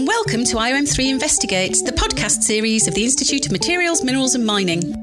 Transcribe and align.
and 0.00 0.08
welcome 0.08 0.44
to 0.44 0.56
IOM3 0.56 1.10
Investigates, 1.10 1.82
the 1.82 1.92
podcast 1.92 2.42
series 2.42 2.88
of 2.88 2.94
the 2.94 3.04
Institute 3.04 3.44
of 3.44 3.52
Materials, 3.52 4.02
Minerals 4.02 4.34
and 4.34 4.46
Mining. 4.46 4.94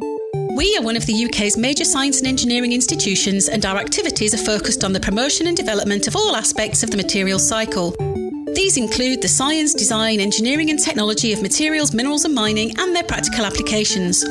We 0.56 0.76
are 0.76 0.82
one 0.82 0.96
of 0.96 1.06
the 1.06 1.26
UK's 1.26 1.56
major 1.56 1.86
science 1.86 2.18
and 2.18 2.28
engineering 2.28 2.74
institutions, 2.74 3.48
and 3.48 3.64
our 3.64 3.78
activities 3.78 4.34
are 4.34 4.44
focused 4.44 4.84
on 4.84 4.94
the 4.94 5.00
promotion 5.00 5.46
and 5.46 5.56
development 5.56 6.08
of 6.08 6.16
all 6.16 6.36
aspects 6.36 6.82
of 6.82 6.90
the 6.90 6.98
materials 6.98 7.48
cycle. 7.48 7.92
These 8.56 8.78
include 8.78 9.22
the 9.22 9.28
science, 9.28 9.76
design, 9.76 10.20
engineering, 10.20 10.72
and 10.72 10.80
technology 10.80 11.32
of 11.32 11.44
materials, 11.44 11.94
minerals, 11.94 12.26
and 12.26 12.34
mining, 12.34 12.74
and 12.80 12.96
their 12.96 13.04
practical 13.04 13.46
applications. 13.46 14.26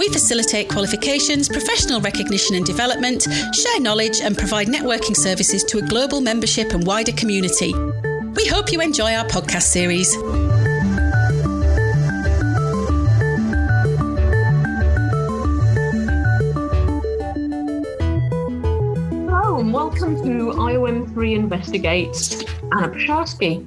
We 0.00 0.08
facilitate 0.08 0.68
qualifications, 0.68 1.48
professional 1.48 2.00
recognition 2.00 2.56
and 2.56 2.66
development, 2.66 3.22
share 3.54 3.80
knowledge, 3.80 4.20
and 4.20 4.36
provide 4.36 4.66
networking 4.66 5.14
services 5.14 5.62
to 5.64 5.78
a 5.78 5.82
global 5.82 6.20
membership 6.20 6.72
and 6.72 6.84
wider 6.84 7.12
community. 7.12 7.72
We 8.34 8.46
hope 8.46 8.72
you 8.72 8.80
enjoy 8.80 9.14
our 9.14 9.26
podcast 9.26 9.64
series. 9.64 10.14
Hello 19.20 19.60
and 19.60 19.72
welcome 19.72 20.16
to 20.22 20.52
IOM3 20.52 21.34
Investigates 21.34 22.42
Anna 22.72 22.88
Ploszajski. 22.88 23.66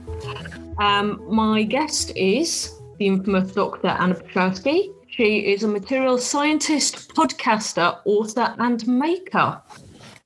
Um, 0.80 1.22
my 1.30 1.63
guest 1.63 2.11
is 2.16 2.73
the 2.97 3.05
infamous 3.05 3.52
Dr. 3.52 3.89
Anna 3.89 4.16
Ploszajski. 4.16 4.94
She 5.08 5.39
is 5.53 5.63
a 5.63 5.67
materials 5.67 6.25
scientist, 6.25 7.13
podcaster, 7.13 8.00
author, 8.05 8.55
and 8.59 8.86
maker. 8.88 9.61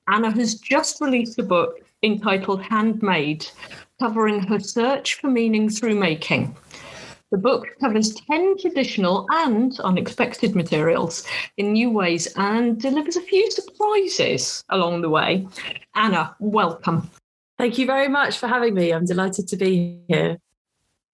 Anna 0.08 0.30
has 0.32 0.54
just 0.54 1.00
released 1.00 1.38
a 1.38 1.42
book 1.42 1.76
entitled 2.02 2.62
Handmade, 2.62 3.46
covering 4.00 4.40
her 4.40 4.58
search 4.58 5.16
for 5.16 5.28
meaning 5.28 5.68
through 5.68 5.94
making. 5.94 6.56
The 7.30 7.38
book 7.38 7.68
covers 7.80 8.14
10 8.28 8.56
traditional 8.58 9.26
and 9.30 9.78
unexpected 9.80 10.56
materials 10.56 11.24
in 11.58 11.74
new 11.74 11.90
ways 11.90 12.26
and 12.36 12.80
delivers 12.80 13.16
a 13.16 13.20
few 13.20 13.48
surprises 13.52 14.64
along 14.70 15.02
the 15.02 15.10
way. 15.10 15.46
Anna, 15.94 16.34
welcome. 16.40 17.08
Thank 17.58 17.78
you 17.78 17.86
very 17.86 18.08
much 18.08 18.38
for 18.38 18.48
having 18.48 18.74
me. 18.74 18.90
I'm 18.90 19.04
delighted 19.04 19.46
to 19.48 19.56
be 19.56 20.00
here. 20.08 20.38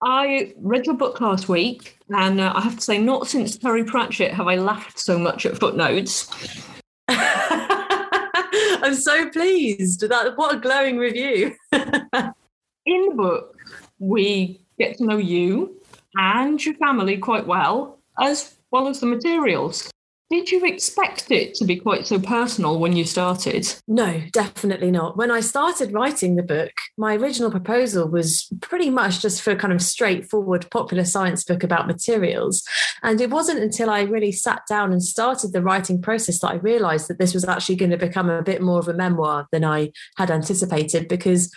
I 0.03 0.55
read 0.59 0.87
your 0.87 0.95
book 0.95 1.21
last 1.21 1.49
week, 1.49 1.99
and 2.11 2.41
uh, 2.41 2.53
I 2.55 2.61
have 2.61 2.77
to 2.77 2.83
say, 2.83 2.99
not 2.99 3.27
since 3.27 3.59
Terry 3.59 3.83
Pratchett 3.83 4.33
have 4.33 4.47
I 4.47 4.57
laughed 4.57 4.99
so 4.99 5.19
much 5.19 5.45
at 5.45 5.59
footnotes. 5.59 6.31
I'm 7.09 8.95
so 8.95 9.29
pleased. 9.31 10.01
That 10.09 10.37
what 10.37 10.55
a 10.55 10.61
glowing 10.61 10.99
review. 10.99 11.57
In 12.87 13.09
the 13.09 13.15
book, 13.15 13.57
we 13.99 14.61
get 14.79 14.97
to 14.99 15.05
know 15.05 15.19
you 15.19 15.81
and 16.15 16.65
your 16.65 16.77
family 16.77 17.19
quite 17.19 17.47
well, 17.47 17.99
as 18.21 18.57
well 18.71 18.87
as 18.87 19.01
the 19.01 19.07
materials. 19.07 19.91
Did 20.29 20.51
you 20.51 20.65
expect 20.65 21.31
it 21.31 21.55
to 21.55 21.65
be 21.65 21.77
quite 21.77 22.05
so 22.05 22.19
personal 22.19 22.81
when 22.81 22.97
you 22.97 23.05
started? 23.05 23.73
No, 23.87 24.23
definitely 24.33 24.91
not. 24.91 25.17
When 25.17 25.31
I 25.31 25.39
started 25.39 25.93
writing 25.93 26.35
the 26.35 26.43
book, 26.43 26.73
my 26.97 27.15
original 27.15 27.51
proposal 27.51 28.09
was 28.09 28.49
pretty 28.61 28.91
much 28.91 29.23
just 29.23 29.41
for 29.41 29.53
a 29.53 29.57
kind 29.57 29.73
of 29.73 29.81
straightforward 29.81 30.69
popular 30.73 31.05
science 31.05 31.45
book 31.45 31.63
about 31.63 31.87
materials. 31.87 32.65
And 33.05 33.21
it 33.21 33.31
wasn't 33.31 33.61
until 33.61 33.89
I 33.89 34.03
really 34.03 34.33
sat 34.33 34.63
down 34.69 34.93
and 34.93 35.03
started 35.03 35.53
the 35.53 35.63
writing 35.63 36.03
process 36.03 36.41
that 36.41 36.51
I 36.51 36.55
realized 36.57 37.07
that 37.07 37.21
this 37.21 37.33
was 37.33 37.45
actually 37.45 37.77
going 37.77 37.93
to 37.93 37.97
become 37.97 38.29
a 38.29 38.43
bit 38.43 38.63
more 38.63 38.81
of 38.81 38.89
a 38.89 38.95
memoir 38.95 39.47
than 39.53 39.65
I 39.65 39.93
had 40.17 40.33
anticipated. 40.33 41.07
Because 41.07 41.53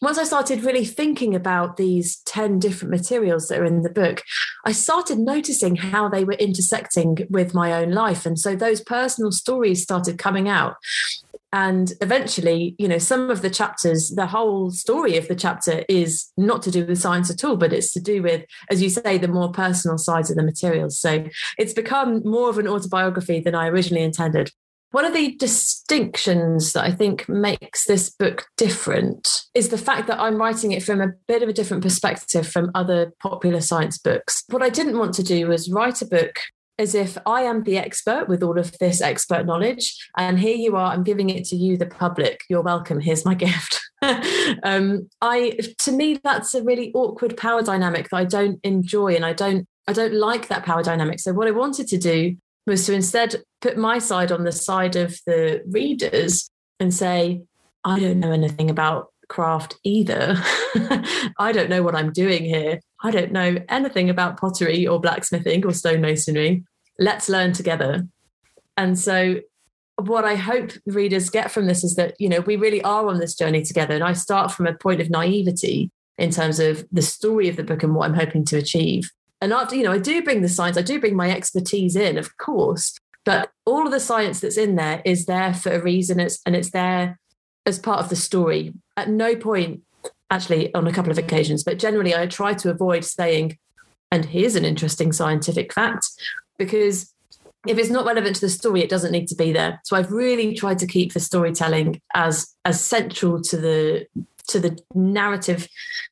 once 0.00 0.18
I 0.18 0.24
started 0.24 0.64
really 0.64 0.84
thinking 0.84 1.34
about 1.34 1.76
these 1.76 2.20
10 2.26 2.58
different 2.58 2.90
materials 2.90 3.48
that 3.48 3.58
are 3.58 3.64
in 3.64 3.82
the 3.82 3.90
book, 3.90 4.22
I 4.64 4.72
started 4.72 5.18
noticing 5.18 5.76
how 5.76 6.08
they 6.08 6.24
were 6.24 6.34
intersecting 6.34 7.18
with 7.28 7.54
my 7.54 7.72
own 7.72 7.90
life. 7.92 8.24
And 8.24 8.38
so 8.38 8.56
those 8.56 8.80
personal 8.80 9.30
stories 9.30 9.82
started 9.82 10.18
coming 10.18 10.48
out. 10.48 10.76
And 11.52 11.92
eventually, 12.00 12.76
you 12.78 12.86
know, 12.86 12.98
some 12.98 13.28
of 13.28 13.42
the 13.42 13.50
chapters, 13.50 14.10
the 14.10 14.26
whole 14.26 14.70
story 14.70 15.16
of 15.16 15.26
the 15.26 15.34
chapter 15.34 15.84
is 15.88 16.30
not 16.36 16.62
to 16.62 16.70
do 16.70 16.86
with 16.86 17.00
science 17.00 17.28
at 17.28 17.42
all, 17.42 17.56
but 17.56 17.72
it's 17.72 17.92
to 17.94 18.00
do 18.00 18.22
with, 18.22 18.44
as 18.70 18.80
you 18.80 18.88
say, 18.88 19.18
the 19.18 19.28
more 19.28 19.50
personal 19.50 19.98
sides 19.98 20.30
of 20.30 20.36
the 20.36 20.44
materials. 20.44 20.98
So 21.00 21.26
it's 21.58 21.72
become 21.72 22.22
more 22.24 22.50
of 22.50 22.58
an 22.58 22.68
autobiography 22.68 23.40
than 23.40 23.56
I 23.56 23.66
originally 23.66 24.04
intended. 24.04 24.52
One 24.92 25.04
of 25.04 25.14
the 25.14 25.36
distinctions 25.36 26.72
that 26.72 26.84
I 26.84 26.90
think 26.90 27.28
makes 27.28 27.86
this 27.86 28.10
book 28.10 28.46
different 28.56 29.42
is 29.54 29.68
the 29.68 29.78
fact 29.78 30.08
that 30.08 30.18
I'm 30.18 30.36
writing 30.36 30.72
it 30.72 30.82
from 30.82 31.00
a 31.00 31.12
bit 31.28 31.44
of 31.44 31.48
a 31.48 31.52
different 31.52 31.84
perspective 31.84 32.46
from 32.46 32.72
other 32.74 33.12
popular 33.22 33.60
science 33.60 33.98
books. 33.98 34.42
What 34.48 34.62
I 34.62 34.68
didn't 34.68 34.98
want 34.98 35.14
to 35.14 35.22
do 35.22 35.46
was 35.46 35.70
write 35.70 36.02
a 36.02 36.06
book 36.06 36.40
as 36.80 36.96
if 36.96 37.16
I 37.24 37.42
am 37.42 37.62
the 37.62 37.78
expert 37.78 38.26
with 38.28 38.42
all 38.42 38.58
of 38.58 38.76
this 38.78 39.00
expert 39.00 39.46
knowledge. 39.46 39.96
And 40.16 40.40
here 40.40 40.56
you 40.56 40.74
are, 40.74 40.92
I'm 40.92 41.04
giving 41.04 41.30
it 41.30 41.44
to 41.46 41.56
you, 41.56 41.76
the 41.76 41.86
public. 41.86 42.40
You're 42.48 42.62
welcome. 42.62 42.98
Here's 42.98 43.24
my 43.24 43.34
gift. 43.46 43.80
um, 44.02 45.08
I, 45.20 45.58
to 45.80 45.92
me, 45.92 46.18
that's 46.24 46.54
a 46.54 46.64
really 46.64 46.90
awkward 46.94 47.36
power 47.36 47.62
dynamic 47.62 48.08
that 48.08 48.16
I 48.16 48.24
don't 48.24 48.58
enjoy, 48.64 49.14
and 49.14 49.24
I 49.26 49.34
don't, 49.34 49.68
I 49.86 49.92
don't 49.92 50.14
like 50.14 50.48
that 50.48 50.64
power 50.64 50.82
dynamic. 50.82 51.20
So 51.20 51.32
what 51.32 51.46
I 51.46 51.52
wanted 51.52 51.86
to 51.88 51.98
do 51.98 52.36
was 52.66 52.86
to 52.86 52.94
instead 52.94 53.42
put 53.60 53.76
my 53.76 53.98
side 53.98 54.32
on 54.32 54.44
the 54.44 54.52
side 54.52 54.96
of 54.96 55.18
the 55.26 55.62
readers 55.66 56.50
and 56.78 56.92
say, 56.92 57.42
I 57.84 57.98
don't 57.98 58.20
know 58.20 58.32
anything 58.32 58.70
about 58.70 59.08
craft 59.28 59.76
either. 59.84 60.36
I 61.38 61.52
don't 61.52 61.70
know 61.70 61.82
what 61.82 61.94
I'm 61.94 62.12
doing 62.12 62.44
here. 62.44 62.80
I 63.02 63.10
don't 63.10 63.32
know 63.32 63.56
anything 63.68 64.10
about 64.10 64.38
pottery 64.38 64.86
or 64.86 65.00
blacksmithing 65.00 65.64
or 65.64 65.70
stonemasonry 65.70 66.64
let's 67.00 67.28
learn 67.28 67.52
together. 67.52 68.06
And 68.76 68.96
so 68.96 69.40
what 69.96 70.24
I 70.24 70.36
hope 70.36 70.70
readers 70.86 71.30
get 71.30 71.50
from 71.50 71.66
this 71.66 71.82
is 71.82 71.96
that, 71.96 72.14
you 72.20 72.28
know, 72.28 72.40
we 72.40 72.56
really 72.56 72.82
are 72.82 73.08
on 73.08 73.18
this 73.18 73.34
journey 73.34 73.62
together. 73.62 73.94
And 73.94 74.04
I 74.04 74.12
start 74.12 74.52
from 74.52 74.66
a 74.66 74.74
point 74.74 75.00
of 75.00 75.10
naivety 75.10 75.90
in 76.18 76.30
terms 76.30 76.60
of 76.60 76.86
the 76.92 77.02
story 77.02 77.48
of 77.48 77.56
the 77.56 77.64
book 77.64 77.82
and 77.82 77.94
what 77.94 78.08
I'm 78.08 78.14
hoping 78.14 78.44
to 78.46 78.58
achieve. 78.58 79.10
And 79.40 79.52
after, 79.52 79.74
you 79.74 79.84
know, 79.84 79.92
I 79.92 79.98
do 79.98 80.22
bring 80.22 80.42
the 80.42 80.48
science, 80.48 80.76
I 80.76 80.82
do 80.82 81.00
bring 81.00 81.16
my 81.16 81.30
expertise 81.30 81.96
in, 81.96 82.18
of 82.18 82.36
course, 82.36 82.94
but 83.24 83.50
all 83.64 83.86
of 83.86 83.92
the 83.92 84.00
science 84.00 84.40
that's 84.40 84.58
in 84.58 84.76
there 84.76 85.02
is 85.04 85.26
there 85.26 85.54
for 85.54 85.72
a 85.72 85.82
reason. 85.82 86.20
It's, 86.20 86.40
and 86.44 86.54
it's 86.54 86.70
there 86.70 87.18
as 87.66 87.78
part 87.78 88.00
of 88.00 88.08
the 88.08 88.16
story. 88.16 88.74
At 88.96 89.08
no 89.08 89.36
point, 89.36 89.82
actually, 90.30 90.74
on 90.74 90.86
a 90.86 90.92
couple 90.92 91.10
of 91.10 91.18
occasions, 91.18 91.64
but 91.64 91.78
generally, 91.78 92.14
I 92.14 92.26
try 92.26 92.54
to 92.54 92.70
avoid 92.70 93.04
saying, 93.04 93.58
and 94.10 94.24
here's 94.24 94.56
an 94.56 94.64
interesting 94.64 95.12
scientific 95.12 95.72
fact, 95.72 96.06
because 96.58 97.12
if 97.66 97.78
it's 97.78 97.90
not 97.90 98.06
relevant 98.06 98.36
to 98.36 98.40
the 98.40 98.48
story, 98.48 98.82
it 98.82 98.88
doesn't 98.88 99.12
need 99.12 99.28
to 99.28 99.34
be 99.34 99.52
there. 99.52 99.80
So 99.84 99.96
I've 99.96 100.10
really 100.10 100.54
tried 100.54 100.78
to 100.78 100.86
keep 100.86 101.12
the 101.12 101.20
storytelling 101.20 102.00
as 102.14 102.54
as 102.64 102.82
central 102.82 103.40
to 103.42 103.56
the 103.56 104.06
to 104.50 104.60
the 104.60 104.78
narrative 104.94 105.68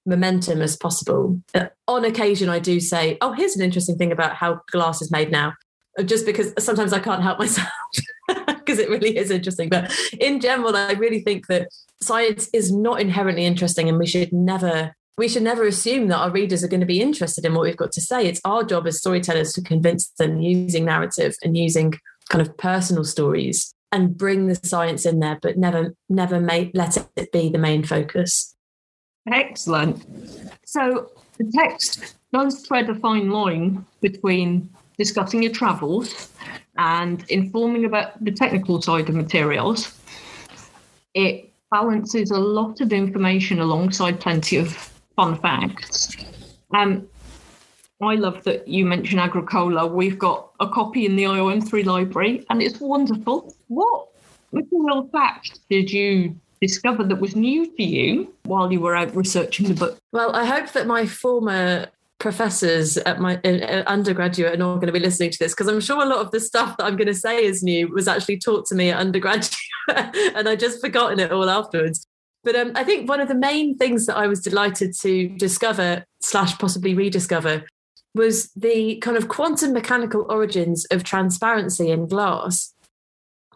momentum 0.07 0.63
as 0.63 0.77
possible. 0.77 1.41
Uh, 1.55 1.67
on 1.87 2.05
occasion, 2.05 2.49
I 2.49 2.59
do 2.59 2.81
say, 2.81 3.19
"Oh, 3.21 3.33
here's 3.33 3.57
an 3.57 3.63
interesting 3.63 3.97
thing 3.97 4.13
about 4.13 4.35
how 4.35 4.61
glass 4.71 5.03
is 5.03 5.11
made 5.11 5.31
now," 5.31 5.55
uh, 5.99 6.03
just 6.03 6.27
because 6.27 6.53
sometimes 6.59 6.93
I 6.93 7.01
can't 7.01 7.23
help 7.23 7.39
myself 7.45 7.69
because 8.29 8.79
it 8.79 8.91
really 8.91 9.17
is 9.17 9.31
interesting. 9.31 9.69
But 9.69 9.95
in 10.21 10.41
general, 10.41 10.77
I 10.77 10.93
really 10.93 11.21
think 11.21 11.47
that 11.49 11.69
science 12.03 12.49
is 12.53 12.73
not 12.73 13.01
inherently 13.01 13.45
interesting, 13.45 13.89
and 13.89 13.99
we 13.99 14.07
should 14.07 14.33
never 14.33 14.95
we 15.17 15.29
should 15.29 15.43
never 15.43 15.67
assume 15.67 16.07
that 16.09 16.19
our 16.19 16.31
readers 16.31 16.63
are 16.63 16.69
going 16.69 16.81
to 16.81 16.87
be 16.87 17.01
interested 17.01 17.45
in 17.45 17.53
what 17.53 17.65
we've 17.65 17.77
got 17.77 17.91
to 17.93 18.01
say. 18.01 18.27
It's 18.27 18.41
our 18.45 18.63
job 18.63 18.87
as 18.87 18.99
storytellers 18.99 19.53
to 19.55 19.63
convince 19.63 20.09
them 20.11 20.41
using 20.41 20.85
narrative 20.85 21.35
and 21.43 21.57
using 21.57 21.95
kind 22.31 22.41
of 22.41 22.57
personal 22.57 23.03
stories 23.03 23.75
and 23.93 24.17
bring 24.17 24.47
the 24.47 24.55
science 24.55 25.07
in 25.07 25.21
there, 25.21 25.39
but 25.41 25.57
never, 25.57 25.95
never 26.09 26.41
make, 26.41 26.71
let 26.75 26.97
it 27.17 27.33
be 27.33 27.49
the 27.49 27.59
main 27.59 27.85
focus. 27.85 28.55
Excellent. 29.31 30.05
So 30.65 31.11
the 31.39 31.51
text 31.55 32.17
does 32.33 32.67
thread 32.67 32.91
a 32.91 32.95
fine 32.95 33.31
line 33.31 33.85
between 34.01 34.69
discussing 34.99 35.43
your 35.43 35.53
travels 35.53 36.31
and 36.77 37.25
informing 37.29 37.85
about 37.85 38.23
the 38.23 38.33
technical 38.33 38.83
side 38.83 39.09
of 39.09 39.15
materials. 39.15 39.95
It 41.15 41.53
balances 41.71 42.31
a 42.31 42.39
lot 42.39 42.81
of 42.81 42.93
information 42.93 43.61
alongside 43.61 44.21
plenty 44.21 44.57
of 44.57 44.73
fun 45.17 45.39
facts. 45.39 46.17
Um, 46.73 47.09
I 48.01 48.15
love 48.15 48.45
that 48.45 48.69
you 48.69 48.87
mentioned 48.87 49.21
Agricola. 49.21 49.87
We've 49.87 50.19
got 50.19 50.51
a 50.61 50.69
copy 50.69 51.05
in 51.05 51.17
the 51.17 51.25
IOM3 51.25 51.85
library 51.85 52.47
and 52.49 52.63
it's 52.63 52.79
wonderful. 52.79 53.55
What 53.67 54.09
material 54.53 55.09
fact 55.11 55.61
did 55.69 55.91
you 55.91 56.37
discover 56.61 57.03
that 57.05 57.17
was 57.21 57.35
new 57.35 57.67
to 57.77 57.83
you 57.83 58.33
while 58.45 58.71
you 58.71 58.81
were 58.81 58.95
out 58.95 59.15
researching 59.17 59.67
the 59.67 59.75
book? 59.75 59.99
Well, 60.13 60.35
I 60.35 60.45
hope 60.45 60.73
that 60.73 60.87
my 60.87 61.07
former 61.07 61.87
professors 62.21 62.97
at 62.99 63.21
my 63.21 63.37
uh, 63.45 63.85
undergraduate 63.87 64.55
are 64.55 64.57
not 64.57 64.77
going 64.77 64.87
to 64.87 64.93
be 64.93 65.01
listening 65.01 65.31
to 65.31 65.39
this 65.39 65.53
because 65.53 65.69
I'm 65.69 65.81
sure 65.81 66.03
a 66.03 66.07
lot 66.07 66.25
of 66.25 66.31
the 66.31 66.41
stuff 66.41 66.77
that 66.77 66.85
I'm 66.85 66.97
going 66.97 67.09
to 67.09 67.15
say 67.15 67.45
is 67.45 67.63
new 67.63 67.89
was 67.89 68.09
actually 68.09 68.39
taught 68.39 68.67
to 68.67 68.75
me 68.75 68.91
at 68.91 68.99
undergraduate 68.99 69.57
and 69.89 70.49
I 70.49 70.57
just 70.57 70.81
forgotten 70.81 71.19
it 71.19 71.33
all 71.33 71.49
afterwards. 71.49 72.07
But 72.45 72.55
um, 72.55 72.73
I 72.77 72.85
think 72.85 73.09
one 73.09 73.21
of 73.21 73.29
the 73.29 73.35
main 73.35 73.77
things 73.77 74.07
that 74.07 74.17
I 74.17 74.29
was 74.29 74.41
delighted 74.41 74.95
to 75.01 75.29
discover 75.31 76.05
slash 76.21 76.57
possibly 76.59 76.95
rediscover 76.95 77.65
was 78.19 78.51
the 78.55 78.97
kind 78.97 79.17
of 79.17 79.29
quantum 79.29 79.73
mechanical 79.73 80.27
origins 80.29 80.85
of 80.87 81.05
transparency 81.05 81.91
in 81.91 82.07
glass. 82.07 82.75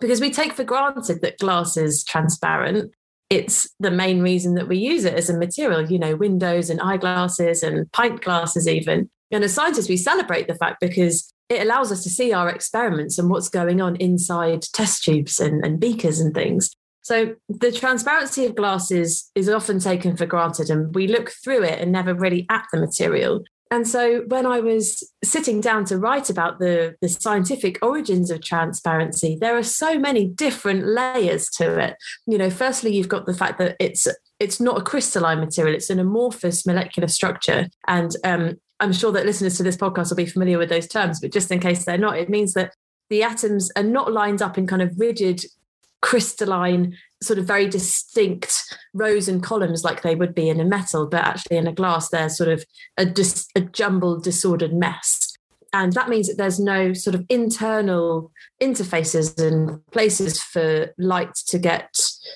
Because 0.01 0.21
we 0.21 0.31
take 0.31 0.55
for 0.55 0.65
granted 0.65 1.21
that 1.21 1.39
glass 1.39 1.77
is 1.77 2.03
transparent. 2.03 2.93
It's 3.29 3.69
the 3.79 3.91
main 3.91 4.21
reason 4.23 4.55
that 4.55 4.69
we 4.69 4.79
use 4.79 5.05
it 5.05 5.15
as 5.15 5.29
a 5.29 5.37
material, 5.37 5.91
you 5.91 5.99
know, 5.99 6.17
windows 6.17 6.71
and 6.71 6.81
eyeglasses 6.81 7.63
and 7.63 7.91
pint 7.93 8.23
glasses, 8.23 8.67
even. 8.67 9.11
And 9.31 9.45
as 9.45 9.55
scientists, 9.55 9.89
we 9.89 9.97
celebrate 9.97 10.49
the 10.49 10.55
fact 10.55 10.81
because 10.81 11.33
it 11.49 11.63
allows 11.63 11.93
us 11.93 12.03
to 12.03 12.11
see 12.11 12.33
our 12.33 12.49
experiments 12.49 13.19
and 13.19 13.29
what's 13.29 13.49
going 13.49 13.81
on 13.81 13.97
inside 13.97 14.63
test 14.73 15.05
tubes 15.05 15.41
and, 15.41 15.65
and 15.65 15.79
beakers 15.79 16.21
and 16.21 16.35
things. 16.35 16.75
So 17.03 17.35
the 17.49 17.73
transparency 17.73 18.47
of 18.47 18.55
glasses 18.55 19.31
is 19.35 19.49
often 19.49 19.81
taken 19.81 20.17
for 20.17 20.25
granted, 20.25 20.71
and 20.71 20.95
we 20.95 21.09
look 21.09 21.31
through 21.43 21.65
it 21.65 21.81
and 21.81 21.91
never 21.91 22.15
really 22.15 22.47
at 22.49 22.67
the 22.73 22.79
material. 22.79 23.43
And 23.73 23.89
so 23.89 24.21
when 24.29 24.45
I 24.45 24.61
was 24.61 25.03
sitting 25.25 25.63
down 25.63 25.87
to 25.87 25.97
write 25.97 26.29
about 26.29 26.59
the, 26.59 26.95
the 27.01 27.09
scientific 27.09 27.79
origins 27.81 28.31
of 28.31 28.43
transparency, 28.43 29.39
there 29.41 29.57
are 29.57 29.63
so 29.63 29.99
many 29.99 30.29
different 30.29 30.85
layers 30.85 31.49
to 31.57 31.79
it. 31.79 31.97
You 32.27 32.37
know, 32.37 32.51
firstly, 32.51 32.95
you've 32.95 33.09
got 33.09 33.25
the 33.25 33.33
fact 33.33 33.59
that 33.61 33.77
it's 33.81 34.07
it's 34.39 34.61
not 34.61 34.79
a 34.79 34.85
crystalline 34.85 35.41
material, 35.41 35.75
it's 35.75 35.89
an 35.89 35.99
amorphous 35.99 36.67
molecular 36.67 37.09
structure. 37.09 37.69
And 37.89 38.15
um, 38.25 38.61
I'm 38.79 38.93
sure 38.93 39.11
that 39.13 39.25
listeners 39.25 39.57
to 39.57 39.63
this 39.63 39.79
podcast 39.79 40.11
will 40.11 40.17
be 40.17 40.27
familiar 40.27 40.59
with 40.59 40.69
those 40.69 40.87
terms, 40.87 41.19
but 41.21 41.33
just 41.33 41.51
in 41.51 41.59
case 41.59 41.87
they're 41.87 41.97
not, 41.97 42.19
it 42.19 42.29
means 42.29 42.53
that 42.53 42.75
the 43.09 43.23
atoms 43.23 43.71
are 43.75 43.83
not 43.83 44.13
lined 44.13 44.43
up 44.43 44.59
in 44.59 44.67
kind 44.67 44.83
of 44.83 44.93
rigid 44.99 45.47
crystalline 46.03 46.97
sort 47.23 47.39
of 47.39 47.47
very 47.47 47.69
distinct 47.69 48.77
rows 48.93 49.29
and 49.29 49.43
columns 49.43 49.85
like 49.85 50.03
they 50.03 50.15
would 50.15 50.35
be 50.35 50.49
in 50.49 50.61
a 50.61 50.65
metal 50.65 51.07
but 51.07 51.25
actually 51.25 51.57
in 51.57 51.69
a 51.69 51.73
glass 51.73 52.09
they're 52.09 52.29
sort 52.29 52.49
of 52.49 52.65
a, 52.99 53.07
dis- 53.07 53.47
a 53.55 53.61
jumbled 53.61 54.23
disordered 54.23 54.75
mess. 54.75 55.33
And 55.73 55.95
that 55.95 56.11
means 56.11 56.29
that 56.29 56.37
there's 56.37 56.61
no 56.61 56.93
sort 56.93 57.15
of 57.15 57.25
internal 57.31 58.31
interfaces 58.61 59.41
and 59.41 59.81
places 59.87 60.43
for 60.43 60.93
light 60.99 61.35
to 61.47 61.59
get 61.59 61.89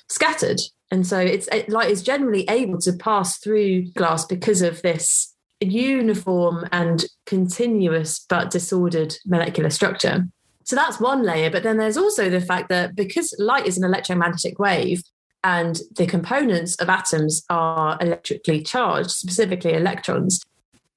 scattered. 0.09 0.59
And 0.91 1.07
so 1.07 1.19
it's 1.19 1.47
it, 1.49 1.69
light 1.69 1.91
is 1.91 2.03
generally 2.03 2.49
able 2.49 2.81
to 2.81 2.95
pass 2.95 3.39
through 3.39 3.91
glass 3.93 4.25
because 4.25 4.63
of 4.63 4.81
this 4.81 5.35
uniform 5.61 6.67
and 6.73 7.05
continuous 7.27 8.25
but 8.27 8.51
disordered 8.51 9.17
molecular 9.27 9.71
structure 9.71 10.27
so 10.67 10.75
that's 10.75 10.99
one 10.99 11.23
layer. 11.23 11.49
But 11.49 11.63
then 11.63 11.79
there's 11.79 11.97
also 11.97 12.29
the 12.29 12.41
fact 12.41 12.69
that 12.71 12.97
because 12.97 13.35
light 13.39 13.67
is 13.67 13.79
an 13.79 13.85
electromagnetic 13.85 14.59
wave 14.59 15.01
and 15.45 15.79
the 15.95 16.07
components 16.07 16.75
of 16.77 16.89
atoms 16.89 17.45
are 17.49 17.97
electrically 18.01 18.63
charged, 18.63 19.11
specifically 19.11 19.75
electrons, 19.75 20.45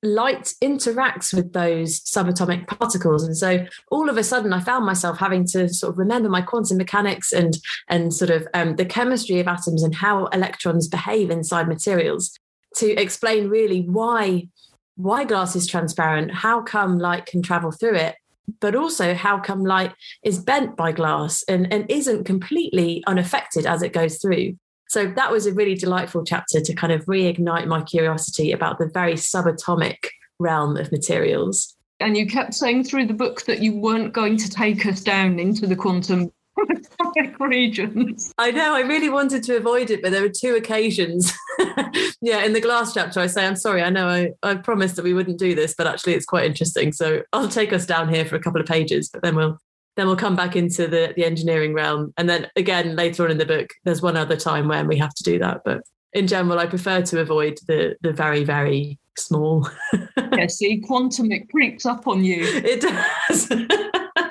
light 0.02 0.54
interacts 0.64 1.34
with 1.34 1.54
those 1.54 2.00
subatomic 2.00 2.66
particles 2.68 3.22
and 3.22 3.36
so 3.36 3.66
all 3.92 4.10
of 4.10 4.16
a 4.16 4.24
sudden 4.24 4.54
i 4.54 4.60
found 4.62 4.86
myself 4.86 5.18
having 5.18 5.46
to 5.46 5.68
sort 5.68 5.92
of 5.92 5.98
remember 5.98 6.30
my 6.30 6.42
quantum 6.42 6.78
mechanics 6.78 7.34
and 7.34 7.58
and 7.90 8.14
sort 8.14 8.32
of 8.32 8.48
um, 8.54 8.78
the 8.78 8.86
chemistry 8.86 9.42
of 9.42 9.48
atoms 9.50 9.84
and 9.84 9.94
how 9.94 10.28
electrons 10.28 10.88
behave 10.88 11.30
inside 11.30 11.68
materials 11.68 12.32
to 12.74 12.90
explain 12.94 13.50
really 13.50 13.82
why 13.82 14.48
why 14.96 15.26
glass 15.26 15.54
is 15.54 15.68
transparent 15.68 16.32
how 16.32 16.62
come 16.62 16.98
light 16.98 17.26
can 17.26 17.42
travel 17.42 17.70
through 17.70 17.96
it 17.96 18.16
but 18.60 18.76
also 18.76 19.14
how 19.14 19.40
come 19.40 19.64
light 19.64 19.94
is 20.24 20.40
bent 20.40 20.76
by 20.76 20.92
glass 20.92 21.44
and, 21.48 21.72
and 21.72 21.90
isn't 21.90 22.26
completely 22.26 23.04
unaffected 23.08 23.66
as 23.66 23.82
it 23.82 23.94
goes 23.94 24.18
through. 24.18 24.58
So 24.90 25.06
that 25.06 25.32
was 25.32 25.46
a 25.46 25.54
really 25.54 25.76
delightful 25.76 26.24
chapter 26.24 26.62
to 26.62 26.74
kind 26.74 26.92
of 26.92 27.06
reignite 27.06 27.68
my 27.68 27.84
curiosity 27.84 28.52
about 28.52 28.80
the 28.80 28.90
very 28.92 29.14
subatomic 29.14 29.98
realm 30.40 30.78
of 30.78 30.92
materials. 30.92 31.76
And 32.00 32.18
you 32.18 32.26
kept 32.26 32.54
saying 32.54 32.86
through 32.86 33.08
the 33.08 33.14
book 33.14 33.44
that 33.44 33.62
you 33.62 33.78
weren't 33.78 34.14
going 34.14 34.38
to 34.38 34.50
take 34.50 34.86
us 34.86 35.02
down 35.02 35.38
into 35.38 35.68
the 35.68 35.76
quantum 35.76 36.32
regions. 37.40 38.34
I 38.38 38.52
know, 38.52 38.76
I 38.76 38.82
really 38.82 39.10
wanted 39.10 39.44
to 39.44 39.58
avoid 39.58 39.90
it, 39.90 40.02
but 40.02 40.12
there 40.12 40.22
were 40.22 40.30
two 40.30 40.56
occasions. 40.56 41.32
yeah, 42.22 42.44
in 42.44 42.54
the 42.54 42.62
glass 42.62 42.94
chapter, 42.94 43.20
I 43.20 43.28
say, 43.28 43.46
I'm 43.46 43.56
sorry, 43.56 43.82
I 43.82 43.90
know 43.90 44.08
I, 44.08 44.32
I 44.44 44.56
promised 44.56 44.96
that 44.96 45.06
we 45.06 45.14
wouldn't 45.14 45.40
do 45.40 45.56
this, 45.56 45.74
but 45.78 45.88
actually 45.88 46.14
it's 46.14 46.26
quite 46.26 46.46
interesting. 46.46 46.92
So 46.92 47.22
I'll 47.34 47.50
take 47.50 47.74
us 47.74 47.86
down 47.86 48.14
here 48.14 48.26
for 48.26 48.36
a 48.36 48.40
couple 48.40 48.62
of 48.62 48.68
pages, 48.68 49.10
but 49.10 49.22
then 49.22 49.36
we'll 49.36 49.58
then 49.96 50.08
we'll 50.08 50.16
come 50.16 50.36
back 50.36 50.56
into 50.56 50.88
the, 50.88 51.14
the 51.18 51.26
engineering 51.26 51.74
realm. 51.74 52.14
And 52.18 52.30
then 52.30 52.48
again, 52.56 52.96
later 52.96 53.26
on 53.26 53.32
in 53.32 53.38
the 53.38 53.46
book, 53.46 53.70
there's 53.84 54.02
one 54.02 54.16
other 54.16 54.38
time 54.38 54.70
when 54.70 54.88
we 54.88 54.98
have 54.98 55.14
to 55.16 55.24
do 55.24 55.40
that. 55.40 55.60
But 55.66 55.82
in 56.14 56.26
general, 56.26 56.58
I 56.58 56.68
prefer 56.68 57.02
to 57.02 57.20
avoid 57.20 57.58
the 57.68 57.96
the 58.02 58.14
very, 58.14 58.44
very 58.46 58.98
small. 59.18 59.70
yeah, 60.34 60.48
see, 60.48 60.80
quantum 60.80 61.32
it 61.32 61.50
creeps 61.50 61.86
up 61.86 62.08
on 62.08 62.24
you. 62.24 62.38
It 62.42 62.82
does. 62.82 63.50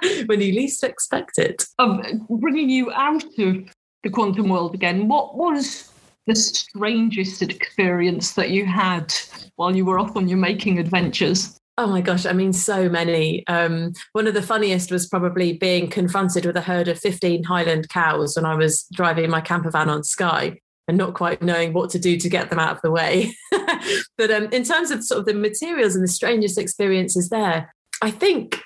when 0.26 0.40
you 0.40 0.52
least 0.52 0.84
expect 0.84 1.38
it. 1.38 1.64
Um, 1.78 2.26
bringing 2.28 2.70
you 2.70 2.92
out 2.92 3.24
of 3.24 3.70
the 4.02 4.10
quantum 4.10 4.48
world 4.48 4.74
again, 4.74 5.08
what 5.08 5.36
was 5.36 5.92
the 6.26 6.36
strangest 6.36 7.42
experience 7.42 8.34
that 8.34 8.50
you 8.50 8.66
had 8.66 9.12
while 9.56 9.74
you 9.74 9.84
were 9.84 9.98
off 9.98 10.16
on 10.16 10.28
your 10.28 10.38
making 10.38 10.78
adventures? 10.78 11.58
Oh 11.78 11.86
my 11.86 12.00
gosh, 12.00 12.26
I 12.26 12.32
mean, 12.32 12.52
so 12.52 12.88
many. 12.88 13.46
Um, 13.46 13.92
one 14.12 14.26
of 14.26 14.34
the 14.34 14.42
funniest 14.42 14.90
was 14.90 15.06
probably 15.06 15.52
being 15.52 15.88
confronted 15.88 16.44
with 16.44 16.56
a 16.56 16.60
herd 16.60 16.88
of 16.88 16.98
15 16.98 17.44
Highland 17.44 17.88
cows 17.88 18.34
when 18.36 18.44
I 18.44 18.56
was 18.56 18.86
driving 18.92 19.30
my 19.30 19.40
camper 19.40 19.70
van 19.70 19.88
on 19.88 20.02
Skye 20.02 20.58
and 20.88 20.98
not 20.98 21.14
quite 21.14 21.40
knowing 21.40 21.72
what 21.72 21.90
to 21.90 21.98
do 21.98 22.18
to 22.18 22.28
get 22.28 22.50
them 22.50 22.58
out 22.58 22.76
of 22.76 22.82
the 22.82 22.90
way. 22.90 23.32
but 24.18 24.30
um, 24.30 24.48
in 24.50 24.64
terms 24.64 24.90
of 24.90 25.04
sort 25.04 25.20
of 25.20 25.26
the 25.26 25.34
materials 25.34 25.94
and 25.94 26.02
the 26.02 26.08
strangest 26.08 26.58
experiences 26.58 27.28
there, 27.28 27.72
I 28.02 28.10
think 28.10 28.60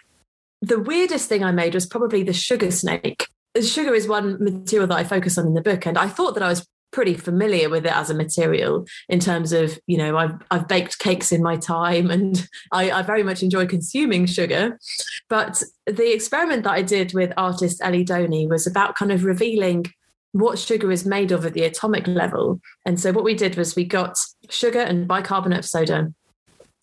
the 0.63 0.79
weirdest 0.79 1.29
thing 1.29 1.45
I 1.45 1.51
made 1.53 1.75
was 1.75 1.87
probably 1.87 2.23
the 2.23 2.33
sugar 2.33 2.71
snake. 2.71 3.27
Sugar 3.61 3.93
is 3.95 4.09
one 4.09 4.43
material 4.43 4.87
that 4.87 4.97
I 4.97 5.05
focus 5.05 5.37
on 5.37 5.47
in 5.47 5.55
the 5.55 5.61
book, 5.61 5.85
and 5.85 5.99
I 5.99 6.09
thought 6.09 6.35
that 6.35 6.43
I 6.43 6.49
was 6.49 6.67
pretty 6.93 7.15
familiar 7.15 7.71
with 7.71 7.87
it 7.87 7.93
as 7.93 8.11
a 8.11 8.15
material 8.15 8.85
in 9.09 9.19
terms 9.19 9.53
of 9.53 9.79
you 9.87 9.97
know 9.97 10.17
I've 10.17 10.35
I've 10.51 10.69
baked 10.69 10.99
cakes 10.99 11.33
in 11.33 11.43
my 11.43 11.57
time 11.57 12.11
and 12.11 12.47
I, 12.73 12.91
I 12.91 13.03
very 13.03 13.23
much 13.23 13.43
enjoy 13.43 13.67
consuming 13.67 14.27
sugar. 14.27 14.79
But 15.29 15.63
the 15.87 16.15
experiment 16.15 16.65
that 16.65 16.73
I 16.73 16.83
did 16.83 17.13
with 17.13 17.33
artist 17.37 17.81
Ellie 17.83 18.05
Doney 18.05 18.49
was 18.49 18.67
about 18.67 18.95
kind 18.95 19.11
of 19.11 19.25
revealing 19.25 19.87
what 20.33 20.59
sugar 20.59 20.91
is 20.91 21.05
made 21.05 21.31
of 21.31 21.45
at 21.45 21.53
the 21.53 21.65
atomic 21.65 22.07
level. 22.07 22.59
And 22.87 22.99
so 22.99 23.13
what 23.13 23.25
we 23.25 23.35
did 23.35 23.57
was 23.57 23.77
we 23.77 23.85
got 23.85 24.17
sugar 24.49 24.81
and 24.81 25.07
bicarbonate 25.07 25.59
of 25.59 25.65
soda 25.67 26.13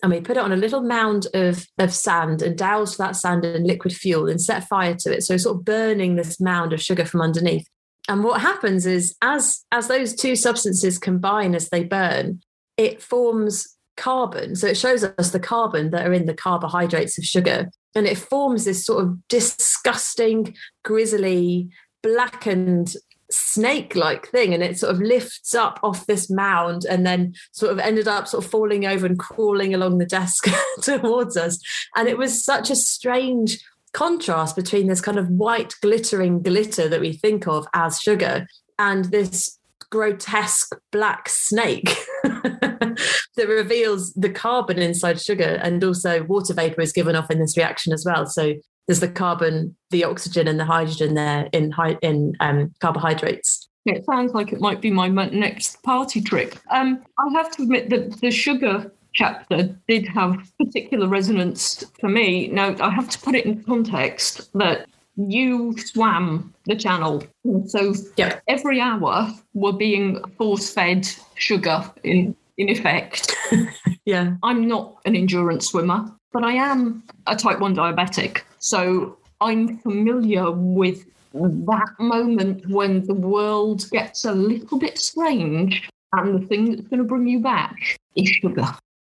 and 0.01 0.12
we 0.12 0.22
put 0.22 0.38
it 0.38 0.44
on 0.44 0.51
a 0.51 0.58
little 0.58 0.82
mound 0.82 1.27
of, 1.34 1.65
of 1.77 1.94
sand 1.94 2.41
and 2.41 2.58
doused 2.58 2.98
that 2.98 3.15
sand 3.15 3.44
in 3.44 3.65
liquid 3.65 3.94
fuel 3.94 4.29
and 4.29 4.41
set 4.41 4.68
fire 4.68 4.96
to 4.96 5.13
it. 5.13 5.24
So 5.24 5.36
sort 5.38 5.58
of 5.58 5.65
burning 5.65 6.15
this 6.15 6.39
mound 6.39 6.72
of 6.72 6.82
sugar 6.82 7.06
from 7.06 7.22
underneath. 7.22 7.68
And 8.08 8.24
what 8.24 8.41
happens 8.41 8.86
is 8.86 9.15
as 9.22 9.63
as 9.72 9.88
those 9.88 10.15
two 10.15 10.36
substances 10.36 10.98
combine 10.98 11.53
as 11.53 11.70
they 11.70 11.84
burn, 11.84 12.41
it 12.77 13.01
forms 13.01 13.75
carbon. 13.98 14.56
So 14.56 14.68
it 14.68 14.77
shows 14.77 15.03
us 15.03 15.32
the 15.32 15.39
carbon 15.39 15.91
that 15.91 16.08
are 16.08 16.13
in 16.13 16.25
the 16.25 16.34
carbohydrates 16.34 17.18
of 17.18 17.25
sugar. 17.25 17.70
And 17.96 18.08
it 18.08 18.18
forms 18.18 18.65
this 18.65 18.86
sort 18.86 19.03
of 19.03 19.27
disgusting, 19.27 20.56
grisly, 20.86 21.70
blackened 22.01 22.96
snake 23.32 23.96
like 23.96 24.28
thing 24.28 24.54
and 24.54 24.64
it 24.64 24.78
sort 24.78 24.94
of 24.94 25.02
lifts 25.02 25.54
up 25.54 25.80
off 25.84 26.06
this 26.08 26.30
mound 26.30 26.86
and 26.86 27.06
then 27.06 27.34
sort 27.52 27.72
of 27.72 27.80
ended 27.80 28.08
up 28.08 28.28
sort 28.28 28.44
of 28.44 28.50
falling 28.50 28.86
over 28.86 29.06
and 29.06 29.20
crawling 29.20 29.74
along 29.74 29.98
the 29.98 30.06
desk 30.06 30.48
towards 30.82 31.38
us. 31.38 31.60
And 31.96 32.08
it 32.08 32.18
was 32.18 32.44
such 32.44 32.70
a 32.70 32.76
strange 32.76 33.60
contrast 33.94 34.56
between 34.56 34.88
this 34.88 35.02
kind 35.02 35.18
of 35.18 35.30
white 35.30 35.74
glittering 35.82 36.42
glitter 36.42 36.88
that 36.88 37.02
we 37.02 37.14
think 37.14 37.48
of 37.48 37.68
as 37.74 38.00
sugar 38.00 38.48
and 38.78 39.06
this 39.06 39.58
grotesque 39.90 40.76
black 40.92 41.28
snake 41.28 41.96
that 42.24 43.48
reveals 43.48 44.14
the 44.14 44.30
carbon 44.30 44.80
inside 44.80 45.20
sugar. 45.20 45.60
And 45.62 45.84
also 45.84 46.24
water 46.24 46.54
vapor 46.54 46.82
is 46.82 46.92
given 46.92 47.16
off 47.16 47.32
in 47.32 47.40
this 47.40 47.58
reaction 47.58 47.94
as 47.94 48.06
well. 48.06 48.26
So 48.26 48.54
there's 48.89 49.01
the 49.01 49.08
carbon, 49.08 49.75
the 49.91 50.03
oxygen, 50.03 50.48
and 50.48 50.60
the 50.60 50.65
hydrogen 50.65 51.13
there 51.13 51.48
in 51.53 51.72
in 52.01 52.36
um, 52.39 52.74
carbohydrates. 52.79 53.69
It 53.86 54.03
sounds 54.03 54.34
like 54.34 54.51
it 54.51 54.60
might 54.60 54.81
be 54.81 54.89
my 54.89 55.08
next 55.08 55.84
party 55.84 56.22
trick. 56.22 56.58
Um, 56.72 57.03
I 57.19 57.29
have 57.34 57.51
to 57.51 57.63
admit 57.63 57.91
that 57.91 58.19
the 58.19 58.31
sugar 58.31 58.91
chapter 59.13 59.77
did 59.88 60.08
have 60.08 60.38
particular 60.58 61.08
resonance 61.08 61.84
for 62.00 62.10
me. 62.10 62.48
Now, 62.48 62.75
I 62.81 62.89
have 62.89 63.08
to 63.10 63.19
put 63.19 63.36
it 63.36 63.46
in 63.46 63.63
context 63.63 64.51
that 64.53 64.88
you 65.15 65.77
swam 65.77 66.51
the 66.65 66.75
channel. 66.75 67.24
So 67.67 67.93
yep. 68.17 68.41
every 68.48 68.81
hour 68.81 69.31
we're 69.53 69.72
being 69.72 70.24
force 70.39 70.74
fed 70.74 71.08
sugar 71.36 71.84
in, 72.03 72.36
in 72.58 72.69
effect. 72.69 73.36
yeah. 74.05 74.36
I'm 74.41 74.67
not 74.67 74.96
an 75.05 75.15
endurance 75.15 75.67
swimmer, 75.67 76.12
but 76.34 76.43
I 76.43 76.53
am 76.53 77.03
a 77.27 77.36
type 77.36 77.60
1 77.60 77.75
diabetic. 77.75 78.41
So 78.60 79.18
I'm 79.42 79.78
familiar 79.80 80.51
with 80.51 81.06
that 81.34 81.89
moment 82.00 82.68
when 82.70 83.06
the 83.06 83.13
world 83.13 83.89
gets 83.92 84.25
a 84.25 84.34
little 84.34 84.80
bit 84.80 84.98
strange 84.98 85.89
and 86.13 86.42
the 86.42 86.48
thing 86.48 86.72
that's 86.72 86.88
going 86.88 87.00
to 87.00 87.04
bring 87.04 87.28
you 87.28 87.39
back 87.39 87.75
is 88.16 88.28
sugar. 88.30 88.68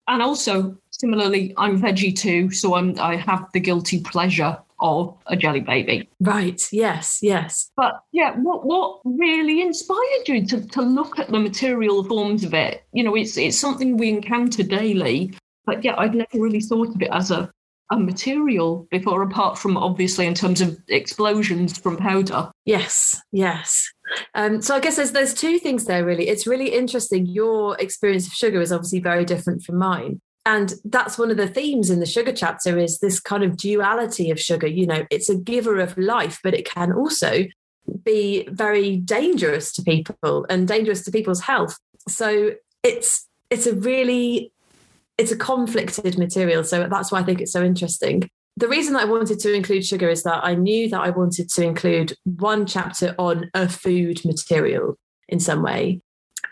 And 0.09 0.23
also, 0.23 0.76
similarly, 0.90 1.54
I'm 1.57 1.80
veggie 1.80 2.16
too, 2.16 2.50
so 2.50 2.75
I'm, 2.75 2.99
I 2.99 3.16
have 3.16 3.47
the 3.52 3.61
guilty 3.61 4.00
pleasure 4.00 4.59
of 4.80 5.16
a 5.26 5.37
jelly 5.37 5.61
baby. 5.61 6.09
Right. 6.21 6.61
Yes. 6.73 7.19
Yes. 7.23 7.71
But 7.76 8.00
yeah, 8.12 8.33
what 8.37 8.64
what 8.64 9.00
really 9.04 9.61
inspired 9.61 10.26
you 10.26 10.47
to, 10.47 10.66
to 10.69 10.83
look 10.83 11.19
at 11.19 11.28
the 11.28 11.38
material 11.38 12.02
forms 12.04 12.45
of 12.45 12.54
it? 12.54 12.83
You 12.92 13.04
know, 13.04 13.14
it's 13.14 13.37
it's 13.37 13.59
something 13.59 13.97
we 13.97 14.09
encounter 14.09 14.62
daily. 14.62 15.35
But 15.66 15.85
yeah, 15.85 15.95
I'd 15.99 16.14
never 16.14 16.28
really 16.35 16.61
thought 16.61 16.95
of 16.95 17.02
it 17.02 17.11
as 17.12 17.30
a 17.30 17.50
a 17.90 17.99
material 17.99 18.87
before, 18.90 19.23
apart 19.23 19.59
from 19.59 19.76
obviously 19.76 20.26
in 20.26 20.35
terms 20.35 20.61
of 20.61 20.78
explosions 20.88 21.76
from 21.76 21.97
powder. 21.97 22.50
Yes, 22.64 23.20
yes. 23.32 23.90
Um, 24.35 24.62
so 24.62 24.75
I 24.75 24.80
guess 24.80 24.97
there's 24.97 25.12
there's 25.12 25.35
two 25.35 25.59
things 25.59 25.85
there 25.85 26.04
really. 26.04 26.28
It's 26.28 26.47
really 26.47 26.73
interesting. 26.73 27.26
Your 27.26 27.76
experience 27.78 28.26
of 28.26 28.32
sugar 28.32 28.61
is 28.61 28.73
obviously 28.73 29.00
very 29.00 29.25
different 29.25 29.62
from 29.62 29.76
mine. 29.76 30.20
And 30.47 30.73
that's 30.85 31.18
one 31.18 31.30
of 31.30 31.37
the 31.37 31.47
themes 31.47 31.90
in 31.90 32.00
the 32.00 32.06
sugar 32.06 32.32
chapter 32.32 32.78
is 32.78 32.99
this 32.99 33.20
kind 33.20 33.42
of 33.42 33.56
duality 33.56 34.30
of 34.30 34.40
sugar. 34.40 34.66
You 34.66 34.87
know, 34.87 35.04
it's 35.11 35.28
a 35.28 35.37
giver 35.37 35.78
of 35.78 35.97
life, 35.99 36.40
but 36.42 36.54
it 36.54 36.64
can 36.64 36.92
also 36.92 37.44
be 38.04 38.49
very 38.50 38.97
dangerous 38.97 39.73
to 39.75 39.82
people 39.82 40.47
and 40.49 40.66
dangerous 40.66 41.04
to 41.04 41.11
people's 41.11 41.40
health. 41.40 41.76
So 42.09 42.52
it's 42.82 43.28
it's 43.50 43.66
a 43.66 43.75
really 43.75 44.52
it's 45.21 45.31
a 45.31 45.37
conflicted 45.37 46.17
material. 46.17 46.65
So 46.65 46.89
that's 46.89 47.12
why 47.12 47.21
I 47.21 47.23
think 47.23 47.43
it's 47.43 47.53
so 47.53 47.62
interesting. 47.62 48.29
The 48.57 48.69
reason 48.69 48.95
that 48.95 49.03
I 49.03 49.05
wanted 49.05 49.39
to 49.41 49.53
include 49.53 49.85
sugar 49.85 50.09
is 50.09 50.23
that 50.23 50.43
I 50.43 50.55
knew 50.55 50.89
that 50.89 51.00
I 51.00 51.11
wanted 51.11 51.50
to 51.50 51.62
include 51.62 52.15
one 52.25 52.67
chapter 52.67 53.15
on 53.19 53.50
a 53.53 53.69
food 53.69 54.25
material 54.25 54.99
in 55.29 55.39
some 55.39 55.62
way. 55.62 56.00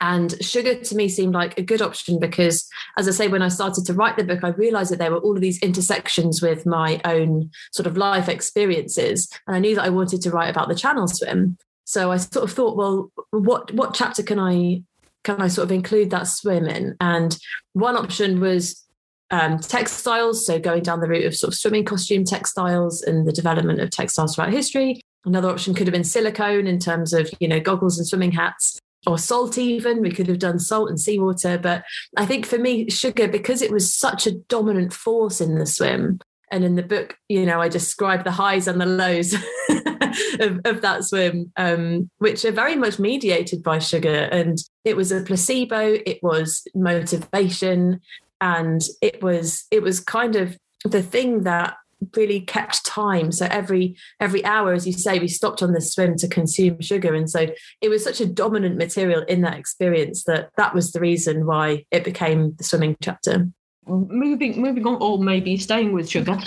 And 0.03 0.35
sugar 0.45 0.75
to 0.75 0.95
me 0.95 1.09
seemed 1.09 1.33
like 1.33 1.59
a 1.59 1.63
good 1.63 1.81
option 1.81 2.21
because, 2.21 2.69
as 2.99 3.09
I 3.09 3.13
say, 3.13 3.29
when 3.29 3.43
I 3.43 3.49
started 3.49 3.87
to 3.87 3.95
write 3.95 4.19
the 4.19 4.25
book, 4.25 4.45
I 4.45 4.51
realized 4.51 4.93
that 4.93 4.99
there 4.99 5.11
were 5.11 5.19
all 5.19 5.35
of 5.35 5.41
these 5.41 5.61
intersections 5.61 6.43
with 6.43 6.67
my 6.67 7.01
own 7.07 7.51
sort 7.73 7.87
of 7.87 7.97
life 7.97 8.29
experiences. 8.29 9.29
And 9.47 9.57
I 9.57 9.61
knew 9.61 9.75
that 9.77 9.85
I 9.85 9.89
wanted 9.89 10.21
to 10.23 10.31
write 10.31 10.51
about 10.51 10.69
the 10.69 10.75
channel 10.75 11.09
swim. 11.09 11.57
So 11.85 12.13
I 12.13 12.19
sort 12.19 12.45
of 12.45 12.55
thought, 12.55 12.77
well, 12.77 13.11
what 13.31 13.73
what 13.73 13.95
chapter 13.95 14.23
can 14.23 14.39
I 14.39 14.83
can 15.29 15.43
I 15.43 15.49
sort 15.49 15.67
of 15.67 15.73
include 15.73 16.11
that 16.11 16.27
swim 16.27 16.67
in? 16.67 16.97
And 17.01 17.37
one 17.75 17.97
option 17.97 18.41
was 18.41 18.83
um, 19.31 19.59
textiles, 19.59 20.47
so 20.47 20.59
going 20.59 20.83
down 20.83 21.01
the 21.01 21.09
route 21.09 21.27
of 21.27 21.37
sort 21.37 21.53
of 21.53 21.59
swimming 21.59 21.85
costume 21.85 22.25
textiles 22.25 23.03
and 23.03 23.27
the 23.27 23.33
development 23.33 23.81
of 23.81 23.91
textiles 23.91 24.35
throughout 24.35 24.55
history. 24.55 25.03
Another 25.27 25.51
option 25.51 25.75
could 25.75 25.87
have 25.87 25.93
been 25.93 26.05
silicone 26.05 26.67
in 26.67 26.79
terms 26.79 27.13
of 27.13 27.31
you 27.41 27.49
know 27.49 27.61
goggles 27.61 27.99
and 27.99 28.07
swimming 28.07 28.33
hats, 28.33 28.79
or 29.07 29.19
salt 29.19 29.59
even. 29.59 30.01
We 30.01 30.13
could 30.13 30.29
have 30.29 30.39
done 30.39 30.59
salt 30.59 30.89
and 30.89 30.99
seawater, 30.99 31.59
but 31.59 31.85
I 32.17 32.25
think 32.25 32.47
for 32.47 32.57
me, 32.57 32.89
sugar 32.89 33.29
because 33.29 33.61
it 33.61 33.71
was 33.71 33.93
such 33.93 34.27
a 34.27 34.33
dominant 34.33 34.95
force 34.95 35.43
in 35.43 35.59
the 35.59 35.67
swim. 35.67 36.21
And 36.51 36.65
in 36.65 36.77
the 36.77 36.83
book, 36.83 37.17
you 37.29 37.45
know, 37.47 37.61
I 37.61 37.69
describe 37.69 38.25
the 38.25 38.31
highs 38.31 38.69
and 38.69 38.81
the 38.81 38.87
lows 38.87 39.35
of, 40.41 40.61
of, 40.65 40.81
that 40.81 41.05
swim, 41.05 41.53
um, 41.57 42.11
which 42.19 42.45
are 42.45 42.53
very 42.53 42.77
much 42.77 42.99
mediated 42.99 43.63
by 43.63 43.79
sugar. 43.79 44.29
And 44.33 44.59
it 44.85 44.97
was 44.97 45.13
a 45.13 45.23
placebo, 45.23 45.99
it 46.07 46.23
was 46.23 46.63
motivation, 46.75 48.01
and 48.41 48.83
it 49.03 49.23
was 49.23 49.67
it 49.71 49.83
was 49.83 50.01
kind 50.01 50.37
of 50.37 50.57
the 50.85 51.03
thing 51.03 51.43
that 51.43 51.77
really 52.17 52.41
kept 52.41 52.85
time. 52.85 53.33
So 53.33 53.47
every 53.51 53.97
every 54.21 54.45
hour 54.45 54.73
as 54.73 54.87
you 54.87 54.93
say 54.93 55.19
we 55.19 55.29
stopped 55.29 55.63
on 55.63 55.73
the 55.73 55.81
swim 55.81 56.17
to 56.19 56.29
consume 56.29 56.81
sugar. 56.81 57.15
And 57.15 57.29
so 57.29 57.49
it 57.81 57.89
was 57.89 58.05
such 58.05 58.21
a 58.21 58.27
dominant 58.27 58.77
material 58.77 59.23
in 59.23 59.41
that 59.43 59.59
experience 59.59 60.25
that 60.25 60.51
that 60.57 60.75
was 60.75 60.93
the 60.93 61.01
reason 61.01 61.47
why 61.47 61.85
it 61.91 62.05
became 62.05 62.55
the 62.57 62.65
swimming 62.65 62.97
chapter 63.03 63.49
moving 63.89 64.61
moving 64.61 64.87
on 64.87 64.97
or 65.01 65.19
maybe 65.19 65.57
staying 65.57 65.93
with 65.93 66.09
sugar 66.09 66.39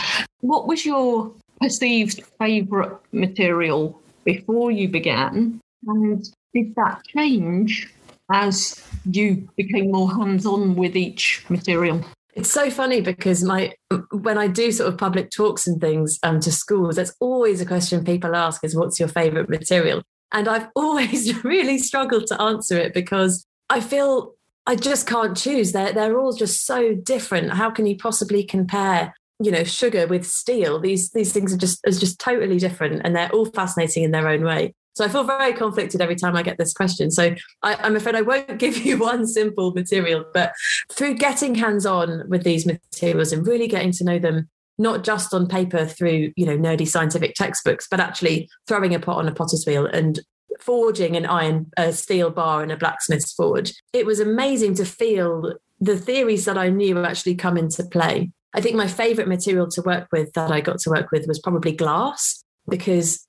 what 0.42 0.68
was 0.68 0.86
your 0.86 1.32
perceived 1.60 2.24
favorite 2.40 2.98
material 3.12 4.00
before 4.24 4.72
you 4.72 4.88
began 4.88 5.60
and 5.88 6.30
did 6.54 6.74
that 6.76 7.02
change 7.06 7.92
as 8.32 8.84
you 9.06 9.48
became 9.58 9.92
more 9.92 10.12
hands-on 10.12 10.76
with 10.76 10.96
each 10.96 11.44
material 11.50 12.04
it's 12.34 12.52
so 12.52 12.70
funny 12.70 13.02
because 13.02 13.44
my 13.44 13.74
when 14.12 14.38
I 14.38 14.48
do 14.48 14.72
sort 14.72 14.92
of 14.92 14.98
public 14.98 15.32
talks 15.32 15.68
and 15.68 15.82
things 15.82 16.18
um, 16.24 16.40
to 16.42 16.52
schools, 16.52 16.96
that's 16.96 17.14
always 17.20 17.60
a 17.60 17.66
question 17.66 18.06
people 18.06 18.36
ask 18.36 18.64
is 18.64 18.76
what's 18.76 19.00
your 19.00 19.10
favorite 19.10 19.50
material? 19.50 20.02
And 20.32 20.48
I've 20.48 20.70
always 20.76 21.44
really 21.44 21.78
struggled 21.78 22.28
to 22.28 22.42
answer 22.42 22.78
it 22.78 22.94
because 22.94 23.46
I 23.70 23.82
feel 23.82 24.34
I 24.68 24.76
just 24.76 25.08
can't 25.08 25.36
choose. 25.36 25.72
They're 25.72 25.94
they're 25.94 26.20
all 26.20 26.34
just 26.34 26.66
so 26.66 26.94
different. 26.94 27.54
How 27.54 27.72
can 27.72 27.86
you 27.86 27.98
possibly 27.98 28.44
compare, 28.44 29.14
you 29.40 29.52
know, 29.52 29.64
sugar 29.64 30.08
with 30.08 30.26
steel? 30.26 30.80
These 30.80 31.12
these 31.12 31.34
things 31.34 31.54
are 31.54 31.58
just 31.58 31.80
is 31.86 32.00
just 32.00 32.20
totally 32.20 32.60
different 32.60 33.02
and 33.04 33.16
they're 33.16 33.32
all 33.32 33.46
fascinating 33.46 34.04
in 34.04 34.12
their 34.12 34.28
own 34.28 34.44
way. 34.44 34.74
So 34.94 35.06
I 35.06 35.08
feel 35.08 35.24
very 35.24 35.54
conflicted 35.54 36.02
every 36.02 36.16
time 36.16 36.36
I 36.36 36.44
get 36.44 36.58
this 36.58 36.74
question. 36.74 37.12
So 37.12 37.34
I, 37.64 37.88
am 37.88 37.96
afraid 37.96 38.16
I 38.16 38.22
won't 38.22 38.58
give 38.60 38.78
you 38.78 38.98
one 38.98 39.26
simple 39.26 39.72
material, 39.72 40.26
but 40.34 40.52
through 40.92 41.16
getting 41.16 41.56
hands 41.56 41.86
on 41.86 42.28
with 42.28 42.44
these 42.44 42.66
materials 42.66 43.32
and 43.32 43.48
really 43.48 43.68
getting 43.68 43.94
to 43.94 44.04
know 44.04 44.20
them, 44.20 44.50
not 44.78 45.04
just 45.04 45.34
on 45.34 45.48
paper 45.48 45.86
through 45.86 46.34
you 46.36 46.46
know 46.46 46.58
nerdy 46.58 46.88
scientific 46.88 47.34
textbooks, 47.36 47.88
but 47.90 48.00
actually 48.00 48.50
throwing 48.68 48.94
a 48.94 49.00
pot 49.00 49.18
on 49.18 49.28
a 49.28 49.34
potter's 49.34 49.66
wheel 49.66 49.86
and 49.86 50.20
forging 50.60 51.16
an 51.16 51.26
iron 51.26 51.72
a 51.78 51.94
steel 51.94 52.30
bar 52.30 52.64
in 52.64 52.72
a 52.72 52.78
blacksmith's 52.78 53.34
forge. 53.34 53.74
It 53.94 54.06
was 54.06 54.20
amazing 54.20 54.76
to 54.76 54.86
feel 54.86 55.56
the 55.80 55.98
theories 55.98 56.46
that 56.46 56.58
I 56.58 56.70
knew 56.70 57.04
actually 57.04 57.36
come 57.36 57.58
into 57.58 57.84
play. 57.84 58.32
I 58.54 58.62
think 58.62 58.76
my 58.76 58.88
favorite 58.88 59.28
material 59.28 59.68
to 59.70 59.82
work 59.82 60.08
with 60.12 60.34
that 60.34 60.52
I 60.52 60.62
got 60.62 60.80
to 60.80 60.90
work 60.90 61.12
with 61.12 61.28
was 61.28 61.40
probably 61.40 61.72
glass 61.72 62.44
because 62.70 63.26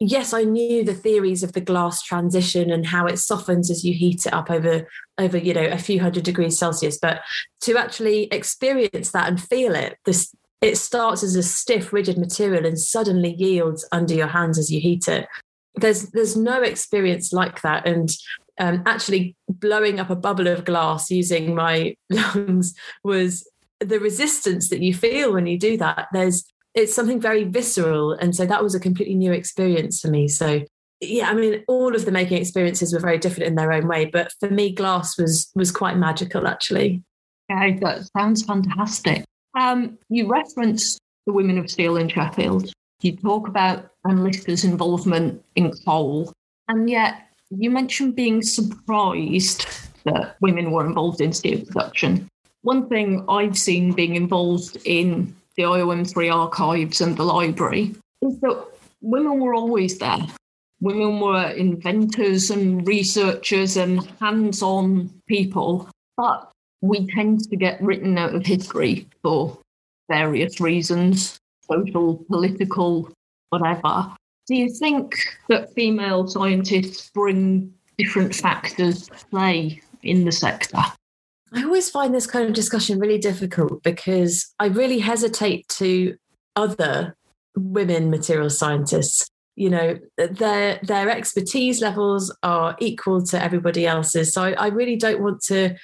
yes, 0.00 0.32
I 0.32 0.42
knew 0.42 0.82
the 0.82 0.94
theories 0.94 1.42
of 1.42 1.52
the 1.52 1.60
glass 1.60 2.02
transition 2.02 2.70
and 2.70 2.86
how 2.86 3.06
it 3.06 3.18
softens 3.18 3.70
as 3.70 3.84
you 3.84 3.94
heat 3.94 4.26
it 4.26 4.32
up 4.32 4.50
over 4.50 4.88
over 5.18 5.38
you 5.38 5.54
know 5.54 5.66
a 5.66 5.78
few 5.78 6.00
hundred 6.00 6.24
degrees 6.24 6.58
Celsius. 6.58 6.98
But 7.00 7.20
to 7.62 7.76
actually 7.76 8.24
experience 8.24 9.10
that 9.12 9.28
and 9.28 9.40
feel 9.40 9.74
it, 9.74 9.98
this 10.04 10.34
it 10.60 10.78
starts 10.78 11.22
as 11.22 11.34
a 11.34 11.42
stiff, 11.42 11.92
rigid 11.92 12.16
material 12.16 12.64
and 12.64 12.78
suddenly 12.78 13.34
yields 13.34 13.86
under 13.90 14.14
your 14.14 14.28
hands 14.28 14.58
as 14.58 14.70
you 14.70 14.80
heat 14.80 15.08
it. 15.08 15.26
There's 15.74 16.10
there's 16.10 16.36
no 16.36 16.62
experience 16.62 17.32
like 17.32 17.62
that, 17.62 17.86
and 17.86 18.10
um, 18.58 18.82
actually 18.86 19.36
blowing 19.48 20.00
up 20.00 20.10
a 20.10 20.16
bubble 20.16 20.46
of 20.46 20.64
glass 20.64 21.10
using 21.10 21.54
my 21.54 21.96
lungs 22.10 22.74
was 23.04 23.48
the 23.80 23.98
resistance 23.98 24.68
that 24.68 24.80
you 24.80 24.94
feel 24.94 25.32
when 25.32 25.46
you 25.46 25.58
do 25.58 25.76
that. 25.78 26.08
There's 26.12 26.44
it's 26.74 26.94
something 26.94 27.20
very 27.20 27.44
visceral. 27.44 28.12
And 28.12 28.34
so 28.34 28.46
that 28.46 28.62
was 28.62 28.74
a 28.74 28.80
completely 28.80 29.14
new 29.14 29.32
experience 29.32 30.00
for 30.00 30.08
me. 30.08 30.28
So 30.28 30.62
yeah, 31.00 31.28
I 31.28 31.34
mean, 31.34 31.64
all 31.66 31.94
of 31.94 32.04
the 32.04 32.12
making 32.12 32.38
experiences 32.38 32.92
were 32.92 33.00
very 33.00 33.18
different 33.18 33.48
in 33.48 33.56
their 33.56 33.72
own 33.72 33.88
way, 33.88 34.04
but 34.04 34.32
for 34.38 34.48
me, 34.48 34.72
glass 34.72 35.18
was 35.18 35.50
was 35.54 35.72
quite 35.72 35.96
magical 35.96 36.46
actually. 36.46 37.02
Yeah, 37.50 37.76
that 37.80 38.08
sounds 38.16 38.44
fantastic. 38.44 39.24
Um, 39.58 39.98
you 40.08 40.28
referenced 40.28 40.98
the 41.26 41.32
Women 41.32 41.58
of 41.58 41.68
Steel 41.70 41.96
in 41.96 42.08
Sheffield. 42.08 42.72
You 43.02 43.16
talk 43.16 43.48
about 43.48 43.90
Anne 44.08 44.24
involvement 44.46 45.44
in 45.56 45.72
coal, 45.84 46.32
and 46.68 46.88
yet 46.88 47.26
you 47.50 47.68
mentioned 47.68 48.14
being 48.14 48.42
surprised 48.42 49.66
that 50.04 50.36
women 50.40 50.70
were 50.70 50.86
involved 50.86 51.20
in 51.20 51.32
steel 51.32 51.64
production. 51.66 52.28
One 52.62 52.88
thing 52.88 53.24
I've 53.28 53.58
seen 53.58 53.92
being 53.92 54.14
involved 54.14 54.78
in 54.84 55.34
the 55.56 55.64
IOM3 55.64 56.32
archives 56.32 57.00
and 57.00 57.16
the 57.16 57.24
library 57.24 57.96
is 58.22 58.38
that 58.38 58.66
women 59.00 59.40
were 59.40 59.54
always 59.54 59.98
there. 59.98 60.24
Women 60.80 61.18
were 61.18 61.50
inventors 61.50 62.50
and 62.50 62.86
researchers 62.86 63.76
and 63.76 64.06
hands 64.20 64.62
on 64.62 65.10
people, 65.26 65.88
but 66.16 66.52
we 66.82 67.08
tend 67.08 67.50
to 67.50 67.56
get 67.56 67.82
written 67.82 68.16
out 68.16 68.34
of 68.34 68.46
history 68.46 69.08
for 69.22 69.58
various 70.08 70.60
reasons 70.60 71.40
social, 71.72 72.24
political, 72.28 73.10
whatever. 73.50 74.14
Do 74.46 74.56
you 74.56 74.70
think 74.70 75.14
that 75.48 75.72
female 75.74 76.26
scientists 76.26 77.10
bring 77.14 77.72
different 77.98 78.34
factors 78.34 79.06
to 79.06 79.26
play 79.30 79.80
in 80.02 80.24
the 80.24 80.32
sector? 80.32 80.78
I 81.54 81.64
always 81.64 81.90
find 81.90 82.14
this 82.14 82.26
kind 82.26 82.46
of 82.46 82.54
discussion 82.54 82.98
really 82.98 83.18
difficult 83.18 83.82
because 83.82 84.52
I 84.58 84.66
really 84.66 84.98
hesitate 84.98 85.68
to 85.68 86.16
other 86.56 87.14
women 87.56 88.10
material 88.10 88.50
scientists. 88.50 89.28
You 89.54 89.68
know, 89.68 89.98
their 90.16 90.80
their 90.82 91.10
expertise 91.10 91.82
levels 91.82 92.34
are 92.42 92.74
equal 92.80 93.22
to 93.26 93.42
everybody 93.42 93.86
else's. 93.86 94.32
So 94.32 94.42
I, 94.42 94.52
I 94.52 94.66
really 94.68 94.96
don't 94.96 95.22
want 95.22 95.42
to 95.48 95.76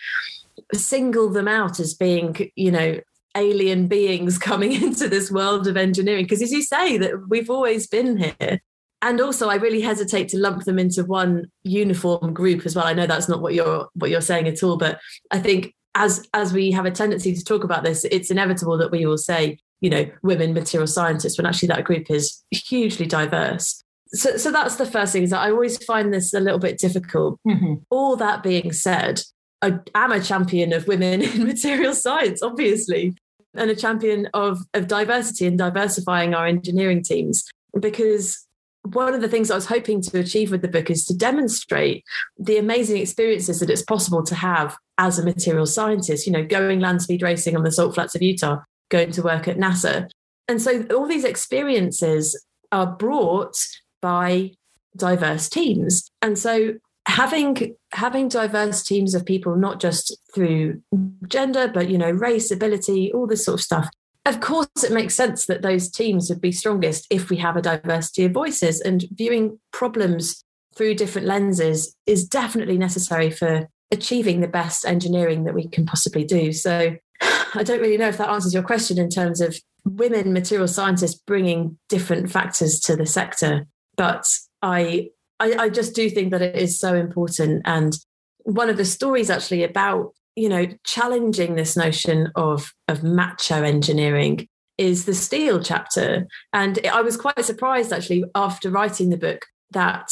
single 0.73 1.29
them 1.29 1.49
out 1.49 1.79
as 1.81 1.95
being, 1.95 2.51
you 2.57 2.71
know, 2.71 2.99
alien 3.37 3.87
beings 3.87 4.39
coming 4.51 4.73
into 4.73 5.09
this 5.09 5.31
world 5.31 5.67
of 5.67 5.77
engineering. 5.77 6.25
Because 6.25 6.43
as 6.43 6.53
you 6.53 6.63
say, 6.63 6.99
that 6.99 7.29
we've 7.29 7.51
always 7.51 7.87
been 7.87 8.17
here. 8.17 8.61
and 9.03 9.21
also 9.21 9.49
I 9.49 9.57
really 9.57 9.81
hesitate 9.81 10.29
to 10.31 10.39
lump 10.39 10.65
them 10.65 10.79
into 10.79 11.05
one 11.05 11.51
uniform 11.63 12.33
group 12.35 12.67
as 12.67 12.75
well. 12.75 12.87
I 12.87 12.95
know 12.95 13.07
that's 13.07 13.29
not 13.29 13.41
what 13.41 13.55
you're 13.55 13.89
what 13.95 14.11
you're 14.11 14.21
saying 14.21 14.49
at 14.49 14.63
all, 14.63 14.77
but 14.77 15.01
I 15.31 15.39
think 15.39 15.75
as 15.95 16.27
as 16.35 16.53
we 16.53 16.71
have 16.71 16.87
a 16.87 16.91
tendency 16.91 17.35
to 17.35 17.45
talk 17.45 17.65
about 17.65 17.85
this, 17.85 18.05
it's 18.05 18.31
inevitable 18.31 18.79
that 18.79 18.91
we 18.91 19.07
will 19.07 19.19
say, 19.19 19.59
you 19.81 19.91
know, 19.91 20.09
women 20.23 20.55
material 20.55 20.87
scientists, 20.87 21.39
when 21.39 21.47
actually 21.47 21.69
that 21.69 21.85
group 21.85 22.11
is 22.11 22.43
hugely 22.51 23.07
diverse. 23.07 23.83
So, 24.11 24.37
so 24.39 24.51
that's 24.51 24.77
the 24.77 24.87
first 24.87 25.13
thing 25.13 25.25
is 25.25 25.31
that 25.31 25.41
I 25.43 25.51
always 25.51 25.83
find 25.85 26.15
this 26.15 26.33
a 26.33 26.41
little 26.41 26.59
bit 26.59 26.79
difficult. 26.79 27.39
Mm-hmm. 27.47 27.75
All 27.91 28.17
that 28.17 28.43
being 28.43 28.73
said, 28.73 29.21
I 29.63 29.79
am 29.95 30.13
a 30.13 30.21
champion 30.21 30.73
of 30.73 30.87
women 30.87 31.23
in 31.23 31.45
material 31.45 31.95
science, 31.95 32.43
obviously, 32.43 33.15
and 33.55 33.71
a 33.71 33.77
champion 33.77 34.29
of, 34.35 34.61
of 34.75 34.89
diversity 34.89 35.47
and 35.47 35.59
diversifying 35.59 36.35
our 36.35 36.47
engineering 36.47 37.03
teams 37.03 37.45
because 37.79 38.47
one 38.83 39.15
of 39.15 39.21
the 39.21 39.29
things 39.29 39.51
I 39.51 39.55
was 39.55 39.67
hoping 39.67 40.01
to 40.03 40.19
achieve 40.19 40.51
with 40.51 40.63
the 40.63 40.69
book 40.69 40.91
is 40.91 41.05
to 41.07 41.17
demonstrate 41.17 42.05
the 42.39 42.59
amazing 42.59 42.99
experiences 42.99 43.61
that 43.61 43.71
it's 43.71 43.83
possible 43.83 44.23
to 44.23 44.35
have 44.35 44.77
as 44.97 45.19
a 45.19 45.25
material 45.25 45.67
scientist, 45.67 46.27
you 46.27 46.33
know, 46.33 46.45
going 46.45 46.81
land 46.81 47.03
speed 47.03 47.23
racing 47.23 47.57
on 47.57 47.65
the 47.65 47.73
salt 47.73 47.95
flats 47.95 48.15
of 48.15 48.23
Utah, 48.23 48.61
going 48.89 49.11
to 49.13 49.23
work 49.23 49.49
at 49.49 49.59
NASA. 49.59 50.09
And 50.47 50.63
so 50.63 50.87
all 50.95 51.07
these 51.07 51.25
experiences 51.25 52.43
are 52.73 52.87
brought 52.87 53.57
by 54.01 54.53
diverse 54.97 55.49
teams. 55.49 56.11
And 56.23 56.39
so 56.39 56.75
having 57.09 57.75
having 57.93 58.29
diverse 58.29 58.83
teams 58.83 59.15
of 59.15 59.25
people 59.25 59.57
not 59.57 59.81
just 59.81 60.17
through 60.35 60.81
gender 61.27 61.67
but 61.67 61.89
you 61.89 61.97
know 61.97 62.11
race 62.11 62.51
ability 62.51 63.11
all 63.13 63.27
this 63.27 63.45
sort 63.45 63.59
of 63.59 63.65
stuff. 63.65 63.89
Of 64.27 64.41
course 64.41 64.69
it 64.85 64.93
makes 64.93 65.15
sense 65.15 65.47
that 65.47 65.63
those 65.63 65.91
teams 65.91 66.29
would 66.29 66.41
be 66.41 66.53
strongest 66.53 67.07
if 67.11 67.31
we 67.31 67.39
have 67.39 67.57
a 67.57 67.63
diversity 67.63 68.27
of 68.27 68.33
voices 68.33 68.81
and 68.81 69.05
viewing 69.13 69.59
problems 69.73 70.45
through 70.77 70.95
different 70.95 71.27
lenses 71.27 71.97
is 72.07 72.29
definitely 72.29 72.77
necessary 72.77 73.31
for 73.31 73.69
achieving 73.91 74.41
the 74.41 74.47
best 74.47 74.85
engineering 74.85 75.45
that 75.45 75.55
we 75.55 75.67
can 75.67 75.87
possibly 75.87 76.25
do. 76.25 76.53
So 76.53 76.95
i 77.55 77.63
don't 77.63 77.81
really 77.81 77.97
know 77.97 78.09
if 78.09 78.19
that 78.19 78.29
answers 78.29 78.55
your 78.55 78.63
question 78.63 78.99
in 78.99 79.09
terms 79.09 79.41
of 79.41 79.59
women 79.85 80.33
material 80.33 80.69
scientists 80.69 81.21
bringing 81.27 81.79
different 81.89 82.31
factors 82.31 82.79
to 82.81 82.95
the 82.97 83.07
sector 83.07 83.67
but 83.97 84.27
i 84.61 85.09
I, 85.41 85.55
I 85.55 85.69
just 85.69 85.95
do 85.95 86.11
think 86.11 86.31
that 86.33 86.43
it 86.43 86.57
is 86.57 86.79
so 86.79 86.95
important. 86.95 87.63
And 87.65 87.93
one 88.39 88.71
of 88.71 88.77
the 88.77 88.85
stories 88.85 89.31
actually 89.31 89.65
about 89.65 90.13
you 90.37 90.49
know 90.49 90.67
challenging 90.85 91.57
this 91.57 91.77
notion 91.77 92.31
of 92.37 92.73
of 92.87 93.03
macho 93.03 93.63
engineering 93.63 94.49
is 94.79 95.05
the 95.05 95.15
steel 95.15 95.61
chapter. 95.61 96.27
And 96.53 96.79
i 96.93 97.03
was 97.03 97.17
quite 97.17 97.45
surprised 97.45 97.93
actually 97.93 98.25
after 98.35 98.71
writing 98.71 99.11
the 99.11 99.17
book 99.17 99.47
that 99.73 100.11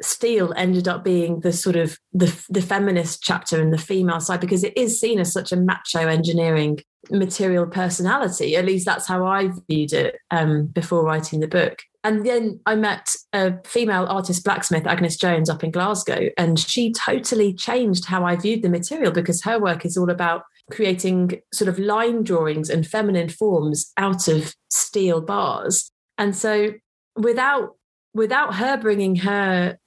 steel 0.00 0.52
ended 0.56 0.88
up 0.88 1.04
being 1.04 1.40
the 1.40 1.52
sort 1.52 1.76
of 1.76 1.96
the, 2.12 2.26
the 2.50 2.62
feminist 2.62 3.22
chapter 3.22 3.60
and 3.60 3.72
the 3.72 3.78
female 3.78 4.20
side 4.20 4.40
because 4.40 4.64
it 4.64 4.76
is 4.76 5.00
seen 5.00 5.20
as 5.20 5.32
such 5.32 5.52
a 5.52 5.56
macho 5.56 6.00
engineering 6.08 6.78
material 7.10 7.66
personality. 7.66 8.56
At 8.56 8.66
least 8.66 8.84
that's 8.84 9.06
how 9.06 9.24
i 9.26 9.50
viewed 9.68 9.92
it 9.92 10.16
um, 10.30 10.66
before 10.66 11.04
writing 11.04 11.40
the 11.40 11.48
book 11.48 11.82
and 12.04 12.26
then 12.26 12.60
I 12.66 12.74
met 12.74 13.14
a 13.32 13.54
female 13.64 14.06
artist 14.08 14.44
blacksmith, 14.44 14.86
Agnes 14.86 15.16
Jones, 15.16 15.48
up 15.48 15.62
in 15.62 15.70
Glasgow, 15.70 16.30
and 16.36 16.58
she 16.58 16.92
totally 16.92 17.54
changed 17.54 18.06
how 18.06 18.24
I 18.24 18.36
viewed 18.36 18.62
the 18.62 18.68
material 18.68 19.12
because 19.12 19.42
her 19.42 19.58
work 19.60 19.84
is 19.84 19.96
all 19.96 20.10
about 20.10 20.42
creating 20.70 21.40
sort 21.52 21.68
of 21.68 21.78
line 21.78 22.24
drawings 22.24 22.70
and 22.70 22.86
feminine 22.86 23.28
forms 23.28 23.92
out 23.96 24.26
of 24.26 24.54
steel 24.68 25.20
bars. 25.20 25.90
And 26.18 26.34
so 26.36 26.72
without 27.16 27.76
without 28.14 28.56
her 28.56 28.76
bringing 28.76 29.16
her 29.16 29.78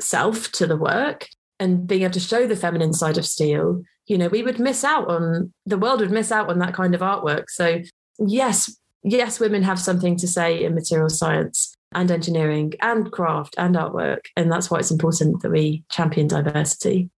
self 0.00 0.50
to 0.52 0.66
the 0.66 0.76
work 0.76 1.28
and 1.58 1.86
being 1.86 2.02
able 2.02 2.12
to 2.12 2.20
show 2.20 2.46
the 2.46 2.56
feminine 2.56 2.92
side 2.92 3.18
of 3.18 3.24
steel, 3.24 3.82
you 4.06 4.18
know, 4.18 4.28
we 4.28 4.42
would 4.42 4.58
miss 4.58 4.82
out 4.84 5.08
on 5.08 5.52
the 5.64 5.78
world 5.78 6.00
would 6.00 6.10
miss 6.10 6.32
out 6.32 6.50
on 6.50 6.58
that 6.58 6.74
kind 6.74 6.94
of 6.94 7.00
artwork. 7.00 7.44
So 7.48 7.82
yes, 8.18 8.76
yes, 9.02 9.40
women 9.40 9.62
have 9.62 9.78
something 9.78 10.16
to 10.16 10.28
say 10.28 10.64
in 10.64 10.74
material 10.74 11.10
science 11.10 11.74
and 11.94 12.10
engineering 12.10 12.72
and 12.80 13.12
craft 13.12 13.54
and 13.58 13.74
artwork. 13.74 14.26
And 14.36 14.50
that's 14.50 14.70
why 14.70 14.78
it's 14.78 14.90
important 14.90 15.42
that 15.42 15.50
we 15.50 15.84
champion 15.90 16.28
diversity. 16.28 17.10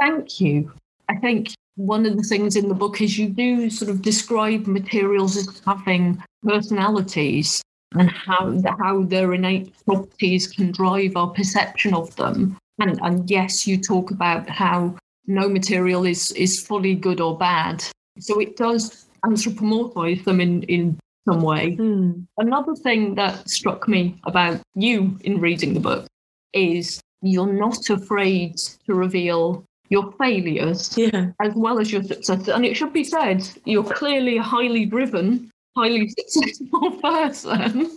Thank 0.00 0.40
you. 0.40 0.72
I 1.08 1.16
think 1.16 1.54
one 1.76 2.06
of 2.06 2.16
the 2.16 2.22
things 2.22 2.56
in 2.56 2.68
the 2.68 2.74
book 2.74 3.00
is 3.00 3.18
you 3.18 3.28
do 3.28 3.70
sort 3.70 3.90
of 3.90 4.02
describe 4.02 4.66
materials 4.66 5.36
as 5.36 5.62
having 5.66 6.22
personalities 6.42 7.62
and 7.94 8.10
how 8.10 8.58
how 8.78 9.02
their 9.02 9.34
innate 9.34 9.72
properties 9.84 10.46
can 10.46 10.72
drive 10.72 11.16
our 11.16 11.28
perception 11.28 11.94
of 11.94 12.14
them. 12.16 12.56
And, 12.80 12.98
and 13.02 13.30
yes, 13.30 13.66
you 13.66 13.76
talk 13.78 14.10
about 14.10 14.48
how 14.48 14.96
no 15.26 15.48
material 15.48 16.04
is 16.04 16.32
is 16.32 16.64
fully 16.64 16.94
good 16.94 17.20
or 17.20 17.36
bad. 17.36 17.84
So 18.18 18.40
it 18.40 18.56
does 18.56 19.06
anthropomorphize 19.24 20.24
them 20.24 20.40
in, 20.40 20.62
in 20.64 20.98
some 21.28 21.42
way. 21.42 21.76
Mm. 21.76 22.26
Another 22.38 22.74
thing 22.74 23.14
that 23.14 23.48
struck 23.48 23.88
me 23.88 24.20
about 24.24 24.60
you 24.74 25.18
in 25.22 25.40
reading 25.40 25.74
the 25.74 25.80
book 25.80 26.06
is 26.52 27.00
you're 27.22 27.52
not 27.52 27.88
afraid 27.90 28.56
to 28.86 28.94
reveal 28.94 29.64
your 29.88 30.10
failures 30.12 30.96
yeah. 30.96 31.30
as 31.40 31.52
well 31.54 31.78
as 31.78 31.92
your 31.92 32.02
successes. 32.02 32.48
And 32.48 32.64
it 32.64 32.76
should 32.76 32.92
be 32.92 33.04
said, 33.04 33.48
you're 33.64 33.84
clearly 33.84 34.38
a 34.38 34.42
highly 34.42 34.86
driven, 34.86 35.50
highly 35.76 36.08
successful 36.18 36.92
person. 36.92 37.90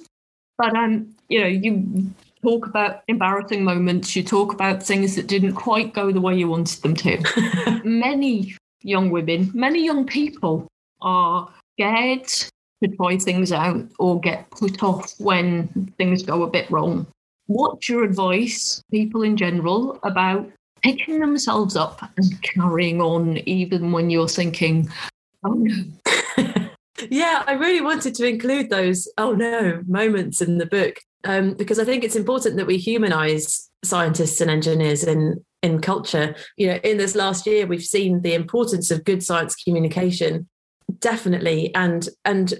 But 0.57 0.75
um, 0.75 1.15
you 1.29 1.41
know, 1.41 1.47
you 1.47 2.13
talk 2.43 2.67
about 2.67 3.01
embarrassing 3.07 3.63
moments, 3.63 4.15
you 4.15 4.23
talk 4.23 4.53
about 4.53 4.83
things 4.83 5.15
that 5.15 5.27
didn't 5.27 5.53
quite 5.53 5.93
go 5.93 6.11
the 6.11 6.21
way 6.21 6.37
you 6.37 6.47
wanted 6.47 6.81
them 6.81 6.95
to. 6.95 7.81
many 7.83 8.55
young 8.81 9.09
women, 9.09 9.51
many 9.53 9.83
young 9.83 10.05
people 10.05 10.67
are 11.01 11.49
scared 11.73 12.27
to 12.83 12.89
try 12.95 13.17
things 13.17 13.51
out 13.51 13.85
or 13.99 14.19
get 14.19 14.49
put 14.51 14.83
off 14.83 15.13
when 15.19 15.93
things 15.97 16.23
go 16.23 16.43
a 16.43 16.49
bit 16.49 16.69
wrong. 16.69 17.07
What's 17.47 17.87
your 17.89 18.03
advice, 18.03 18.81
people 18.91 19.21
in 19.21 19.37
general, 19.37 19.99
about 20.03 20.49
picking 20.81 21.19
themselves 21.19 21.75
up 21.75 22.01
and 22.17 22.41
carrying 22.41 23.01
on 23.01 23.37
even 23.47 23.91
when 23.91 24.09
you're 24.09 24.27
thinking, 24.27 24.89
oh 25.43 25.53
no? 25.53 25.83
yeah, 27.09 27.43
I 27.47 27.53
really 27.53 27.81
wanted 27.81 28.15
to 28.15 28.27
include 28.27 28.69
those 28.69 29.07
oh 29.17 29.33
no 29.33 29.81
moments 29.87 30.41
in 30.41 30.57
the 30.57 30.65
book 30.65 30.97
um, 31.25 31.53
because 31.53 31.79
I 31.79 31.85
think 31.85 32.03
it's 32.03 32.15
important 32.15 32.57
that 32.57 32.67
we 32.67 32.77
humanize 32.77 33.69
scientists 33.83 34.41
and 34.41 34.49
engineers 34.49 35.03
in 35.03 35.43
in 35.61 35.81
culture. 35.81 36.35
You 36.57 36.67
know, 36.67 36.79
in 36.83 36.97
this 36.97 37.15
last 37.15 37.45
year, 37.45 37.65
we've 37.65 37.83
seen 37.83 38.21
the 38.21 38.33
importance 38.33 38.91
of 38.91 39.03
good 39.03 39.23
science 39.23 39.55
communication 39.55 40.47
definitely. 40.99 41.73
And 41.75 42.07
and 42.23 42.55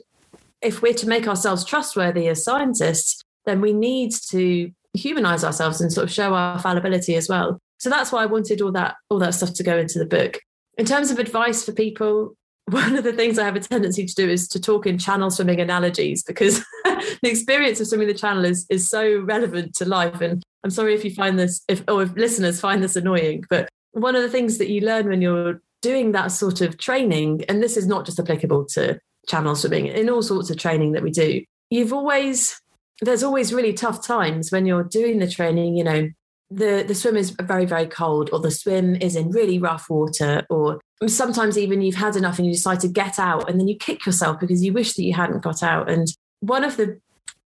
if 0.62 0.82
we're 0.82 0.94
to 0.94 1.08
make 1.08 1.28
ourselves 1.28 1.64
trustworthy 1.64 2.28
as 2.28 2.44
scientists 2.44 3.22
then 3.46 3.62
we 3.62 3.74
need 3.74 4.12
to 4.12 4.72
humanize 4.94 5.44
ourselves 5.44 5.82
and 5.82 5.92
sort 5.92 6.06
of 6.06 6.12
show 6.12 6.34
our 6.34 6.60
fallibility 6.60 7.16
as 7.16 7.30
well. 7.30 7.60
So 7.78 7.90
that's 7.90 8.12
why 8.12 8.24
i 8.24 8.26
wanted 8.26 8.62
all 8.62 8.72
that 8.72 8.96
all 9.10 9.20
that 9.20 9.34
stuff 9.34 9.54
to 9.56 9.64
go 9.64 9.78
into 9.78 10.00
the 10.00 10.06
book. 10.06 10.40
In 10.78 10.86
terms 10.86 11.12
of 11.12 11.20
advice 11.20 11.64
for 11.64 11.72
people 11.72 12.36
one 12.72 12.96
of 12.96 13.04
the 13.04 13.14
things 13.14 13.38
i 13.38 13.44
have 13.44 13.56
a 13.56 13.60
tendency 13.60 14.08
to 14.08 14.16
do 14.16 14.28
is 14.28 14.48
to 14.48 14.60
talk 14.60 14.88
in 14.88 14.98
channel 14.98 15.30
swimming 15.30 15.62
analogies 15.62 16.24
because 16.24 16.66
the 16.84 17.20
experience 17.30 17.80
of 17.80 17.86
swimming 17.86 18.08
the 18.08 18.14
channel 18.14 18.44
is 18.44 18.66
is 18.72 18.90
so 18.90 19.20
relevant 19.20 19.76
to 19.76 19.86
life. 19.86 20.20
And 20.20 20.42
i'm 20.64 20.72
sorry 20.72 20.96
if 20.96 21.06
you 21.06 21.14
find 21.14 21.38
this 21.38 21.64
if 21.68 21.84
or 21.88 22.02
if 22.02 22.16
listeners 22.16 22.60
find 22.60 22.84
this 22.84 22.96
annoying 22.96 23.44
but 23.50 23.70
one 23.92 24.16
of 24.16 24.24
the 24.24 24.30
things 24.30 24.58
that 24.58 24.70
you 24.70 24.82
learn 24.82 25.08
when 25.08 25.22
you're 25.22 25.62
doing 25.86 26.14
that 26.14 26.32
sort 26.32 26.62
of 26.62 26.80
training, 26.80 27.46
and 27.48 27.62
this 27.62 27.78
is 27.78 27.86
not 27.86 28.08
just 28.08 28.20
applicable 28.20 28.66
to 28.66 29.00
channel 29.28 29.56
swimming, 29.56 29.86
in 29.86 30.10
all 30.10 30.24
sorts 30.24 30.50
of 30.50 30.58
training 30.58 30.94
that 30.94 31.04
we 31.04 31.12
do, 31.12 31.44
you've 31.70 31.94
always, 31.94 32.60
there's 33.02 33.22
always 33.22 33.54
really 33.54 33.72
tough 33.72 34.04
times 34.04 34.52
when 34.52 34.66
you're 34.66 34.84
doing 34.84 35.20
the 35.20 35.30
training, 35.30 35.78
you 35.78 35.84
know, 35.84 36.10
the, 36.50 36.84
the 36.88 36.96
swim 36.96 37.16
is 37.16 37.30
very, 37.30 37.66
very 37.66 37.86
cold, 37.86 38.32
or 38.34 38.40
the 38.40 38.50
swim 38.50 38.96
is 38.96 39.16
in 39.16 39.30
really 39.30 39.60
rough 39.60 39.88
water, 39.88 40.44
or 40.50 40.82
sometimes 41.06 41.56
even 41.56 41.84
you've 41.84 41.94
had 41.94 42.16
enough 42.16 42.40
and 42.40 42.48
you 42.48 42.54
decide 42.54 42.80
to 42.80 42.88
get 42.88 43.20
out 43.20 43.48
and 43.48 43.60
then 43.60 43.68
you 43.68 43.78
kick 43.78 44.08
yourself 44.08 44.40
because 44.40 44.64
you 44.64 44.74
wish 44.74 44.94
that 44.94 45.04
you 45.04 45.14
hadn't 45.14 45.44
got 45.44 45.62
out. 45.62 45.88
And 45.88 46.08
one 46.40 46.64
of 46.64 46.78
the 46.78 47.00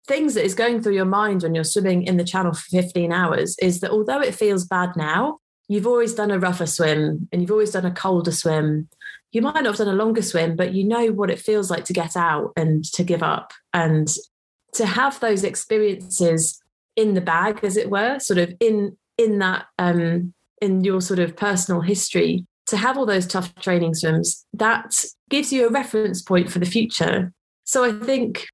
things 0.06 0.32
that 0.32 0.46
is 0.46 0.54
going 0.54 0.82
through 0.82 0.94
your 0.94 1.04
mind 1.04 1.42
when 1.42 1.54
you're 1.54 1.64
swimming 1.64 2.06
in 2.06 2.16
the 2.16 2.24
channel 2.24 2.54
for 2.54 2.64
15 2.70 3.12
hours 3.12 3.54
is 3.60 3.80
that 3.80 3.90
although 3.90 4.20
it 4.20 4.34
feels 4.34 4.64
bad 4.64 4.96
now, 4.96 5.40
you've 5.70 5.86
always 5.86 6.14
done 6.14 6.32
a 6.32 6.38
rougher 6.38 6.66
swim 6.66 7.28
and 7.30 7.40
you've 7.40 7.52
always 7.52 7.70
done 7.70 7.86
a 7.86 7.92
colder 7.92 8.32
swim. 8.32 8.88
You 9.30 9.40
might 9.40 9.62
not 9.62 9.66
have 9.66 9.76
done 9.76 9.86
a 9.86 9.92
longer 9.92 10.20
swim, 10.20 10.56
but 10.56 10.74
you 10.74 10.82
know 10.82 11.12
what 11.12 11.30
it 11.30 11.38
feels 11.38 11.70
like 11.70 11.84
to 11.84 11.92
get 11.92 12.16
out 12.16 12.52
and 12.56 12.84
to 12.92 13.04
give 13.04 13.22
up 13.22 13.52
and 13.72 14.08
to 14.74 14.84
have 14.84 15.20
those 15.20 15.44
experiences 15.44 16.60
in 16.96 17.14
the 17.14 17.20
bag, 17.20 17.60
as 17.62 17.76
it 17.76 17.88
were, 17.88 18.18
sort 18.18 18.38
of 18.38 18.52
in 18.58 18.96
in 19.16 19.38
that 19.38 19.66
um, 19.78 20.34
in 20.60 20.82
your 20.82 21.00
sort 21.00 21.20
of 21.20 21.36
personal 21.36 21.80
history. 21.80 22.44
To 22.66 22.76
have 22.76 22.98
all 22.98 23.06
those 23.06 23.26
tough 23.26 23.54
training 23.56 23.94
swims, 23.94 24.44
that 24.52 25.04
gives 25.28 25.52
you 25.52 25.68
a 25.68 25.70
reference 25.70 26.20
point 26.20 26.50
for 26.50 26.58
the 26.58 26.66
future. 26.66 27.32
So 27.62 27.84
I 27.84 27.92
think 27.92 28.46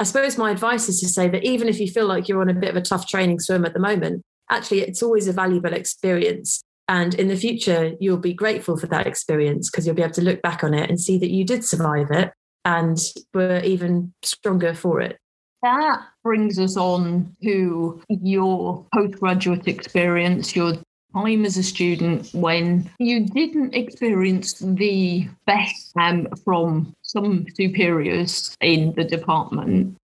I 0.00 0.02
suppose 0.02 0.36
my 0.36 0.50
advice 0.50 0.88
is 0.88 1.00
to 1.02 1.08
say 1.08 1.28
that 1.28 1.44
even 1.44 1.68
if 1.68 1.78
you 1.78 1.86
feel 1.86 2.06
like 2.06 2.28
you're 2.28 2.40
on 2.40 2.50
a 2.50 2.54
bit 2.54 2.70
of 2.70 2.76
a 2.76 2.82
tough 2.82 3.06
training 3.06 3.38
swim 3.38 3.64
at 3.64 3.74
the 3.74 3.80
moment, 3.80 4.24
actually, 4.50 4.80
it's 4.80 5.02
always 5.02 5.28
a 5.28 5.32
valuable 5.32 5.72
experience. 5.72 6.62
And 6.88 7.14
in 7.14 7.28
the 7.28 7.36
future, 7.36 7.92
you'll 7.98 8.18
be 8.18 8.34
grateful 8.34 8.76
for 8.76 8.86
that 8.88 9.06
experience 9.06 9.70
because 9.70 9.86
you'll 9.86 9.94
be 9.94 10.02
able 10.02 10.14
to 10.14 10.22
look 10.22 10.42
back 10.42 10.62
on 10.62 10.74
it 10.74 10.90
and 10.90 11.00
see 11.00 11.18
that 11.18 11.30
you 11.30 11.44
did 11.44 11.64
survive 11.64 12.10
it 12.10 12.32
and 12.64 12.98
were 13.32 13.60
even 13.60 14.12
stronger 14.22 14.74
for 14.74 15.00
it. 15.00 15.18
That 15.62 16.02
brings 16.22 16.58
us 16.58 16.76
on 16.76 17.34
to 17.42 18.02
your 18.08 18.86
postgraduate 18.92 19.66
experience, 19.66 20.54
your 20.54 20.74
time 21.14 21.44
as 21.46 21.56
a 21.56 21.62
student 21.62 22.28
when 22.34 22.90
you 22.98 23.26
didn't 23.26 23.74
experience 23.74 24.54
the 24.58 25.26
best 25.46 25.92
um, 25.98 26.26
from 26.44 26.94
some 27.02 27.46
superiors 27.54 28.54
in 28.60 28.92
the 28.94 29.04
department. 29.04 29.96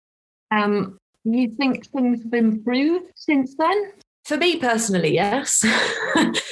Um, 0.52 0.98
do 1.26 1.38
you 1.38 1.50
think 1.50 1.88
things 1.88 2.24
have 2.24 2.34
improved 2.34 3.12
since 3.16 3.56
then? 3.56 3.92
For 4.26 4.38
me 4.38 4.58
personally, 4.58 5.14
yes. 5.14 5.62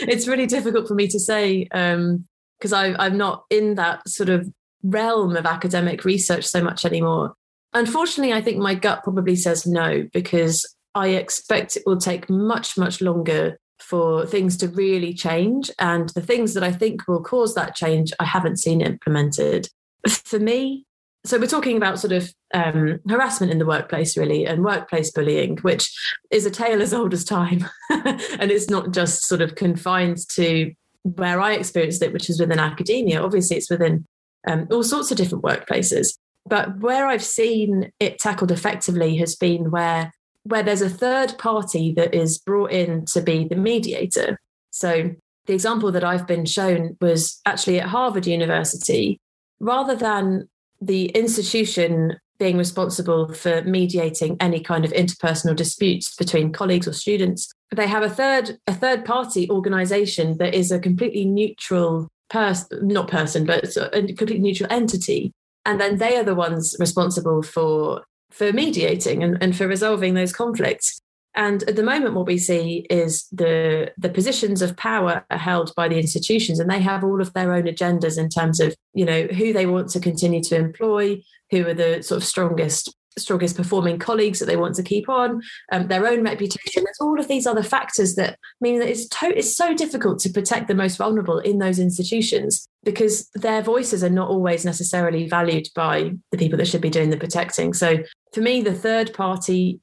it's 0.01 0.27
really 0.27 0.47
difficult 0.47 0.87
for 0.87 0.95
me 0.95 1.07
to 1.07 1.19
say 1.19 1.65
because 1.65 2.73
um, 2.73 2.95
I'm 2.99 3.17
not 3.17 3.43
in 3.49 3.75
that 3.75 4.07
sort 4.07 4.29
of 4.29 4.49
realm 4.83 5.35
of 5.35 5.45
academic 5.45 6.05
research 6.05 6.45
so 6.45 6.63
much 6.63 6.85
anymore. 6.85 7.33
Unfortunately, 7.73 8.33
I 8.33 8.41
think 8.41 8.57
my 8.57 8.73
gut 8.73 9.03
probably 9.03 9.35
says 9.35 9.67
no 9.67 10.07
because 10.13 10.65
I 10.95 11.09
expect 11.09 11.75
it 11.75 11.83
will 11.85 11.97
take 11.97 12.29
much, 12.29 12.77
much 12.77 13.01
longer 13.01 13.57
for 13.79 14.25
things 14.25 14.57
to 14.57 14.67
really 14.67 15.13
change. 15.13 15.69
And 15.77 16.09
the 16.09 16.21
things 16.21 16.55
that 16.55 16.63
I 16.63 16.71
think 16.71 17.07
will 17.07 17.21
cause 17.21 17.53
that 17.53 17.75
change, 17.75 18.11
I 18.19 18.25
haven't 18.25 18.57
seen 18.57 18.81
implemented. 18.81 19.69
For 20.07 20.39
me, 20.39 20.86
so 21.27 21.37
we're 21.37 21.47
talking 21.47 21.77
about 21.77 21.99
sort 21.99 22.13
of 22.13 22.33
um, 22.53 22.99
harassment 23.07 23.51
in 23.51 23.59
the 23.59 23.65
workplace, 23.65 24.15
really, 24.17 24.45
and 24.45 24.63
workplace 24.63 25.11
bullying, 25.11 25.57
which 25.57 25.93
is 26.31 26.45
a 26.45 26.51
tale 26.51 26.81
as 26.81 26.93
old 26.93 27.13
as 27.13 27.25
time. 27.25 27.65
and 27.89 28.49
it's 28.49 28.69
not 28.69 28.91
just 28.91 29.25
sort 29.25 29.41
of 29.41 29.55
confined 29.55 30.17
to 30.35 30.73
where 31.03 31.41
I 31.41 31.53
experienced 31.53 32.01
it, 32.01 32.13
which 32.13 32.29
is 32.29 32.39
within 32.39 32.59
academia. 32.59 33.21
Obviously, 33.21 33.57
it's 33.57 33.69
within 33.69 34.05
um, 34.47 34.67
all 34.71 34.83
sorts 34.83 35.11
of 35.11 35.17
different 35.17 35.43
workplaces. 35.43 36.17
But 36.45 36.79
where 36.79 37.07
I've 37.07 37.23
seen 37.23 37.91
it 37.99 38.19
tackled 38.19 38.51
effectively 38.51 39.17
has 39.17 39.35
been 39.35 39.69
where 39.69 40.11
where 40.43 40.63
there's 40.63 40.81
a 40.81 40.89
third 40.89 41.37
party 41.37 41.91
that 41.97 42.15
is 42.15 42.37
brought 42.37 42.71
in 42.71 43.03
to 43.03 43.19
be 43.19 43.43
the 43.43 43.57
mediator. 43.57 44.39
So 44.69 45.13
the 45.45 45.53
example 45.53 45.91
that 45.91 46.05
I've 46.05 46.25
been 46.25 46.45
shown 46.45 46.95
was 47.01 47.41
actually 47.45 47.81
at 47.81 47.89
Harvard 47.89 48.25
University, 48.25 49.19
rather 49.59 49.93
than 49.93 50.47
the 50.81 51.05
institution 51.09 52.17
being 52.39 52.57
responsible 52.57 53.33
for 53.33 53.63
mediating 53.63 54.37
any 54.39 54.59
kind 54.59 54.85
of 54.85 54.91
interpersonal 54.91 55.55
disputes 55.55 56.15
between 56.15 56.51
colleagues 56.51 56.87
or 56.87 56.93
students. 56.93 57.51
They 57.75 57.87
have 57.87 58.03
a 58.03 58.09
third 58.09 58.57
a 58.67 58.73
third 58.73 59.05
party 59.05 59.49
organization 59.49 60.37
that 60.37 60.53
is 60.53 60.71
a 60.71 60.79
completely 60.79 61.25
neutral 61.25 62.07
person 62.29 62.87
not 62.87 63.07
person 63.07 63.45
but 63.45 63.75
a 63.77 64.01
completely 64.13 64.39
neutral 64.39 64.71
entity. 64.71 65.31
And 65.65 65.81
then 65.81 65.97
they 65.97 66.17
are 66.17 66.23
the 66.23 66.35
ones 66.35 66.75
responsible 66.79 67.41
for 67.41 68.03
for 68.29 68.53
mediating 68.53 69.23
and, 69.23 69.37
and 69.41 69.55
for 69.55 69.67
resolving 69.67 70.13
those 70.13 70.33
conflicts 70.33 71.01
and 71.37 71.61
at 71.63 71.75
the 71.75 71.83
moment, 71.83 72.15
what 72.15 72.25
we 72.25 72.39
see 72.39 72.85
is 72.89 73.27
the 73.31 73.93
the 73.97 74.09
positions 74.09 74.63
of 74.63 74.75
power 74.75 75.23
are 75.29 75.37
held 75.37 75.71
by 75.75 75.87
the 75.87 75.99
institutions, 75.99 76.59
and 76.59 76.69
they 76.69 76.81
have 76.81 77.03
all 77.03 77.21
of 77.21 77.31
their 77.33 77.53
own 77.53 77.65
agendas 77.65 78.17
in 78.17 78.27
terms 78.27 78.59
of 78.59 78.75
you 78.93 79.05
know 79.05 79.27
who 79.27 79.53
they 79.53 79.67
want 79.67 79.89
to 79.89 79.99
continue 79.99 80.41
to 80.43 80.55
employ, 80.55 81.21
who 81.51 81.65
are 81.67 81.75
the 81.75 82.01
sort 82.01 82.17
of 82.21 82.27
strongest 82.27 82.93
strongest 83.19 83.55
performing 83.55 83.97
colleagues 83.97 84.39
that 84.39 84.45
they 84.45 84.55
want 84.55 84.75
to 84.75 84.83
keep 84.83 85.09
on, 85.09 85.41
um, 85.71 85.87
their 85.87 86.05
own 86.05 86.23
reputation. 86.23 86.83
There's 86.83 87.01
all 87.01 87.19
of 87.19 87.27
these 87.27 87.47
other 87.47 87.63
factors 87.63 88.13
that 88.15 88.37
mean 88.61 88.77
that 88.79 88.89
it's 88.89 89.07
to- 89.07 89.35
it's 89.35 89.55
so 89.55 89.73
difficult 89.73 90.19
to 90.19 90.29
protect 90.29 90.67
the 90.67 90.75
most 90.75 90.97
vulnerable 90.97 91.39
in 91.39 91.57
those 91.57 91.79
institutions 91.79 92.67
because 92.83 93.27
their 93.33 93.63
voices 93.63 94.03
are 94.03 94.09
not 94.09 94.29
always 94.29 94.65
necessarily 94.65 95.27
valued 95.27 95.67
by 95.75 96.11
the 96.31 96.37
people 96.37 96.57
that 96.57 96.67
should 96.67 96.81
be 96.81 96.91
doing 96.91 97.09
the 97.09 97.17
protecting. 97.17 97.73
So 97.73 97.97
for 98.33 98.41
me, 98.41 98.61
the 98.61 98.73
third 98.73 99.13
party 99.13 99.79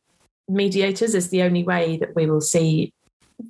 mediators 0.48 1.14
is 1.14 1.30
the 1.30 1.42
only 1.42 1.62
way 1.62 1.96
that 1.98 2.14
we 2.14 2.26
will 2.26 2.40
see 2.40 2.92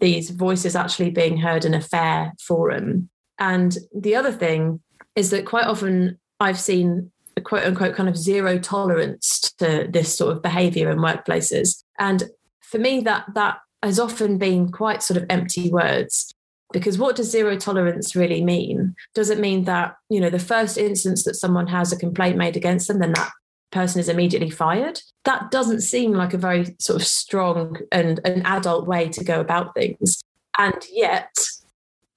these 0.01 0.31
voices 0.31 0.77
actually 0.77 1.11
being 1.11 1.37
heard 1.37 1.65
in 1.65 1.75
a 1.75 1.81
fair 1.81 2.33
forum. 2.41 3.09
And 3.39 3.77
the 3.95 4.17
other 4.17 4.33
thing 4.33 4.81
is 5.15 5.31
that 5.31 5.47
quite 5.47 5.67
often 5.67 6.19
I've 6.41 6.59
seen 6.59 7.11
a 7.37 7.41
quote 7.41 7.65
unquote 7.65 7.97
kind 7.97 8.09
of 8.09 8.17
zero 8.17 8.59
tolerance 8.59 9.53
to 9.59 9.87
this 9.91 10.17
sort 10.17 10.37
of 10.37 10.43
behavior 10.43 10.91
in 10.91 10.99
workplaces. 10.99 11.83
And 11.99 12.25
for 12.61 12.79
me, 12.79 13.01
that 13.01 13.27
that 13.35 13.59
has 13.83 13.99
often 14.01 14.39
been 14.39 14.71
quite 14.71 15.03
sort 15.03 15.19
of 15.19 15.27
empty 15.29 15.71
words. 15.71 16.33
Because 16.73 16.99
what 16.99 17.15
does 17.15 17.31
zero 17.31 17.57
tolerance 17.57 18.17
really 18.17 18.43
mean? 18.43 18.97
Does 19.15 19.31
it 19.31 19.39
mean 19.39 19.65
that, 19.65 19.95
you 20.09 20.19
know, 20.19 20.31
the 20.31 20.39
first 20.39 20.77
instance 20.77 21.23
that 21.25 21.35
someone 21.35 21.69
has 21.69 21.93
a 21.93 21.97
complaint 21.97 22.37
made 22.37 22.57
against 22.57 22.89
them, 22.89 22.99
then 22.99 23.13
that 23.13 23.31
person 23.75 24.01
is 24.01 24.09
immediately 24.09 24.51
fired. 24.51 25.01
That 25.25 25.51
doesn't 25.51 25.83
seem 25.83 26.13
like 26.13 26.33
a 26.33 26.39
very 26.39 26.75
sort 26.79 27.01
of 27.01 27.07
strong 27.07 27.79
and 27.93 28.21
an 28.25 28.43
adult 28.47 28.87
way 28.87 29.09
to 29.11 29.25
go 29.25 29.41
about 29.41 29.75
things. 29.75 30.23
And 30.57 30.83
yet, 30.91 31.35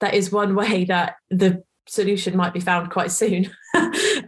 that 0.00 0.14
is 0.14 0.32
one 0.32 0.54
way 0.54 0.84
that 0.84 1.16
the 1.30 1.62
solution 1.86 2.36
might 2.36 2.54
be 2.54 2.60
found 2.60 2.90
quite 2.90 3.10
soon. 3.10 3.50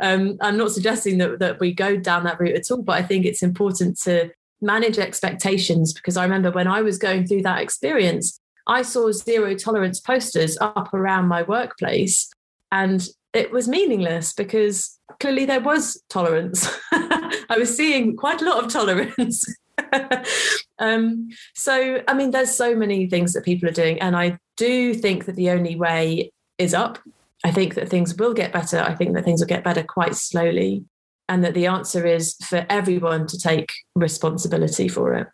um, 0.01 0.37
I'm 0.41 0.57
not 0.57 0.73
suggesting 0.73 1.19
that, 1.19 1.39
that 1.39 1.61
we 1.61 1.73
go 1.73 1.97
down 1.97 2.25
that 2.25 2.41
route 2.41 2.57
at 2.57 2.71
all, 2.71 2.83
but 2.83 2.99
I 2.99 3.03
think 3.03 3.25
it's 3.25 3.43
important 3.43 3.99
to 4.01 4.31
manage 4.61 4.99
expectations 4.99 5.93
because 5.93 6.17
I 6.17 6.25
remember 6.25 6.51
when 6.51 6.67
I 6.67 6.83
was 6.83 6.99
going 6.99 7.27
through 7.27 7.43
that 7.43 7.63
experience, 7.63 8.41
I 8.67 8.83
saw 8.83 9.11
zero 9.13 9.55
tolerance 9.55 10.01
posters 10.01 10.59
up 10.61 10.93
around 10.93 11.29
my 11.29 11.43
workplace 11.43 12.31
and 12.73 13.07
it 13.33 13.53
was 13.53 13.69
meaningless 13.69 14.33
because 14.33 14.99
clearly 15.21 15.45
there 15.45 15.61
was 15.61 16.03
tolerance. 16.09 16.69
I 16.93 17.57
was 17.59 17.77
seeing 17.77 18.17
quite 18.17 18.43
a 18.43 18.45
lot 18.45 18.65
of 18.65 18.73
tolerance. 18.73 19.45
um, 20.79 21.29
so, 21.55 22.03
I 22.09 22.15
mean, 22.15 22.31
there's 22.31 22.55
so 22.55 22.75
many 22.75 23.09
things 23.09 23.33
that 23.33 23.45
people 23.45 23.69
are 23.69 23.73
doing, 23.73 24.01
and 24.01 24.17
I 24.17 24.39
do 24.57 24.95
think 24.95 25.27
that 25.27 25.37
the 25.37 25.51
only 25.51 25.77
way 25.77 26.33
is 26.59 26.75
up. 26.75 26.99
I 27.45 27.51
think 27.51 27.75
that 27.75 27.89
things 27.89 28.15
will 28.17 28.35
get 28.35 28.53
better. 28.53 28.81
I 28.81 28.95
think 28.95 29.15
that 29.15 29.25
things 29.25 29.41
will 29.41 29.47
get 29.47 29.65
better 29.65 29.83
quite 29.83 30.15
slowly, 30.15 30.85
and 31.29 31.45
that 31.45 31.55
the 31.55 31.67
answer 31.67 32.07
is 32.07 32.35
for 32.45 32.67
everyone 32.69 33.27
to 33.29 33.39
take 33.39 33.73
responsibility 33.95 34.89
for 34.89 35.15
it. 35.15 35.29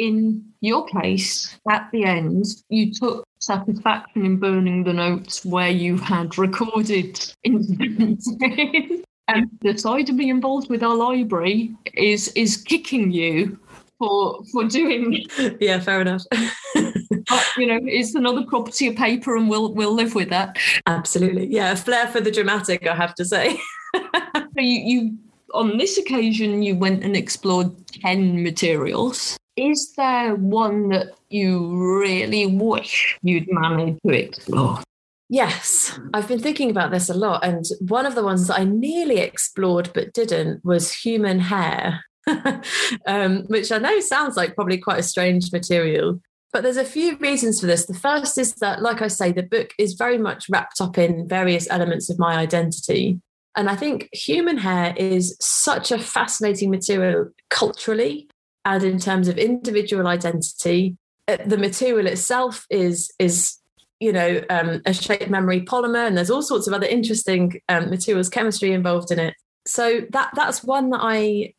In 0.00 0.42
your 0.62 0.86
case, 0.86 1.58
at 1.68 1.90
the 1.92 2.04
end, 2.04 2.46
you 2.70 2.90
took 2.90 3.22
satisfaction 3.38 4.24
in 4.24 4.38
burning 4.38 4.82
the 4.82 4.94
notes 4.94 5.44
where 5.44 5.68
you 5.68 5.98
had 5.98 6.38
recorded 6.38 7.20
incidents. 7.44 8.26
and 9.28 9.60
decidedly 9.60 10.30
involved 10.30 10.70
with 10.70 10.82
our 10.82 10.94
library 10.94 11.74
is 11.92 12.28
is 12.28 12.56
kicking 12.56 13.10
you 13.12 13.58
for 13.98 14.42
for 14.50 14.64
doing 14.64 15.22
yeah 15.60 15.78
fair 15.78 16.00
enough. 16.00 16.24
But, 17.28 17.46
you 17.58 17.66
know 17.66 17.78
it's 17.84 18.14
another 18.14 18.44
property 18.44 18.88
of 18.88 18.96
paper 18.96 19.36
and 19.36 19.48
we'll 19.50 19.74
we'll 19.74 19.94
live 19.94 20.14
with 20.14 20.30
that. 20.30 20.56
Absolutely. 20.86 21.46
Yeah 21.46 21.74
flair 21.74 22.08
for 22.08 22.20
the 22.22 22.30
dramatic 22.30 22.86
i 22.86 22.94
have 22.94 23.14
to 23.16 23.24
say. 23.24 23.60
So 23.94 24.40
you, 24.56 24.80
you 24.90 25.18
on 25.52 25.76
this 25.76 25.98
occasion 25.98 26.62
you 26.62 26.74
went 26.74 27.04
and 27.04 27.16
explored 27.16 27.70
10 28.02 28.42
materials 28.42 29.36
is 29.60 29.92
there 29.96 30.34
one 30.34 30.88
that 30.88 31.08
you 31.28 32.00
really 32.00 32.46
wish 32.46 33.18
you'd 33.22 33.46
managed 33.50 34.00
to 34.06 34.12
explore 34.12 34.80
Yes, 35.32 35.96
I've 36.12 36.26
been 36.26 36.40
thinking 36.40 36.70
about 36.70 36.90
this 36.90 37.08
a 37.08 37.14
lot. 37.14 37.44
And 37.44 37.64
one 37.82 38.04
of 38.04 38.16
the 38.16 38.24
ones 38.24 38.48
that 38.48 38.58
I 38.58 38.64
nearly 38.64 39.18
explored 39.18 39.88
but 39.94 40.12
didn't 40.12 40.64
was 40.64 40.92
human 40.92 41.38
hair, 41.38 42.04
um, 43.06 43.44
which 43.44 43.70
I 43.70 43.78
know 43.78 44.00
sounds 44.00 44.36
like 44.36 44.56
probably 44.56 44.78
quite 44.78 44.98
a 44.98 45.04
strange 45.04 45.52
material. 45.52 46.20
But 46.52 46.64
there's 46.64 46.76
a 46.76 46.84
few 46.84 47.16
reasons 47.18 47.60
for 47.60 47.68
this. 47.68 47.86
The 47.86 47.94
first 47.94 48.38
is 48.38 48.54
that, 48.54 48.82
like 48.82 49.02
I 49.02 49.06
say, 49.06 49.30
the 49.30 49.44
book 49.44 49.70
is 49.78 49.92
very 49.92 50.18
much 50.18 50.46
wrapped 50.50 50.80
up 50.80 50.98
in 50.98 51.28
various 51.28 51.70
elements 51.70 52.10
of 52.10 52.18
my 52.18 52.34
identity. 52.34 53.20
And 53.54 53.70
I 53.70 53.76
think 53.76 54.08
human 54.12 54.58
hair 54.58 54.94
is 54.96 55.36
such 55.40 55.92
a 55.92 55.98
fascinating 56.00 56.72
material 56.72 57.30
culturally 57.50 58.28
and 58.64 58.82
in 58.82 58.98
terms 58.98 59.28
of 59.28 59.38
individual 59.38 60.06
identity. 60.06 60.96
Uh, 61.28 61.36
the 61.46 61.58
material 61.58 62.06
itself 62.06 62.66
is 62.70 63.10
is 63.18 63.60
you 64.00 64.12
know, 64.12 64.42
um, 64.48 64.80
a 64.86 64.94
shape 64.94 65.28
memory 65.28 65.60
polymer, 65.60 66.06
and 66.06 66.16
there's 66.16 66.30
all 66.30 66.42
sorts 66.42 66.66
of 66.66 66.72
other 66.72 66.86
interesting 66.86 67.60
um, 67.68 67.90
materials 67.90 68.30
chemistry 68.30 68.72
involved 68.72 69.12
in 69.12 69.18
it. 69.18 69.34
So 69.66 70.00
that 70.10 70.30
that's 70.34 70.64
one 70.64 70.90
that 70.90 71.00
I 71.02 71.52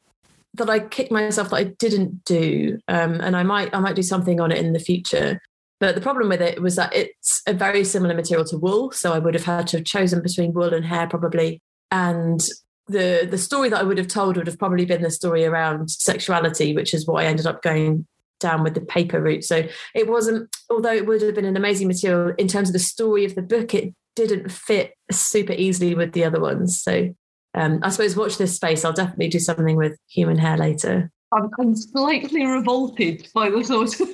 that 0.56 0.70
I 0.70 0.80
kicked 0.80 1.12
myself 1.12 1.52
that 1.52 1.56
I 1.56 1.64
didn't 1.66 2.26
do, 2.26 2.80
um, 2.88 3.22
and 3.22 3.36
I 3.38 3.44
might 3.44 3.74
I 3.76 3.80
might 3.80 3.96
do 3.96 4.02
something 4.02 4.42
on 4.42 4.52
it 4.52 4.58
in 4.58 4.74
the 4.74 4.80
future. 4.80 5.40
But 5.80 5.96
the 5.96 6.02
problem 6.02 6.30
with 6.30 6.42
it 6.42 6.62
was 6.62 6.76
that 6.76 6.96
it's 6.96 7.42
a 7.48 7.54
very 7.54 7.84
similar 7.84 8.16
material 8.16 8.46
to 8.48 8.58
wool, 8.58 8.92
so 8.92 9.14
I 9.14 9.20
would 9.20 9.36
have 9.36 9.46
had 9.46 9.68
to 9.68 9.78
have 9.78 9.86
chosen 9.86 10.22
between 10.22 10.54
wool 10.54 10.74
and 10.74 10.84
hair 10.84 11.08
probably. 11.08 11.62
And 11.92 12.42
the 12.88 13.28
the 13.30 13.38
story 13.38 13.70
that 13.70 13.80
I 13.80 13.84
would 13.84 13.98
have 13.98 14.08
told 14.08 14.38
would 14.38 14.48
have 14.48 14.60
probably 14.60 14.86
been 14.86 15.02
the 15.02 15.12
story 15.12 15.46
around 15.46 15.90
sexuality, 15.90 16.76
which 16.76 16.94
is 16.94 17.08
what 17.08 17.24
I 17.24 17.28
ended 17.28 17.48
up 17.48 17.62
going 17.62 18.06
down 18.40 18.64
with 18.64 18.74
the 18.74 18.82
paper 18.82 19.22
route. 19.22 19.44
So 19.44 19.68
it 19.94 20.10
wasn't, 20.10 20.54
although 20.70 20.94
it 20.94 21.06
would 21.06 21.22
have 21.22 21.36
been 21.36 21.46
an 21.46 21.56
amazing 21.56 21.88
material 21.88 22.34
in 22.38 22.48
terms 22.48 22.70
of 22.70 22.74
the 22.74 22.80
story 22.80 23.24
of 23.24 23.36
the 23.36 23.42
book, 23.42 23.74
it 23.74 23.94
didn't 24.16 24.52
fit 24.52 24.94
super 25.12 25.54
easily 25.54 25.96
with 25.96 26.12
the 26.14 26.26
other 26.26 26.42
ones. 26.42 26.82
So 26.82 27.14
um, 27.54 27.80
I 27.84 27.90
suppose 27.90 28.16
watch 28.16 28.38
this 28.38 28.56
space. 28.56 28.84
I'll 28.84 28.94
definitely 28.94 29.30
do 29.30 29.40
something 29.40 29.76
with 29.76 29.98
human 30.10 30.38
hair 30.38 30.58
later. 30.58 31.12
I'm, 31.32 31.50
I'm 31.60 31.76
slightly 31.76 32.46
revolted 32.46 33.30
by 33.34 33.50
the 33.50 33.64
thought 33.64 34.00
of 34.00 34.10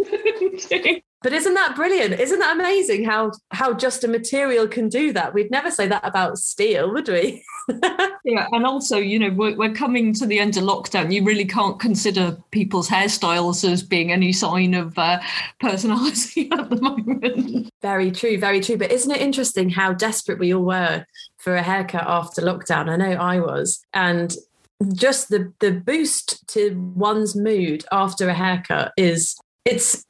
But 1.23 1.33
isn't 1.33 1.55
that 1.55 1.75
brilliant? 1.75 2.19
Isn't 2.19 2.39
that 2.39 2.55
amazing 2.55 3.03
how 3.03 3.31
how 3.49 3.73
just 3.73 4.03
a 4.03 4.07
material 4.07 4.67
can 4.67 4.87
do 4.87 5.11
that? 5.13 5.33
We'd 5.33 5.49
never 5.49 5.71
say 5.71 5.87
that 5.87 6.05
about 6.05 6.37
steel, 6.37 6.91
would 6.93 7.07
we? 7.07 7.43
yeah, 8.23 8.47
and 8.51 8.65
also, 8.65 8.97
you 8.97 9.17
know, 9.17 9.31
we're, 9.31 9.55
we're 9.55 9.73
coming 9.73 10.13
to 10.13 10.27
the 10.27 10.39
end 10.39 10.57
of 10.57 10.63
lockdown. 10.63 11.11
You 11.11 11.23
really 11.23 11.45
can't 11.45 11.79
consider 11.79 12.37
people's 12.51 12.87
hairstyles 12.87 13.69
as 13.69 13.81
being 13.81 14.11
any 14.11 14.31
sign 14.31 14.75
of 14.75 14.97
uh, 14.97 15.19
personality 15.59 16.49
at 16.57 16.69
the 16.69 16.79
moment. 16.79 17.71
Very 17.81 18.11
true, 18.11 18.37
very 18.39 18.61
true. 18.61 18.77
But 18.77 18.91
isn't 18.91 19.11
it 19.11 19.21
interesting 19.21 19.69
how 19.69 19.93
desperate 19.93 20.39
we 20.39 20.53
all 20.53 20.63
were 20.63 21.03
for 21.37 21.55
a 21.55 21.63
haircut 21.63 22.05
after 22.05 22.43
lockdown? 22.43 22.89
I 22.89 22.95
know 22.95 23.11
I 23.11 23.39
was, 23.39 23.81
and 23.93 24.35
just 24.93 25.29
the 25.29 25.51
the 25.59 25.71
boost 25.71 26.47
to 26.49 26.75
one's 26.95 27.35
mood 27.35 27.85
after 27.91 28.29
a 28.29 28.33
haircut 28.33 28.93
is 28.95 29.35
it's 29.65 30.05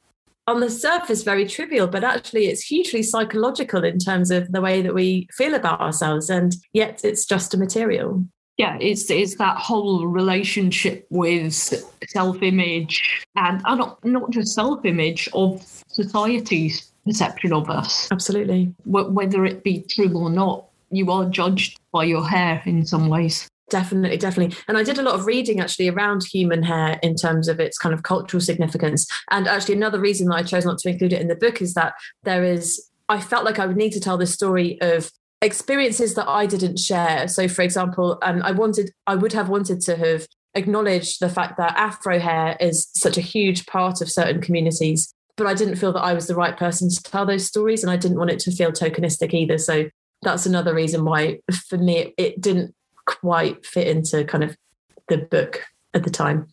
on 0.48 0.60
the 0.60 0.70
surface 0.70 1.22
very 1.22 1.46
trivial, 1.46 1.86
but 1.86 2.02
actually 2.02 2.46
it's 2.46 2.62
hugely 2.62 3.02
psychological 3.02 3.84
in 3.84 3.98
terms 3.98 4.30
of 4.30 4.50
the 4.50 4.60
way 4.60 4.80
that 4.82 4.94
we 4.94 5.28
feel 5.32 5.54
about 5.54 5.80
ourselves. 5.80 6.30
And 6.30 6.56
yet 6.72 7.04
it's 7.04 7.26
just 7.26 7.54
a 7.54 7.58
material. 7.58 8.24
Yeah, 8.56 8.76
it's 8.80 9.08
it's 9.08 9.36
that 9.36 9.56
whole 9.58 10.06
relationship 10.06 11.06
with 11.10 11.52
self-image 12.08 13.24
and, 13.36 13.62
and 13.64 13.78
not, 13.78 14.04
not 14.04 14.30
just 14.30 14.54
self-image 14.54 15.28
of 15.32 15.62
society's 15.86 16.90
perception 17.06 17.52
of 17.52 17.70
us. 17.70 18.10
Absolutely. 18.10 18.74
Whether 18.84 19.44
it 19.44 19.62
be 19.62 19.82
true 19.82 20.12
or 20.18 20.30
not, 20.30 20.64
you 20.90 21.12
are 21.12 21.26
judged 21.26 21.78
by 21.92 22.04
your 22.04 22.26
hair 22.26 22.60
in 22.66 22.84
some 22.84 23.08
ways. 23.08 23.46
Definitely, 23.70 24.16
definitely. 24.16 24.56
And 24.66 24.78
I 24.78 24.82
did 24.82 24.98
a 24.98 25.02
lot 25.02 25.14
of 25.14 25.26
reading 25.26 25.60
actually 25.60 25.88
around 25.88 26.24
human 26.24 26.62
hair 26.62 26.98
in 27.02 27.14
terms 27.14 27.48
of 27.48 27.60
its 27.60 27.76
kind 27.76 27.94
of 27.94 28.02
cultural 28.02 28.40
significance. 28.40 29.06
And 29.30 29.46
actually, 29.46 29.74
another 29.74 30.00
reason 30.00 30.28
that 30.28 30.36
I 30.36 30.42
chose 30.42 30.64
not 30.64 30.78
to 30.78 30.88
include 30.88 31.12
it 31.12 31.20
in 31.20 31.28
the 31.28 31.36
book 31.36 31.60
is 31.60 31.74
that 31.74 31.94
there 32.22 32.44
is, 32.44 32.88
I 33.08 33.20
felt 33.20 33.44
like 33.44 33.58
I 33.58 33.66
would 33.66 33.76
need 33.76 33.92
to 33.92 34.00
tell 34.00 34.16
the 34.16 34.26
story 34.26 34.80
of 34.80 35.10
experiences 35.42 36.14
that 36.14 36.28
I 36.28 36.46
didn't 36.46 36.78
share. 36.78 37.28
So, 37.28 37.46
for 37.46 37.62
example, 37.62 38.18
um, 38.22 38.42
I 38.42 38.52
wanted, 38.52 38.90
I 39.06 39.14
would 39.14 39.32
have 39.34 39.48
wanted 39.48 39.80
to 39.82 39.96
have 39.96 40.26
acknowledged 40.54 41.20
the 41.20 41.28
fact 41.28 41.58
that 41.58 41.76
Afro 41.76 42.18
hair 42.18 42.56
is 42.60 42.88
such 42.96 43.18
a 43.18 43.22
huge 43.22 43.66
part 43.66 44.00
of 44.00 44.10
certain 44.10 44.40
communities, 44.40 45.12
but 45.36 45.46
I 45.46 45.54
didn't 45.54 45.76
feel 45.76 45.92
that 45.92 46.00
I 46.02 46.14
was 46.14 46.26
the 46.26 46.34
right 46.34 46.56
person 46.56 46.88
to 46.88 47.02
tell 47.02 47.26
those 47.26 47.46
stories. 47.46 47.82
And 47.82 47.90
I 47.90 47.96
didn't 47.96 48.18
want 48.18 48.30
it 48.30 48.40
to 48.40 48.50
feel 48.50 48.72
tokenistic 48.72 49.34
either. 49.34 49.58
So, 49.58 49.90
that's 50.22 50.46
another 50.46 50.74
reason 50.74 51.04
why, 51.04 51.38
for 51.68 51.78
me, 51.78 52.12
it 52.16 52.40
didn't 52.40 52.74
quite 53.08 53.64
fit 53.64 53.88
into 53.88 54.22
kind 54.24 54.44
of 54.44 54.56
the 55.08 55.16
book 55.16 55.64
at 55.94 56.04
the 56.04 56.10
time. 56.10 56.46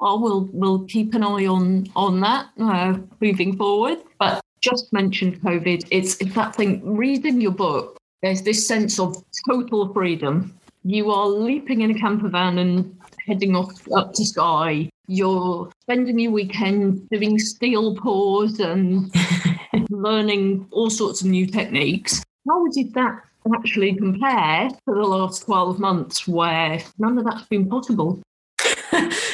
Oh, 0.00 0.20
we'll 0.20 0.48
we'll 0.52 0.84
keep 0.84 1.14
an 1.14 1.24
eye 1.24 1.46
on 1.46 1.86
on 1.96 2.20
that 2.20 2.50
uh, 2.60 2.98
moving 3.20 3.56
forward. 3.56 3.98
But 4.18 4.42
just 4.60 4.92
mentioned 4.92 5.40
COVID. 5.40 5.86
It's 5.90 6.16
it's 6.20 6.34
that 6.34 6.54
thing. 6.54 6.96
Reading 6.96 7.40
your 7.40 7.52
book, 7.52 7.98
there's 8.22 8.42
this 8.42 8.66
sense 8.66 8.98
of 8.98 9.16
total 9.48 9.92
freedom. 9.92 10.54
You 10.84 11.10
are 11.10 11.26
leaping 11.26 11.80
in 11.80 11.90
a 11.90 11.98
camper 11.98 12.28
van 12.28 12.58
and 12.58 12.98
heading 13.26 13.56
off 13.56 13.72
up 13.96 14.12
to 14.14 14.24
Skye. 14.24 14.90
You're 15.06 15.70
spending 15.80 16.18
your 16.18 16.32
weekend 16.32 17.08
doing 17.10 17.38
steel 17.38 17.96
pours 17.96 18.60
and 18.60 19.14
learning 19.90 20.66
all 20.70 20.90
sorts 20.90 21.22
of 21.22 21.28
new 21.28 21.46
techniques. 21.46 22.22
How 22.46 22.66
did 22.68 22.92
that 22.94 23.22
actually 23.52 23.94
compare 23.94 24.68
to 24.68 24.78
the 24.86 24.94
last 24.94 25.44
12 25.44 25.78
months 25.78 26.26
where 26.26 26.82
none 26.98 27.18
of 27.18 27.24
that's 27.24 27.46
been 27.48 27.68
possible. 27.68 28.22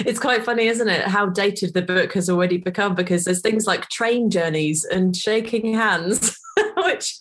it's 0.07 0.19
quite 0.19 0.45
funny, 0.45 0.67
isn't 0.67 0.89
it, 0.89 1.07
how 1.07 1.27
dated 1.27 1.75
the 1.75 1.83
book 1.83 2.15
has 2.15 2.31
already 2.31 2.57
become 2.57 2.95
because 2.95 3.25
there's 3.25 3.43
things 3.43 3.67
like 3.67 3.89
train 3.89 4.31
journeys 4.31 4.85
and 4.85 5.17
shaking 5.17 5.75
hands, 5.75 6.39
which 6.77 7.19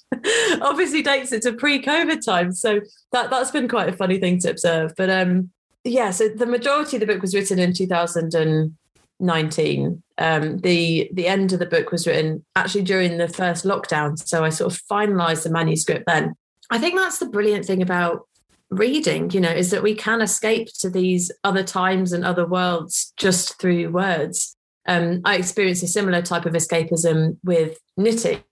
obviously 0.62 1.02
dates 1.02 1.32
it 1.32 1.42
to 1.44 1.54
pre-COVID 1.54 2.24
times. 2.24 2.62
So 2.62 2.82
that 3.12 3.30
that's 3.30 3.52
been 3.52 3.68
quite 3.68 3.90
a 3.90 3.94
funny 3.94 4.20
thing 4.20 4.40
to 4.40 4.50
observe. 4.50 4.94
But 4.98 5.10
um, 5.10 5.52
yeah, 5.84 6.12
so 6.12 6.30
the 6.30 6.46
majority 6.46 6.96
of 6.98 7.02
the 7.02 7.08
book 7.08 7.22
was 7.22 7.36
written 7.36 7.60
in 7.60 7.74
2019. 7.74 10.04
Um, 10.18 10.58
the 10.60 11.10
the 11.14 11.28
end 11.28 11.52
of 11.54 11.60
the 11.60 11.66
book 11.66 11.92
was 11.92 12.08
written 12.08 12.46
actually 12.56 12.84
during 12.84 13.18
the 13.18 13.28
first 13.28 13.66
lockdown, 13.66 14.18
so 14.18 14.44
I 14.44 14.50
sort 14.50 14.74
of 14.74 14.82
finalised 14.90 15.44
the 15.44 15.52
manuscript 15.52 16.06
then. 16.08 16.34
I 16.70 16.78
think 16.78 16.96
that's 16.96 17.20
the 17.20 17.26
brilliant 17.26 17.66
thing 17.66 17.82
about 17.82 18.28
reading, 18.70 19.32
you 19.32 19.42
know, 19.42 19.50
is 19.50 19.72
that 19.72 19.84
we 19.84 19.96
can 19.96 20.22
escape 20.22 20.68
to 20.80 20.90
these 20.90 21.32
other 21.44 21.64
times 21.64 22.14
and 22.14 22.24
other 22.24 22.46
worlds 22.46 23.14
just 23.18 23.60
through 23.60 23.90
words. 23.90 24.56
Um, 24.88 25.22
I 25.26 25.36
experienced 25.36 25.84
a 25.84 25.88
similar 25.88 26.22
type 26.22 26.46
of 26.46 26.54
escapism 26.54 27.38
with 27.44 27.78
knitting. 27.98 28.44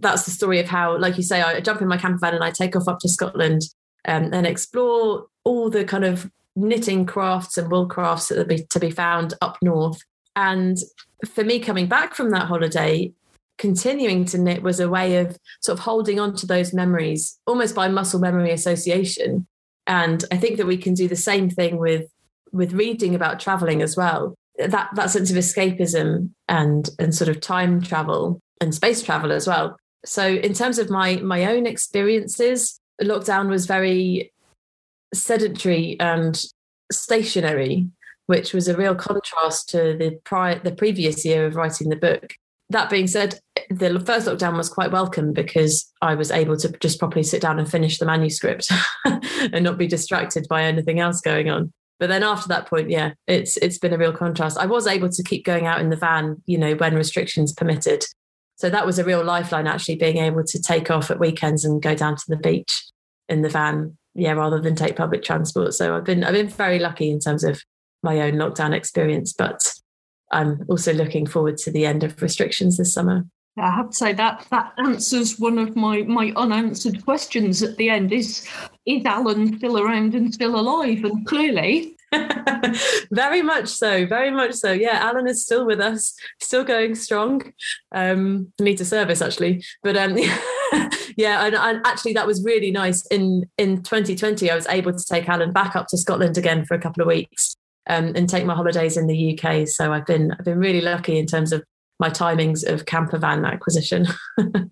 That's 0.00 0.24
the 0.24 0.30
story 0.30 0.60
of 0.60 0.66
how, 0.66 0.98
like 0.98 1.16
you 1.16 1.22
say, 1.22 1.42
I 1.42 1.60
jump 1.60 1.82
in 1.82 1.88
my 1.88 1.96
camper 1.96 2.18
van 2.18 2.34
and 2.34 2.44
I 2.44 2.50
take 2.50 2.76
off 2.76 2.88
up 2.88 2.98
to 3.00 3.08
Scotland 3.08 3.62
um, 4.06 4.30
and 4.32 4.46
explore 4.46 5.26
all 5.44 5.70
the 5.70 5.84
kind 5.84 6.04
of 6.04 6.30
knitting 6.56 7.06
crafts 7.06 7.56
and 7.56 7.70
wool 7.70 7.86
crafts 7.86 8.28
that 8.28 8.38
are 8.38 8.44
be, 8.44 8.64
to 8.70 8.80
be 8.80 8.90
found 8.90 9.34
up 9.40 9.58
north. 9.62 10.00
And 10.36 10.78
for 11.26 11.44
me, 11.44 11.58
coming 11.60 11.86
back 11.86 12.14
from 12.14 12.30
that 12.30 12.46
holiday, 12.46 13.12
continuing 13.60 14.24
to 14.24 14.38
knit 14.38 14.62
was 14.62 14.80
a 14.80 14.88
way 14.88 15.16
of 15.16 15.36
sort 15.60 15.78
of 15.78 15.84
holding 15.84 16.18
on 16.18 16.34
to 16.34 16.46
those 16.46 16.72
memories 16.72 17.38
almost 17.46 17.74
by 17.74 17.88
muscle 17.88 18.18
memory 18.18 18.50
association. 18.50 19.46
And 19.86 20.24
i 20.32 20.36
think 20.36 20.56
that 20.56 20.66
we 20.66 20.78
can 20.78 20.94
do 20.94 21.06
the 21.06 21.14
same 21.30 21.50
thing 21.50 21.76
with 21.76 22.06
with 22.52 22.72
reading 22.72 23.14
about 23.14 23.38
traveling 23.38 23.82
as 23.82 23.96
well. 23.96 24.34
That 24.58 24.88
that 24.94 25.10
sense 25.10 25.30
of 25.30 25.36
escapism 25.36 26.30
and 26.48 26.88
and 26.98 27.14
sort 27.14 27.28
of 27.28 27.40
time 27.40 27.82
travel 27.82 28.40
and 28.62 28.74
space 28.74 29.02
travel 29.02 29.30
as 29.30 29.46
well. 29.46 29.76
So 30.06 30.26
in 30.26 30.54
terms 30.54 30.78
of 30.78 30.88
my 30.88 31.16
my 31.16 31.44
own 31.44 31.66
experiences 31.66 32.80
lockdown 33.02 33.48
was 33.50 33.66
very 33.66 34.32
sedentary 35.12 35.98
and 36.00 36.42
stationary 36.90 37.88
which 38.26 38.54
was 38.54 38.68
a 38.68 38.76
real 38.76 38.94
contrast 38.94 39.68
to 39.70 39.96
the 39.98 40.18
prior 40.24 40.58
the 40.60 40.72
previous 40.82 41.24
year 41.24 41.46
of 41.46 41.56
writing 41.56 41.88
the 41.88 41.96
book 41.96 42.34
that 42.70 42.88
being 42.88 43.06
said, 43.06 43.38
the 43.68 44.00
first 44.00 44.26
lockdown 44.26 44.56
was 44.56 44.68
quite 44.68 44.92
welcome 44.92 45.32
because 45.32 45.92
I 46.00 46.14
was 46.14 46.30
able 46.30 46.56
to 46.56 46.68
just 46.78 46.98
properly 46.98 47.22
sit 47.22 47.42
down 47.42 47.58
and 47.58 47.70
finish 47.70 47.98
the 47.98 48.06
manuscript 48.06 48.70
and 49.04 49.64
not 49.64 49.78
be 49.78 49.86
distracted 49.86 50.46
by 50.48 50.62
anything 50.62 51.00
else 51.00 51.20
going 51.20 51.50
on. 51.50 51.72
But 51.98 52.08
then 52.08 52.22
after 52.22 52.48
that 52.48 52.66
point, 52.66 52.88
yeah, 52.88 53.12
it's 53.26 53.58
it's 53.58 53.78
been 53.78 53.92
a 53.92 53.98
real 53.98 54.12
contrast. 54.12 54.56
I 54.56 54.66
was 54.66 54.86
able 54.86 55.10
to 55.10 55.22
keep 55.22 55.44
going 55.44 55.66
out 55.66 55.80
in 55.80 55.90
the 55.90 55.96
van, 55.96 56.42
you 56.46 56.56
know, 56.56 56.74
when 56.74 56.94
restrictions 56.94 57.52
permitted. 57.52 58.04
So 58.56 58.70
that 58.70 58.86
was 58.86 58.98
a 58.98 59.04
real 59.04 59.22
lifeline, 59.22 59.66
actually, 59.66 59.96
being 59.96 60.18
able 60.18 60.44
to 60.44 60.62
take 60.62 60.90
off 60.90 61.10
at 61.10 61.20
weekends 61.20 61.64
and 61.64 61.82
go 61.82 61.94
down 61.94 62.16
to 62.16 62.24
the 62.28 62.36
beach 62.36 62.84
in 63.28 63.42
the 63.42 63.48
van, 63.48 63.98
yeah, 64.14 64.32
rather 64.32 64.60
than 64.60 64.74
take 64.74 64.96
public 64.96 65.22
transport. 65.22 65.74
So 65.74 65.96
I've 65.96 66.04
been 66.04 66.24
I've 66.24 66.34
been 66.34 66.48
very 66.48 66.78
lucky 66.78 67.10
in 67.10 67.20
terms 67.20 67.44
of 67.44 67.60
my 68.02 68.20
own 68.20 68.34
lockdown 68.34 68.72
experience, 68.74 69.34
but 69.36 69.69
I'm 70.30 70.64
also 70.68 70.92
looking 70.92 71.26
forward 71.26 71.56
to 71.58 71.70
the 71.70 71.86
end 71.86 72.04
of 72.04 72.20
restrictions 72.22 72.76
this 72.76 72.92
summer. 72.92 73.24
I 73.58 73.70
have 73.70 73.90
to 73.90 73.96
say 73.96 74.12
that 74.14 74.46
that 74.50 74.72
answers 74.78 75.38
one 75.38 75.58
of 75.58 75.76
my, 75.76 76.02
my 76.02 76.32
unanswered 76.36 77.04
questions 77.04 77.62
at 77.62 77.76
the 77.76 77.90
end. 77.90 78.12
Is 78.12 78.48
is 78.86 79.04
Alan 79.04 79.58
still 79.58 79.78
around 79.78 80.14
and 80.14 80.32
still 80.32 80.58
alive? 80.58 81.04
And 81.04 81.26
clearly. 81.26 81.96
very 83.12 83.40
much 83.42 83.68
so, 83.68 84.04
very 84.06 84.30
much 84.30 84.54
so. 84.54 84.72
Yeah, 84.72 84.98
Alan 85.00 85.28
is 85.28 85.44
still 85.44 85.64
with 85.64 85.80
us, 85.80 86.14
still 86.40 86.64
going 86.64 86.94
strong. 86.94 87.52
Um, 87.92 88.52
need 88.60 88.80
a 88.80 88.84
service 88.84 89.22
actually, 89.22 89.64
but 89.82 89.96
um, 89.96 90.16
yeah, 91.16 91.44
and, 91.46 91.54
and 91.54 91.86
actually 91.86 92.14
that 92.14 92.26
was 92.26 92.42
really 92.44 92.70
nice. 92.70 93.06
In 93.06 93.48
in 93.58 93.82
2020, 93.82 94.50
I 94.50 94.54
was 94.54 94.66
able 94.68 94.92
to 94.92 95.04
take 95.04 95.28
Alan 95.28 95.52
back 95.52 95.76
up 95.76 95.86
to 95.88 95.98
Scotland 95.98 96.36
again 96.38 96.64
for 96.64 96.74
a 96.74 96.80
couple 96.80 97.02
of 97.02 97.08
weeks, 97.08 97.56
um, 97.88 98.12
and 98.14 98.28
take 98.28 98.44
my 98.44 98.54
holidays 98.54 98.96
in 98.96 99.06
the 99.06 99.38
UK. 99.38 99.66
So 99.68 99.92
I've 99.92 100.06
been 100.06 100.32
I've 100.32 100.44
been 100.44 100.58
really 100.58 100.80
lucky 100.80 101.18
in 101.18 101.26
terms 101.26 101.52
of 101.52 101.62
my 101.98 102.10
timings 102.10 102.66
of 102.66 102.86
camper 102.86 103.18
van 103.18 103.44
acquisition. 103.44 104.06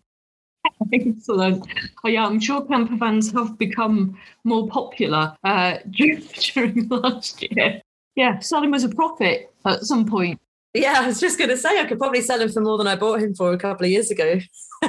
Excellent. 0.92 1.66
Oh, 2.05 2.09
yeah, 2.09 2.27
I'm 2.27 2.40
sure 2.40 2.64
camper 2.66 2.97
vans 2.97 3.33
have 3.33 3.59
become 3.59 4.18
more 4.44 4.68
popular 4.68 5.37
uh, 5.44 5.79
during 5.90 6.88
last 6.88 7.42
year. 7.42 7.83
Yeah, 8.16 8.38
selling 8.40 8.71
was 8.71 8.85
a 8.85 8.88
profit 8.88 9.53
at 9.64 9.83
some 9.83 10.07
point. 10.07 10.40
Yeah, 10.74 11.00
I 11.00 11.07
was 11.07 11.18
just 11.18 11.38
going 11.38 11.50
to 11.50 11.57
say 11.57 11.81
I 11.81 11.87
could 11.87 11.98
probably 11.98 12.20
sell 12.20 12.40
him 12.40 12.50
for 12.50 12.61
more 12.61 12.76
than 12.76 12.87
I 12.87 12.94
bought 12.94 13.20
him 13.20 13.35
for 13.35 13.52
a 13.52 13.59
couple 13.59 13.87
of 13.87 13.90
years 13.90 14.11
ago. 14.11 14.38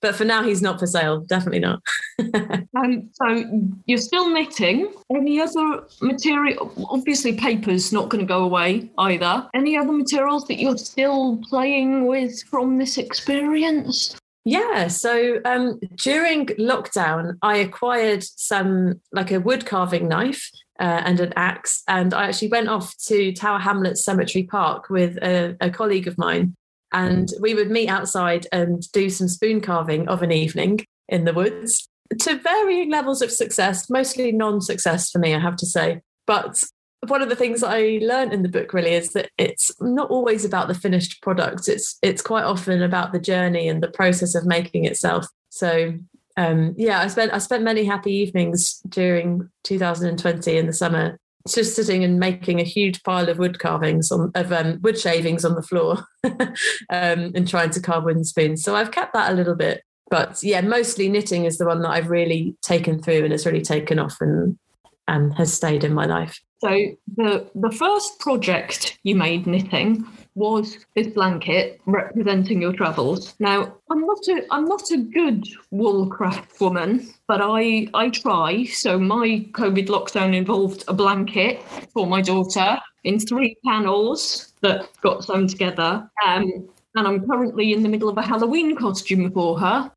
but 0.00 0.14
for 0.14 0.24
now, 0.24 0.42
he's 0.42 0.62
not 0.62 0.80
for 0.80 0.86
sale. 0.86 1.20
Definitely 1.20 1.60
not. 1.60 1.82
um, 2.76 3.10
so 3.12 3.44
you're 3.86 3.98
still 3.98 4.30
knitting. 4.30 4.92
Any 5.14 5.40
other 5.40 5.84
material? 6.00 6.72
Obviously, 6.90 7.34
paper's 7.34 7.92
not 7.92 8.08
going 8.08 8.24
to 8.24 8.28
go 8.28 8.44
away 8.44 8.90
either. 8.98 9.48
Any 9.54 9.76
other 9.76 9.92
materials 9.92 10.46
that 10.48 10.58
you're 10.58 10.78
still 10.78 11.38
playing 11.48 12.06
with 12.06 12.42
from 12.44 12.78
this 12.78 12.96
experience? 12.96 14.16
Yeah, 14.46 14.88
so 14.88 15.40
um, 15.44 15.80
during 15.96 16.46
lockdown, 16.46 17.36
I 17.40 17.56
acquired 17.58 18.22
some 18.22 19.00
like 19.12 19.30
a 19.30 19.40
wood 19.40 19.64
carving 19.64 20.06
knife 20.06 20.50
uh, 20.80 21.02
and 21.04 21.20
an 21.20 21.32
axe, 21.36 21.82
and 21.88 22.12
I 22.12 22.28
actually 22.28 22.48
went 22.48 22.68
off 22.68 22.96
to 23.06 23.32
Tower 23.32 23.58
Hamlets 23.58 24.04
Cemetery 24.04 24.44
Park 24.44 24.90
with 24.90 25.16
a, 25.18 25.56
a 25.60 25.70
colleague 25.70 26.08
of 26.08 26.18
mine, 26.18 26.54
and 26.92 27.28
we 27.40 27.54
would 27.54 27.70
meet 27.70 27.88
outside 27.88 28.46
and 28.52 28.82
do 28.92 29.08
some 29.10 29.28
spoon 29.28 29.60
carving 29.60 30.08
of 30.08 30.22
an 30.22 30.32
evening 30.32 30.80
in 31.08 31.24
the 31.24 31.34
woods 31.34 31.88
to 32.20 32.36
varying 32.36 32.90
levels 32.90 33.22
of 33.22 33.30
success, 33.30 33.88
mostly 33.90 34.32
non-success 34.32 35.10
for 35.10 35.18
me, 35.18 35.34
I 35.34 35.38
have 35.38 35.56
to 35.56 35.66
say. 35.66 36.00
But 36.26 36.62
one 37.08 37.22
of 37.22 37.28
the 37.28 37.36
things 37.36 37.62
I 37.62 37.98
learned 38.02 38.32
in 38.32 38.42
the 38.42 38.48
book 38.48 38.72
really 38.72 38.94
is 38.94 39.12
that 39.12 39.30
it's 39.38 39.70
not 39.80 40.10
always 40.10 40.44
about 40.44 40.68
the 40.68 40.74
finished 40.74 41.22
product. 41.22 41.68
It's 41.68 41.98
it's 42.02 42.22
quite 42.22 42.44
often 42.44 42.82
about 42.82 43.12
the 43.12 43.20
journey 43.20 43.68
and 43.68 43.82
the 43.82 43.90
process 43.90 44.34
of 44.34 44.46
making 44.46 44.84
itself. 44.84 45.26
So 45.50 45.94
um, 46.36 46.74
yeah, 46.76 47.00
I 47.00 47.08
spent 47.08 47.32
I 47.32 47.38
spent 47.38 47.62
many 47.62 47.84
happy 47.84 48.12
evenings 48.12 48.80
during 48.88 49.48
2020 49.64 50.56
in 50.56 50.66
the 50.66 50.72
summer, 50.72 51.18
just 51.48 51.76
sitting 51.76 52.02
and 52.02 52.18
making 52.18 52.60
a 52.60 52.64
huge 52.64 53.02
pile 53.02 53.28
of 53.28 53.38
wood 53.38 53.58
carvings 53.58 54.10
on 54.10 54.32
of 54.34 54.52
um, 54.52 54.80
wood 54.82 54.98
shavings 54.98 55.44
on 55.44 55.54
the 55.54 55.62
floor, 55.62 56.04
um, 56.24 56.50
and 56.90 57.48
trying 57.48 57.70
to 57.70 57.80
carve 57.80 58.04
wooden 58.04 58.24
spoons. 58.24 58.62
So 58.62 58.74
I've 58.74 58.90
kept 58.90 59.12
that 59.14 59.32
a 59.32 59.34
little 59.34 59.54
bit, 59.54 59.82
but 60.10 60.42
yeah, 60.42 60.60
mostly 60.60 61.08
knitting 61.08 61.44
is 61.44 61.58
the 61.58 61.66
one 61.66 61.82
that 61.82 61.90
I've 61.90 62.10
really 62.10 62.56
taken 62.62 63.00
through 63.00 63.24
and 63.24 63.32
it's 63.32 63.46
really 63.46 63.62
taken 63.62 63.98
off 63.98 64.16
and 64.20 64.58
and 65.06 65.34
has 65.34 65.52
stayed 65.52 65.84
in 65.84 65.94
my 65.94 66.06
life. 66.06 66.40
So 66.58 66.68
the 67.16 67.48
the 67.54 67.70
first 67.70 68.18
project 68.18 68.98
you 69.02 69.14
made 69.14 69.46
knitting 69.46 70.04
was 70.34 70.78
this 70.94 71.08
blanket 71.08 71.80
representing 71.86 72.60
your 72.60 72.72
travels. 72.72 73.34
Now 73.38 73.74
I'm 73.90 74.00
not 74.00 74.28
a 74.28 74.46
I'm 74.50 74.64
not 74.64 74.90
a 74.90 74.98
good 74.98 75.46
wool 75.70 76.06
craft 76.08 76.60
woman, 76.60 77.08
but 77.28 77.40
I 77.42 77.88
I 77.94 78.10
try. 78.10 78.64
So 78.64 78.98
my 78.98 79.46
COVID 79.52 79.86
lockdown 79.86 80.34
involved 80.34 80.84
a 80.88 80.92
blanket 80.92 81.62
for 81.92 82.06
my 82.06 82.20
daughter 82.20 82.78
in 83.04 83.18
three 83.18 83.56
panels 83.64 84.52
that 84.62 84.88
got 85.02 85.24
sewn 85.24 85.46
together. 85.46 86.08
Um, 86.26 86.68
and 86.96 87.08
I'm 87.08 87.26
currently 87.26 87.72
in 87.72 87.82
the 87.82 87.88
middle 87.88 88.08
of 88.08 88.16
a 88.18 88.22
Halloween 88.22 88.76
costume 88.76 89.30
for 89.32 89.58
her. 89.58 89.90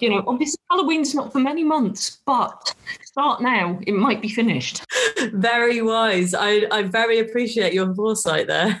You 0.00 0.08
know, 0.08 0.24
obviously 0.26 0.58
Halloween's 0.70 1.14
not 1.14 1.32
for 1.32 1.38
many 1.38 1.62
months, 1.62 2.18
but 2.24 2.74
start 3.04 3.42
now. 3.42 3.78
It 3.86 3.92
might 3.92 4.22
be 4.22 4.28
finished. 4.28 4.82
Very 5.34 5.82
wise. 5.82 6.32
I, 6.32 6.66
I 6.70 6.82
very 6.84 7.18
appreciate 7.18 7.74
your 7.74 7.94
foresight 7.94 8.46
there. 8.46 8.80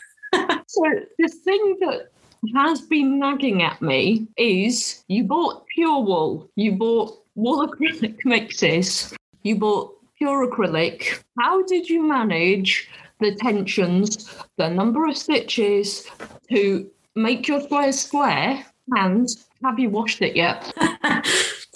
So 0.66 0.82
the 1.18 1.28
thing 1.28 1.76
that 1.80 2.10
has 2.54 2.80
been 2.82 3.18
nagging 3.18 3.62
at 3.62 3.80
me 3.82 4.26
is 4.36 5.04
you 5.08 5.24
bought 5.24 5.66
pure 5.66 6.00
wool, 6.00 6.50
you 6.54 6.72
bought 6.72 7.18
wool 7.34 7.66
acrylic 7.66 8.16
mixes, 8.24 9.14
you 9.42 9.56
bought 9.56 9.94
pure 10.18 10.50
acrylic. 10.50 11.22
How 11.38 11.62
did 11.64 11.88
you 11.88 12.02
manage 12.02 12.88
the 13.20 13.34
tensions, 13.34 14.34
the 14.56 14.68
number 14.68 15.06
of 15.06 15.16
stitches 15.16 16.06
to 16.50 16.88
make 17.14 17.48
your 17.48 17.60
square 17.60 17.92
square 17.92 18.66
and 18.96 19.28
have 19.64 19.78
you 19.78 19.90
washed 19.90 20.22
it 20.22 20.36
yet? 20.36 20.72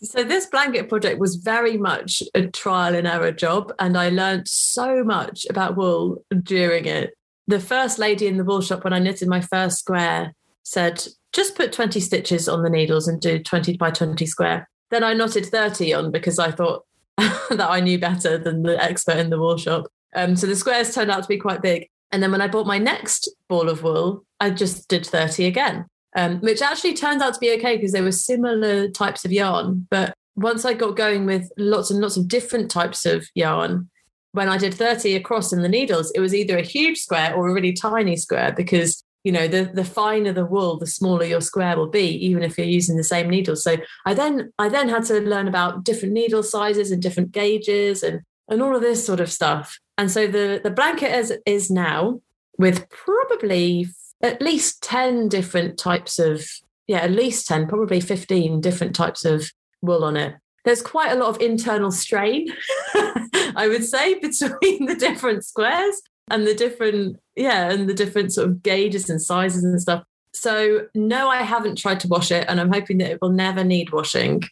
so 0.02 0.24
this 0.24 0.46
blanket 0.46 0.88
project 0.88 1.18
was 1.18 1.36
very 1.36 1.76
much 1.76 2.22
a 2.34 2.46
trial 2.46 2.94
and 2.94 3.06
error 3.06 3.32
job 3.32 3.72
and 3.78 3.98
i 3.98 4.08
learned 4.08 4.48
so 4.48 5.04
much 5.04 5.46
about 5.50 5.76
wool 5.76 6.24
during 6.42 6.86
it 6.86 7.14
the 7.50 7.60
first 7.60 7.98
lady 7.98 8.26
in 8.26 8.36
the 8.36 8.44
wool 8.44 8.60
shop 8.60 8.84
when 8.84 8.92
i 8.92 8.98
knitted 8.98 9.28
my 9.28 9.40
first 9.40 9.78
square 9.78 10.32
said 10.62 11.04
just 11.32 11.54
put 11.54 11.72
20 11.72 12.00
stitches 12.00 12.48
on 12.48 12.62
the 12.62 12.70
needles 12.70 13.06
and 13.06 13.20
do 13.20 13.38
20 13.38 13.76
by 13.76 13.90
20 13.90 14.26
square. 14.26 14.68
Then 14.90 15.04
i 15.04 15.14
knotted 15.14 15.46
30 15.46 15.94
on 15.94 16.10
because 16.10 16.38
i 16.38 16.50
thought 16.50 16.84
that 17.18 17.70
i 17.70 17.80
knew 17.80 17.98
better 17.98 18.38
than 18.38 18.62
the 18.62 18.82
expert 18.82 19.18
in 19.18 19.30
the 19.30 19.38
wool 19.38 19.56
shop. 19.56 19.86
Um, 20.14 20.34
so 20.36 20.46
the 20.46 20.56
squares 20.56 20.94
turned 20.94 21.10
out 21.10 21.22
to 21.22 21.28
be 21.28 21.38
quite 21.38 21.62
big. 21.62 21.88
And 22.10 22.22
then 22.22 22.32
when 22.32 22.40
i 22.40 22.48
bought 22.48 22.66
my 22.66 22.78
next 22.78 23.28
ball 23.48 23.68
of 23.68 23.82
wool 23.82 24.24
i 24.40 24.50
just 24.50 24.88
did 24.88 25.06
30 25.06 25.46
again 25.46 25.86
um, 26.16 26.40
which 26.40 26.62
actually 26.62 26.94
turned 26.94 27.22
out 27.22 27.34
to 27.34 27.40
be 27.40 27.52
okay 27.52 27.76
because 27.76 27.92
they 27.92 28.00
were 28.00 28.12
similar 28.12 28.88
types 28.88 29.24
of 29.24 29.32
yarn. 29.32 29.86
But 29.90 30.14
once 30.36 30.64
I 30.64 30.74
got 30.74 30.96
going 30.96 31.26
with 31.26 31.50
lots 31.56 31.90
and 31.90 32.00
lots 32.00 32.16
of 32.16 32.28
different 32.28 32.70
types 32.70 33.06
of 33.06 33.26
yarn, 33.34 33.89
when 34.32 34.48
I 34.48 34.58
did 34.58 34.74
30 34.74 35.14
across 35.16 35.52
in 35.52 35.62
the 35.62 35.68
needles, 35.68 36.10
it 36.12 36.20
was 36.20 36.34
either 36.34 36.58
a 36.58 36.62
huge 36.62 36.98
square 36.98 37.34
or 37.34 37.48
a 37.48 37.52
really 37.52 37.72
tiny 37.72 38.16
square 38.16 38.52
because 38.56 39.04
you 39.22 39.32
know 39.32 39.46
the 39.46 39.70
the 39.74 39.84
finer 39.84 40.32
the 40.32 40.46
wool 40.46 40.78
the 40.78 40.86
smaller 40.86 41.24
your 41.24 41.42
square 41.42 41.76
will 41.76 41.90
be 41.90 42.08
even 42.24 42.42
if 42.42 42.56
you're 42.56 42.66
using 42.66 42.96
the 42.96 43.04
same 43.04 43.28
needles 43.28 43.62
so 43.62 43.76
i 44.06 44.14
then 44.14 44.50
i 44.58 44.66
then 44.66 44.88
had 44.88 45.04
to 45.04 45.20
learn 45.20 45.46
about 45.46 45.84
different 45.84 46.14
needle 46.14 46.42
sizes 46.42 46.90
and 46.90 47.02
different 47.02 47.30
gauges 47.30 48.02
and 48.02 48.22
and 48.48 48.62
all 48.62 48.74
of 48.74 48.80
this 48.80 49.04
sort 49.04 49.20
of 49.20 49.30
stuff 49.30 49.78
and 49.98 50.10
so 50.10 50.26
the 50.26 50.58
the 50.64 50.70
blanket 50.70 51.10
as 51.10 51.34
is 51.44 51.70
now 51.70 52.18
with 52.56 52.88
probably 52.90 53.86
at 54.22 54.42
least 54.42 54.82
10 54.82 55.28
different 55.28 55.78
types 55.78 56.18
of, 56.18 56.46
yeah, 56.86 56.98
at 56.98 57.10
least 57.10 57.46
10, 57.48 57.66
probably 57.66 58.00
15 58.00 58.60
different 58.60 58.94
types 58.94 59.24
of 59.24 59.50
wool 59.80 60.04
on 60.04 60.16
it. 60.16 60.34
There's 60.64 60.82
quite 60.82 61.12
a 61.12 61.16
lot 61.16 61.28
of 61.28 61.40
internal 61.40 61.90
strain, 61.90 62.48
I 62.94 63.66
would 63.68 63.84
say, 63.84 64.14
between 64.14 64.86
the 64.86 64.96
different 64.98 65.44
squares 65.44 66.00
and 66.30 66.46
the 66.46 66.54
different, 66.54 67.18
yeah, 67.36 67.70
and 67.70 67.88
the 67.88 67.94
different 67.94 68.32
sort 68.32 68.48
of 68.48 68.62
gauges 68.62 69.08
and 69.08 69.20
sizes 69.20 69.64
and 69.64 69.80
stuff. 69.80 70.04
So, 70.32 70.86
no, 70.94 71.28
I 71.28 71.42
haven't 71.42 71.78
tried 71.78 72.00
to 72.00 72.08
wash 72.08 72.30
it, 72.30 72.46
and 72.48 72.60
I'm 72.60 72.72
hoping 72.72 72.98
that 72.98 73.10
it 73.10 73.22
will 73.22 73.30
never 73.30 73.64
need 73.64 73.90
washing 73.90 74.42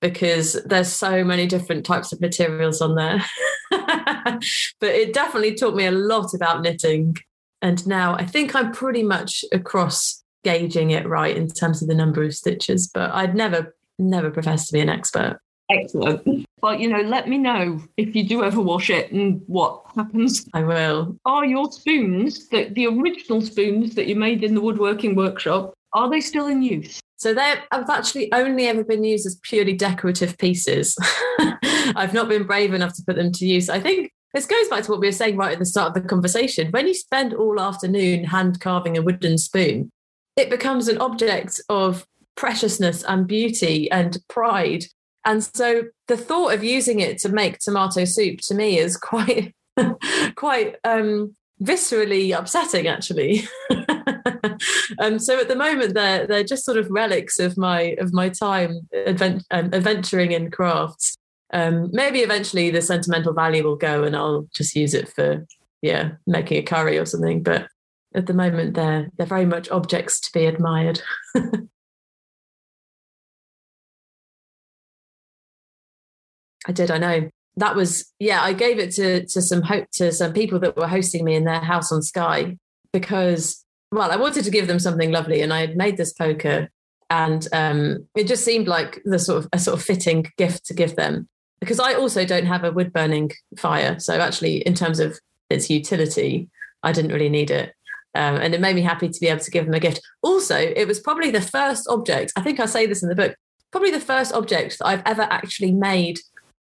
because 0.00 0.54
there's 0.64 0.88
so 0.88 1.24
many 1.24 1.46
different 1.46 1.84
types 1.84 2.12
of 2.12 2.20
materials 2.20 2.80
on 2.80 2.94
there. 2.94 3.24
but 3.70 4.90
it 4.90 5.12
definitely 5.12 5.54
taught 5.54 5.74
me 5.74 5.86
a 5.86 5.90
lot 5.90 6.32
about 6.34 6.62
knitting 6.62 7.16
and 7.62 7.86
now 7.86 8.14
I 8.14 8.24
think 8.24 8.54
I'm 8.54 8.72
pretty 8.72 9.02
much 9.02 9.44
across 9.52 10.22
gauging 10.44 10.90
it 10.90 11.08
right 11.08 11.36
in 11.36 11.48
terms 11.48 11.82
of 11.82 11.88
the 11.88 11.94
number 11.94 12.22
of 12.22 12.34
stitches, 12.34 12.88
but 12.92 13.10
I'd 13.12 13.34
never, 13.34 13.74
never 13.98 14.30
profess 14.30 14.66
to 14.66 14.72
be 14.72 14.80
an 14.80 14.88
expert. 14.88 15.40
Excellent. 15.70 16.46
But 16.60 16.80
you 16.80 16.88
know, 16.88 17.00
let 17.00 17.28
me 17.28 17.38
know 17.38 17.80
if 17.96 18.14
you 18.14 18.24
do 18.24 18.44
ever 18.44 18.60
wash 18.60 18.90
it 18.90 19.12
and 19.12 19.42
what 19.46 19.82
happens. 19.94 20.48
I 20.54 20.62
will. 20.62 21.16
Are 21.24 21.44
your 21.44 21.70
spoons, 21.70 22.48
the, 22.48 22.68
the 22.70 22.86
original 22.86 23.40
spoons 23.40 23.94
that 23.94 24.06
you 24.06 24.16
made 24.16 24.44
in 24.44 24.54
the 24.54 24.60
woodworking 24.60 25.14
workshop, 25.14 25.74
are 25.92 26.08
they 26.08 26.20
still 26.20 26.46
in 26.46 26.62
use? 26.62 27.00
So 27.18 27.32
they 27.32 27.54
have 27.72 27.88
actually 27.88 28.32
only 28.32 28.66
ever 28.66 28.84
been 28.84 29.02
used 29.02 29.26
as 29.26 29.40
purely 29.42 29.72
decorative 29.72 30.36
pieces. 30.38 30.96
I've 31.96 32.12
not 32.12 32.28
been 32.28 32.46
brave 32.46 32.74
enough 32.74 32.94
to 32.96 33.02
put 33.06 33.16
them 33.16 33.32
to 33.32 33.46
use. 33.46 33.70
I 33.70 33.80
think 33.80 34.10
this 34.34 34.46
goes 34.46 34.68
back 34.68 34.84
to 34.84 34.90
what 34.90 35.00
we 35.00 35.08
were 35.08 35.12
saying 35.12 35.36
right 35.36 35.52
at 35.52 35.58
the 35.58 35.64
start 35.64 35.96
of 35.96 36.02
the 36.02 36.08
conversation. 36.08 36.70
When 36.70 36.86
you 36.86 36.94
spend 36.94 37.32
all 37.32 37.58
afternoon 37.58 38.24
hand 38.24 38.60
carving 38.60 38.98
a 38.98 39.02
wooden 39.02 39.38
spoon, 39.38 39.90
it 40.36 40.50
becomes 40.50 40.88
an 40.88 40.98
object 40.98 41.60
of 41.70 42.06
preciousness 42.36 43.02
and 43.04 43.26
beauty 43.26 43.90
and 43.90 44.18
pride. 44.28 44.84
And 45.26 45.44
so 45.44 45.82
the 46.08 46.16
thought 46.16 46.54
of 46.54 46.64
using 46.64 47.00
it 47.00 47.18
to 47.18 47.28
make 47.28 47.58
tomato 47.58 48.04
soup 48.04 48.40
to 48.42 48.54
me 48.54 48.78
is 48.78 48.96
quite, 48.96 49.54
quite 50.36 50.76
um, 50.84 51.34
viscerally 51.62 52.36
upsetting, 52.36 52.86
actually. 52.86 53.42
um, 54.98 55.18
so 55.18 55.38
at 55.38 55.48
the 55.48 55.56
moment, 55.56 55.92
they're 55.92 56.26
they're 56.26 56.44
just 56.44 56.64
sort 56.64 56.78
of 56.78 56.88
relics 56.88 57.38
of 57.38 57.58
my 57.58 57.96
of 57.98 58.14
my 58.14 58.30
time 58.30 58.88
advent, 59.06 59.44
um, 59.50 59.70
adventuring 59.74 60.32
in 60.32 60.50
crafts 60.50 61.18
um, 61.52 61.90
maybe 61.92 62.20
eventually 62.20 62.70
the 62.70 62.82
sentimental 62.82 63.32
value 63.32 63.64
will 63.64 63.76
go 63.76 64.04
and 64.04 64.16
I'll 64.16 64.48
just 64.54 64.74
use 64.74 64.94
it 64.94 65.08
for 65.08 65.46
yeah 65.82 66.12
making 66.26 66.58
a 66.58 66.62
curry 66.62 66.98
or 66.98 67.06
something. 67.06 67.42
But 67.42 67.68
at 68.14 68.26
the 68.26 68.34
moment, 68.34 68.74
they're 68.74 69.08
they're 69.16 69.26
very 69.26 69.46
much 69.46 69.70
objects 69.70 70.20
to 70.20 70.30
be 70.32 70.46
admired. 70.46 71.00
I 76.66 76.72
did, 76.72 76.90
I 76.90 76.98
know. 76.98 77.30
That 77.58 77.74
was 77.74 78.12
yeah. 78.18 78.42
I 78.42 78.52
gave 78.52 78.78
it 78.78 78.90
to 78.92 79.24
to 79.26 79.40
some 79.40 79.62
hope 79.62 79.86
to 79.92 80.12
some 80.12 80.34
people 80.34 80.58
that 80.58 80.76
were 80.76 80.88
hosting 80.88 81.24
me 81.24 81.34
in 81.34 81.44
their 81.44 81.60
house 81.60 81.90
on 81.90 82.02
Skye 82.02 82.58
because 82.92 83.64
well, 83.92 84.10
I 84.10 84.16
wanted 84.16 84.44
to 84.44 84.50
give 84.50 84.66
them 84.66 84.78
something 84.78 85.10
lovely, 85.10 85.40
and 85.40 85.54
I 85.54 85.60
had 85.60 85.76
made 85.76 85.96
this 85.96 86.12
poker, 86.12 86.68
and 87.08 87.46
um, 87.52 88.06
it 88.14 88.26
just 88.26 88.44
seemed 88.44 88.68
like 88.68 89.00
the 89.04 89.18
sort 89.18 89.38
of 89.38 89.48
a 89.54 89.58
sort 89.58 89.78
of 89.78 89.84
fitting 89.84 90.26
gift 90.36 90.66
to 90.66 90.74
give 90.74 90.96
them 90.96 91.28
because 91.60 91.80
I 91.80 91.94
also 91.94 92.24
don't 92.24 92.46
have 92.46 92.64
a 92.64 92.72
wood 92.72 92.92
burning 92.92 93.30
fire. 93.56 93.98
So 93.98 94.18
actually, 94.18 94.58
in 94.58 94.74
terms 94.74 95.00
of 95.00 95.18
its 95.48 95.70
utility, 95.70 96.48
I 96.82 96.92
didn't 96.92 97.12
really 97.12 97.28
need 97.28 97.50
it. 97.50 97.72
Um, 98.14 98.36
and 98.36 98.54
it 98.54 98.60
made 98.60 98.76
me 98.76 98.82
happy 98.82 99.08
to 99.08 99.20
be 99.20 99.28
able 99.28 99.44
to 99.44 99.50
give 99.50 99.66
them 99.66 99.74
a 99.74 99.80
gift. 99.80 100.00
Also, 100.22 100.56
it 100.56 100.86
was 100.86 101.00
probably 101.00 101.30
the 101.30 101.40
first 101.40 101.86
object, 101.88 102.32
I 102.36 102.40
think 102.40 102.60
I 102.60 102.66
say 102.66 102.86
this 102.86 103.02
in 103.02 103.08
the 103.08 103.14
book, 103.14 103.36
probably 103.70 103.90
the 103.90 104.00
first 104.00 104.32
object 104.32 104.78
that 104.78 104.86
I've 104.86 105.02
ever 105.04 105.22
actually 105.22 105.72
made 105.72 106.18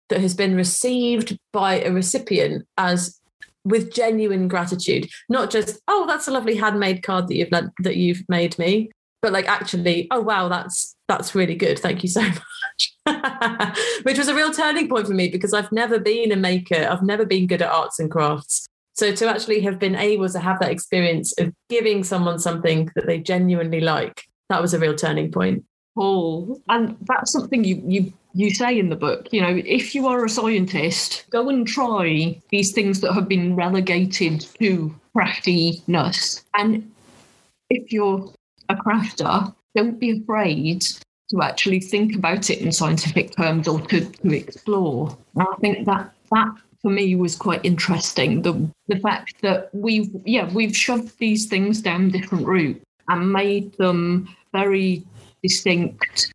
that 0.08 0.20
has 0.20 0.34
been 0.34 0.54
received 0.54 1.38
by 1.52 1.80
a 1.80 1.92
recipient 1.92 2.66
as 2.76 3.20
with 3.64 3.92
genuine 3.92 4.46
gratitude, 4.46 5.08
not 5.28 5.50
just, 5.50 5.80
oh, 5.88 6.06
that's 6.06 6.28
a 6.28 6.30
lovely 6.30 6.56
handmade 6.56 7.02
card 7.02 7.26
that 7.28 7.34
you've 7.34 7.50
that 7.50 7.96
you've 7.96 8.22
made 8.28 8.56
me, 8.58 8.90
but 9.22 9.32
like 9.32 9.48
actually, 9.48 10.06
oh 10.10 10.20
wow, 10.20 10.48
that's 10.48 10.94
that's 11.08 11.34
really 11.34 11.56
good. 11.56 11.78
Thank 11.78 12.02
you 12.02 12.08
so 12.08 12.22
much. 13.06 13.76
Which 14.04 14.18
was 14.18 14.28
a 14.28 14.34
real 14.34 14.52
turning 14.52 14.88
point 14.88 15.06
for 15.06 15.14
me 15.14 15.28
because 15.28 15.52
I've 15.52 15.72
never 15.72 15.98
been 15.98 16.30
a 16.32 16.36
maker. 16.36 16.86
I've 16.88 17.02
never 17.02 17.24
been 17.24 17.46
good 17.46 17.62
at 17.62 17.70
arts 17.70 17.98
and 17.98 18.10
crafts. 18.10 18.66
So 18.94 19.12
to 19.12 19.28
actually 19.28 19.60
have 19.60 19.78
been 19.78 19.94
able 19.94 20.28
to 20.28 20.38
have 20.38 20.58
that 20.60 20.70
experience 20.70 21.36
of 21.38 21.52
giving 21.68 22.02
someone 22.02 22.38
something 22.38 22.90
that 22.94 23.06
they 23.06 23.18
genuinely 23.18 23.80
like, 23.80 24.22
that 24.48 24.62
was 24.62 24.72
a 24.72 24.78
real 24.78 24.94
turning 24.94 25.30
point. 25.30 25.64
Oh, 25.98 26.60
and 26.68 26.96
that's 27.02 27.32
something 27.32 27.64
you 27.64 27.82
you 27.86 28.12
you 28.36 28.50
say 28.50 28.78
in 28.78 28.90
the 28.90 28.96
book. 28.96 29.28
You 29.32 29.40
know, 29.40 29.62
if 29.64 29.94
you 29.94 30.06
are 30.06 30.24
a 30.24 30.28
scientist, 30.28 31.24
go 31.30 31.48
and 31.48 31.66
try 31.66 32.38
these 32.50 32.72
things 32.72 33.00
that 33.00 33.14
have 33.14 33.28
been 33.28 33.56
relegated 33.56 34.46
to 34.60 34.94
craftiness. 35.14 36.44
And 36.54 36.92
if 37.70 37.92
you're 37.92 38.30
a 38.68 38.76
crafter, 38.76 39.54
don't 39.74 39.98
be 39.98 40.20
afraid 40.20 40.84
to 41.30 41.42
actually 41.42 41.80
think 41.80 42.14
about 42.14 42.50
it 42.50 42.60
in 42.60 42.70
scientific 42.72 43.34
terms 43.34 43.66
or 43.66 43.80
to, 43.80 44.04
to 44.04 44.36
explore. 44.36 45.16
And 45.34 45.48
I 45.50 45.56
think 45.60 45.86
that 45.86 46.12
that 46.30 46.54
for 46.82 46.90
me 46.90 47.16
was 47.16 47.36
quite 47.36 47.64
interesting. 47.64 48.42
The 48.42 48.70
the 48.88 49.00
fact 49.00 49.40
that 49.40 49.70
we've 49.72 50.10
yeah, 50.24 50.52
we've 50.52 50.76
shoved 50.76 51.18
these 51.18 51.46
things 51.46 51.80
down 51.80 52.10
different 52.10 52.46
routes 52.46 52.84
and 53.08 53.32
made 53.32 53.72
them 53.78 54.28
very 54.52 55.04
distinct, 55.42 56.32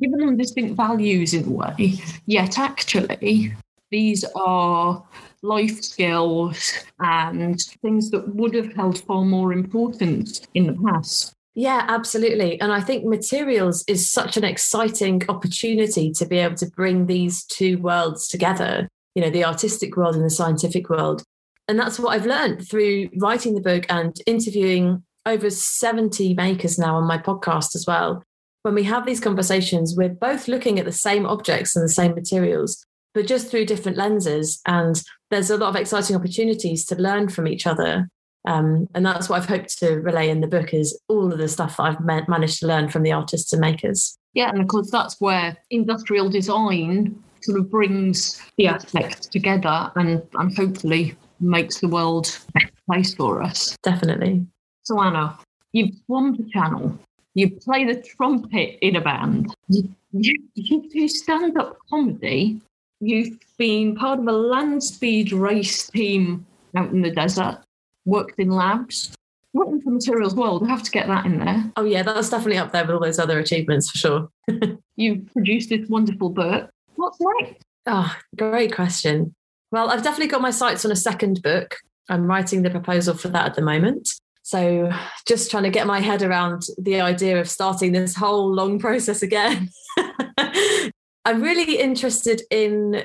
given 0.00 0.18
them 0.18 0.36
distinct 0.36 0.76
values 0.76 1.34
in 1.34 1.46
a 1.46 1.50
way. 1.50 1.94
Yet 2.26 2.58
actually 2.58 3.54
these 3.90 4.24
are 4.34 5.04
life 5.42 5.82
skills 5.82 6.72
and 6.98 7.60
things 7.82 8.10
that 8.10 8.34
would 8.34 8.54
have 8.54 8.72
held 8.74 8.98
far 9.04 9.24
more 9.24 9.52
importance 9.52 10.40
in 10.54 10.66
the 10.66 10.90
past. 10.90 11.34
Yeah, 11.54 11.84
absolutely. 11.86 12.58
And 12.60 12.72
I 12.72 12.80
think 12.80 13.04
materials 13.04 13.84
is 13.86 14.10
such 14.10 14.36
an 14.36 14.44
exciting 14.44 15.22
opportunity 15.28 16.10
to 16.12 16.24
be 16.24 16.38
able 16.38 16.56
to 16.56 16.70
bring 16.70 17.06
these 17.06 17.44
two 17.44 17.76
worlds 17.78 18.26
together, 18.26 18.88
you 19.14 19.22
know, 19.22 19.30
the 19.30 19.44
artistic 19.44 19.96
world 19.96 20.16
and 20.16 20.24
the 20.24 20.30
scientific 20.30 20.88
world. 20.88 21.22
And 21.68 21.78
that's 21.78 21.98
what 21.98 22.10
I've 22.10 22.26
learned 22.26 22.66
through 22.66 23.10
writing 23.18 23.54
the 23.54 23.60
book 23.60 23.84
and 23.90 24.16
interviewing 24.26 25.04
over 25.26 25.50
70 25.50 26.34
makers 26.34 26.78
now 26.78 26.96
on 26.96 27.04
my 27.04 27.18
podcast 27.18 27.74
as 27.74 27.84
well. 27.86 28.24
When 28.62 28.74
we 28.74 28.84
have 28.84 29.06
these 29.06 29.20
conversations, 29.20 29.94
we're 29.96 30.08
both 30.08 30.48
looking 30.48 30.78
at 30.78 30.84
the 30.84 30.92
same 30.92 31.26
objects 31.26 31.74
and 31.74 31.84
the 31.84 31.88
same 31.92 32.14
materials, 32.14 32.84
but 33.14 33.26
just 33.26 33.50
through 33.50 33.66
different 33.66 33.98
lenses. 33.98 34.60
And 34.66 35.02
there's 35.30 35.50
a 35.50 35.56
lot 35.56 35.70
of 35.70 35.76
exciting 35.76 36.16
opportunities 36.16 36.84
to 36.86 36.96
learn 36.96 37.28
from 37.28 37.48
each 37.48 37.66
other 37.66 38.08
um, 38.46 38.88
and 38.94 39.06
that's 39.06 39.28
what 39.28 39.40
I've 39.40 39.48
hoped 39.48 39.78
to 39.78 39.96
relay 40.00 40.28
in 40.28 40.40
the 40.40 40.46
book 40.46 40.74
is 40.74 40.98
all 41.08 41.32
of 41.32 41.38
the 41.38 41.48
stuff 41.48 41.76
that 41.76 41.84
I've 41.84 42.00
ma- 42.00 42.24
managed 42.28 42.60
to 42.60 42.66
learn 42.66 42.88
from 42.88 43.02
the 43.02 43.12
artists 43.12 43.52
and 43.52 43.60
makers. 43.60 44.16
Yeah, 44.34 44.48
and 44.48 44.60
of 44.60 44.68
course 44.68 44.90
that's 44.90 45.20
where 45.20 45.56
industrial 45.70 46.28
design 46.28 47.22
sort 47.42 47.58
of 47.58 47.70
brings 47.70 48.40
the 48.56 48.68
aspects 48.68 49.26
together 49.26 49.90
and, 49.96 50.22
and 50.34 50.56
hopefully 50.56 51.14
makes 51.40 51.80
the 51.80 51.88
world 51.88 52.38
a 52.48 52.52
better 52.52 52.72
place 52.86 53.14
for 53.14 53.42
us. 53.42 53.76
Definitely. 53.82 54.46
So 54.84 55.00
Anna, 55.00 55.38
you've 55.72 55.94
swamped 56.06 56.38
the 56.38 56.50
channel. 56.50 56.98
You 57.34 57.50
play 57.50 57.84
the 57.84 58.00
trumpet 58.02 58.78
in 58.80 58.96
a 58.96 59.00
band. 59.00 59.54
You, 59.68 59.88
you, 60.12 60.34
you 60.54 60.88
do 60.90 61.08
stand-up 61.08 61.78
comedy. 61.88 62.60
You've 63.00 63.38
been 63.56 63.96
part 63.96 64.20
of 64.20 64.26
a 64.26 64.32
land 64.32 64.82
speed 64.82 65.32
race 65.32 65.88
team 65.88 66.46
out 66.76 66.90
in 66.90 67.02
the 67.02 67.10
desert 67.10 67.58
worked 68.04 68.38
in 68.38 68.50
labs. 68.50 69.14
Written 69.54 69.82
for 69.82 69.90
Materials 69.90 70.34
World, 70.34 70.64
I 70.64 70.68
have 70.68 70.82
to 70.82 70.90
get 70.90 71.08
that 71.08 71.26
in 71.26 71.38
there. 71.38 71.70
Oh, 71.76 71.84
yeah, 71.84 72.02
that's 72.02 72.30
definitely 72.30 72.56
up 72.56 72.72
there 72.72 72.84
with 72.84 72.94
all 72.94 73.00
those 73.00 73.18
other 73.18 73.38
achievements 73.38 73.90
for 73.90 73.98
sure. 73.98 74.30
You've 74.96 75.30
produced 75.32 75.68
this 75.68 75.88
wonderful 75.88 76.30
book. 76.30 76.70
What's 76.96 77.18
next? 77.20 77.62
Oh, 77.86 78.16
great 78.36 78.74
question. 78.74 79.34
Well, 79.70 79.90
I've 79.90 80.02
definitely 80.02 80.28
got 80.28 80.40
my 80.40 80.50
sights 80.50 80.84
on 80.84 80.90
a 80.90 80.96
second 80.96 81.42
book. 81.42 81.76
I'm 82.08 82.26
writing 82.26 82.62
the 82.62 82.70
proposal 82.70 83.14
for 83.14 83.28
that 83.28 83.46
at 83.46 83.54
the 83.54 83.62
moment. 83.62 84.20
So, 84.42 84.90
just 85.26 85.50
trying 85.50 85.62
to 85.62 85.70
get 85.70 85.86
my 85.86 86.00
head 86.00 86.22
around 86.22 86.62
the 86.76 87.00
idea 87.00 87.40
of 87.40 87.48
starting 87.48 87.92
this 87.92 88.16
whole 88.16 88.52
long 88.52 88.78
process 88.78 89.22
again. 89.22 89.70
I'm 91.24 91.40
really 91.40 91.78
interested 91.78 92.42
in 92.50 93.04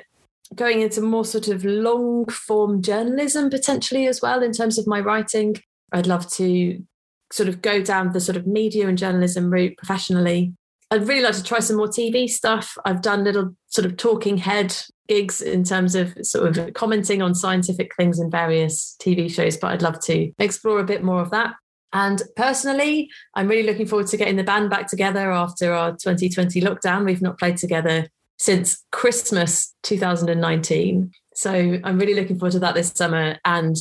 going 0.56 0.82
into 0.82 1.02
more 1.02 1.26
sort 1.26 1.48
of 1.48 1.64
long 1.66 2.26
form 2.28 2.82
journalism 2.82 3.50
potentially 3.50 4.08
as 4.08 4.22
well 4.22 4.42
in 4.42 4.52
terms 4.52 4.78
of 4.78 4.88
my 4.88 5.00
writing. 5.00 5.56
I'd 5.92 6.08
love 6.08 6.30
to 6.34 6.84
sort 7.32 7.50
of 7.50 7.62
go 7.62 7.82
down 7.82 8.14
the 8.14 8.20
sort 8.20 8.38
of 8.38 8.48
media 8.48 8.88
and 8.88 8.98
journalism 8.98 9.52
route 9.52 9.78
professionally. 9.78 10.54
I'd 10.90 11.08
really 11.08 11.22
like 11.22 11.36
to 11.36 11.44
try 11.44 11.60
some 11.60 11.76
more 11.76 11.90
TV 11.90 12.30
stuff. 12.30 12.78
I've 12.86 13.02
done 13.02 13.26
little 13.26 13.56
sort 13.78 13.86
of 13.86 13.96
talking 13.96 14.38
head 14.38 14.76
gigs 15.08 15.40
in 15.40 15.64
terms 15.64 15.94
of 15.94 16.18
sort 16.24 16.58
of 16.58 16.74
commenting 16.74 17.22
on 17.22 17.36
scientific 17.36 17.96
things 17.96 18.20
in 18.20 18.32
various 18.32 18.98
TV 19.00 19.32
shows, 19.32 19.56
but 19.56 19.72
I'd 19.72 19.84
love 19.84 20.00
to 20.06 20.32
explore 20.40 20.80
a 20.80 20.84
bit 20.84 21.04
more 21.04 21.22
of 21.22 21.30
that. 21.30 21.54
And 21.94 22.20
personally, 22.36 23.08
I'm 23.36 23.48
really 23.48 23.68
looking 23.68 23.86
forward 23.86 24.08
to 24.08 24.18
getting 24.18 24.36
the 24.36 24.44
band 24.44 24.72
back 24.72 24.88
together 24.88 25.32
after 25.32 25.74
our 25.74 25.92
2020 25.92 26.60
lockdown. 26.62 27.06
We've 27.06 27.22
not 27.22 27.38
played 27.38 27.58
together 27.58 28.08
since 28.40 28.84
Christmas 28.92 29.76
2019. 29.84 31.12
So 31.36 31.52
I'm 31.84 32.00
really 32.00 32.16
looking 32.16 32.40
forward 32.40 32.54
to 32.54 32.60
that 32.60 32.74
this 32.74 32.90
summer. 32.90 33.38
And 33.46 33.76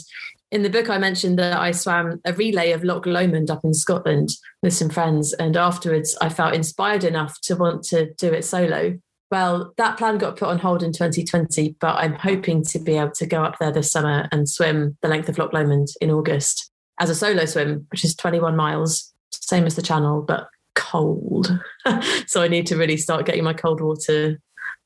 in 0.52 0.62
the 0.62 0.68
book, 0.68 0.90
I 0.90 0.98
mentioned 0.98 1.38
that 1.38 1.58
I 1.58 1.70
swam 1.70 2.20
a 2.26 2.34
relay 2.34 2.72
of 2.72 2.84
Loch 2.84 3.06
Lomond 3.06 3.50
up 3.50 3.64
in 3.64 3.72
Scotland 3.72 4.28
with 4.62 4.74
some 4.74 4.90
friends. 4.90 5.32
And 5.32 5.56
afterwards, 5.56 6.16
I 6.20 6.28
felt 6.28 6.54
inspired 6.54 7.02
enough 7.02 7.40
to 7.44 7.56
want 7.56 7.82
to 7.84 8.12
do 8.18 8.32
it 8.32 8.44
solo. 8.44 8.98
Well, 9.30 9.74
that 9.76 9.98
plan 9.98 10.18
got 10.18 10.36
put 10.36 10.48
on 10.48 10.58
hold 10.58 10.82
in 10.82 10.92
2020, 10.92 11.76
but 11.80 11.96
I'm 11.96 12.14
hoping 12.14 12.62
to 12.64 12.78
be 12.78 12.96
able 12.96 13.10
to 13.12 13.26
go 13.26 13.42
up 13.42 13.58
there 13.58 13.72
this 13.72 13.90
summer 13.90 14.28
and 14.30 14.48
swim 14.48 14.96
the 15.02 15.08
length 15.08 15.28
of 15.28 15.38
Loch 15.38 15.52
Lomond 15.52 15.88
in 16.00 16.10
August 16.10 16.70
as 17.00 17.10
a 17.10 17.14
solo 17.14 17.44
swim, 17.44 17.86
which 17.90 18.04
is 18.04 18.14
21 18.14 18.56
miles, 18.56 19.12
same 19.32 19.66
as 19.66 19.74
the 19.74 19.82
channel, 19.82 20.22
but 20.22 20.48
cold. 20.74 21.58
so 22.26 22.42
I 22.42 22.48
need 22.48 22.66
to 22.68 22.76
really 22.76 22.96
start 22.96 23.26
getting 23.26 23.44
my 23.44 23.52
cold 23.52 23.80
water 23.80 24.38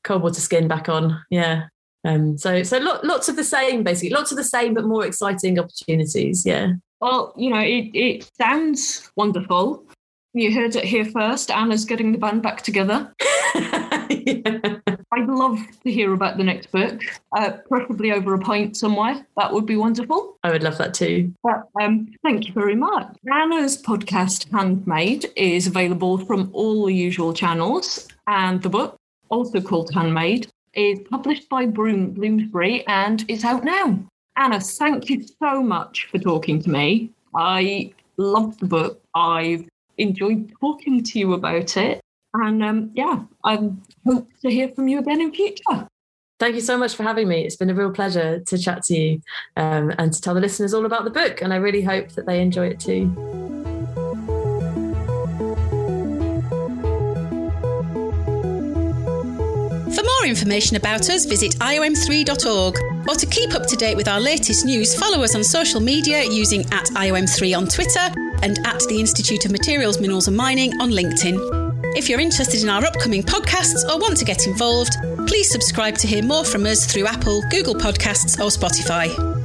cold 0.03 0.23
water 0.23 0.41
skin 0.41 0.67
back 0.67 0.89
on. 0.89 1.23
Yeah. 1.29 1.65
Um, 2.03 2.37
so 2.37 2.63
so 2.63 2.79
lo- 2.79 2.99
lots 3.03 3.29
of 3.29 3.35
the 3.35 3.43
same, 3.43 3.83
basically, 3.83 4.09
lots 4.09 4.31
of 4.31 4.37
the 4.37 4.43
same, 4.43 4.73
but 4.73 4.85
more 4.85 5.05
exciting 5.05 5.59
opportunities. 5.59 6.43
Yeah. 6.45 6.73
Well, 6.99 7.33
you 7.37 7.49
know, 7.51 7.59
it, 7.59 7.91
it 7.93 8.31
sounds 8.39 9.11
wonderful. 9.15 9.85
You 10.33 10.53
heard 10.53 10.75
it 10.75 10.85
here 10.85 11.05
first. 11.05 11.51
Anna's 11.51 11.85
getting 11.85 12.11
the 12.11 12.17
band 12.17 12.41
back 12.41 12.61
together. 12.61 13.13
Yeah. 14.11 14.77
I'd 15.13 15.27
love 15.27 15.59
to 15.83 15.91
hear 15.91 16.13
about 16.13 16.37
the 16.37 16.43
next 16.43 16.71
book, 16.71 17.01
uh, 17.35 17.51
preferably 17.67 18.11
over 18.11 18.33
a 18.33 18.39
pint 18.39 18.77
somewhere. 18.77 19.25
That 19.37 19.51
would 19.51 19.65
be 19.65 19.75
wonderful. 19.75 20.37
I 20.43 20.51
would 20.51 20.63
love 20.63 20.77
that 20.77 20.93
too. 20.93 21.33
But, 21.43 21.63
um, 21.81 22.13
thank 22.23 22.47
you 22.47 22.53
very 22.53 22.75
much. 22.75 23.17
Anna's 23.31 23.81
podcast, 23.81 24.49
Handmade, 24.51 25.25
is 25.35 25.67
available 25.67 26.17
from 26.17 26.49
all 26.53 26.85
the 26.85 26.93
usual 26.93 27.33
channels, 27.33 28.07
and 28.27 28.61
the 28.61 28.69
book 28.69 28.97
also 29.29 29.61
called 29.61 29.93
Handmade, 29.93 30.47
is 30.73 30.99
published 31.09 31.49
by 31.49 31.65
Broom, 31.65 32.11
Bloomsbury 32.11 32.85
and 32.87 33.25
is 33.27 33.43
out 33.43 33.63
now. 33.63 33.99
Anna, 34.37 34.59
thank 34.59 35.09
you 35.09 35.25
so 35.41 35.61
much 35.61 36.07
for 36.11 36.17
talking 36.17 36.61
to 36.61 36.69
me. 36.69 37.11
I 37.35 37.93
loved 38.17 38.59
the 38.59 38.67
book. 38.67 39.01
I've 39.13 39.67
enjoyed 39.97 40.51
talking 40.59 41.03
to 41.03 41.19
you 41.19 41.33
about 41.33 41.75
it. 41.77 42.01
And 42.33 42.63
um, 42.63 42.91
yeah, 42.93 43.23
I 43.43 43.71
hope 44.05 44.29
to 44.41 44.49
hear 44.49 44.69
from 44.69 44.87
you 44.87 44.99
again 44.99 45.21
in 45.21 45.33
future. 45.33 45.87
Thank 46.39 46.55
you 46.55 46.61
so 46.61 46.77
much 46.77 46.95
for 46.95 47.03
having 47.03 47.27
me. 47.27 47.45
It's 47.45 47.55
been 47.55 47.69
a 47.69 47.75
real 47.75 47.91
pleasure 47.91 48.39
to 48.39 48.57
chat 48.57 48.83
to 48.85 48.97
you 48.97 49.21
um, 49.57 49.93
and 49.99 50.11
to 50.11 50.19
tell 50.19 50.33
the 50.33 50.41
listeners 50.41 50.73
all 50.73 50.87
about 50.87 51.03
the 51.03 51.11
book. 51.11 51.41
And 51.41 51.53
I 51.53 51.57
really 51.57 51.83
hope 51.83 52.09
that 52.13 52.25
they 52.25 52.41
enjoy 52.41 52.67
it 52.67 52.79
too. 52.79 53.13
For 59.93 60.03
more 60.03 60.25
information 60.25 60.77
about 60.77 61.09
us, 61.11 61.25
visit 61.25 61.51
iom3.org. 61.59 62.75
Or 63.07 63.15
to 63.15 63.25
keep 63.27 63.53
up 63.53 63.67
to 63.67 63.75
date 63.75 63.95
with 63.95 64.07
our 64.07 64.19
latest 64.19 64.65
news, 64.65 64.97
follow 64.97 65.23
us 65.23 65.35
on 65.35 65.43
social 65.43 65.79
media 65.79 66.23
using 66.23 66.61
at 66.71 66.85
IOM3 66.85 67.55
on 67.55 67.67
Twitter 67.67 68.11
and 68.41 68.57
at 68.65 68.79
the 68.87 68.99
Institute 68.99 69.45
of 69.45 69.51
Materials, 69.51 69.99
Minerals 69.99 70.27
and 70.27 70.37
Mining 70.37 70.71
on 70.81 70.89
LinkedIn. 70.89 71.70
If 71.93 72.07
you're 72.07 72.21
interested 72.21 72.63
in 72.63 72.69
our 72.69 72.85
upcoming 72.85 73.21
podcasts 73.21 73.83
or 73.89 73.99
want 73.99 74.15
to 74.17 74.25
get 74.25 74.47
involved, 74.47 74.93
please 75.27 75.49
subscribe 75.49 75.97
to 75.97 76.07
hear 76.07 76.23
more 76.23 76.45
from 76.45 76.65
us 76.65 76.85
through 76.85 77.05
Apple, 77.05 77.41
Google 77.49 77.75
Podcasts, 77.75 78.39
or 78.39 78.47
Spotify. 78.47 79.40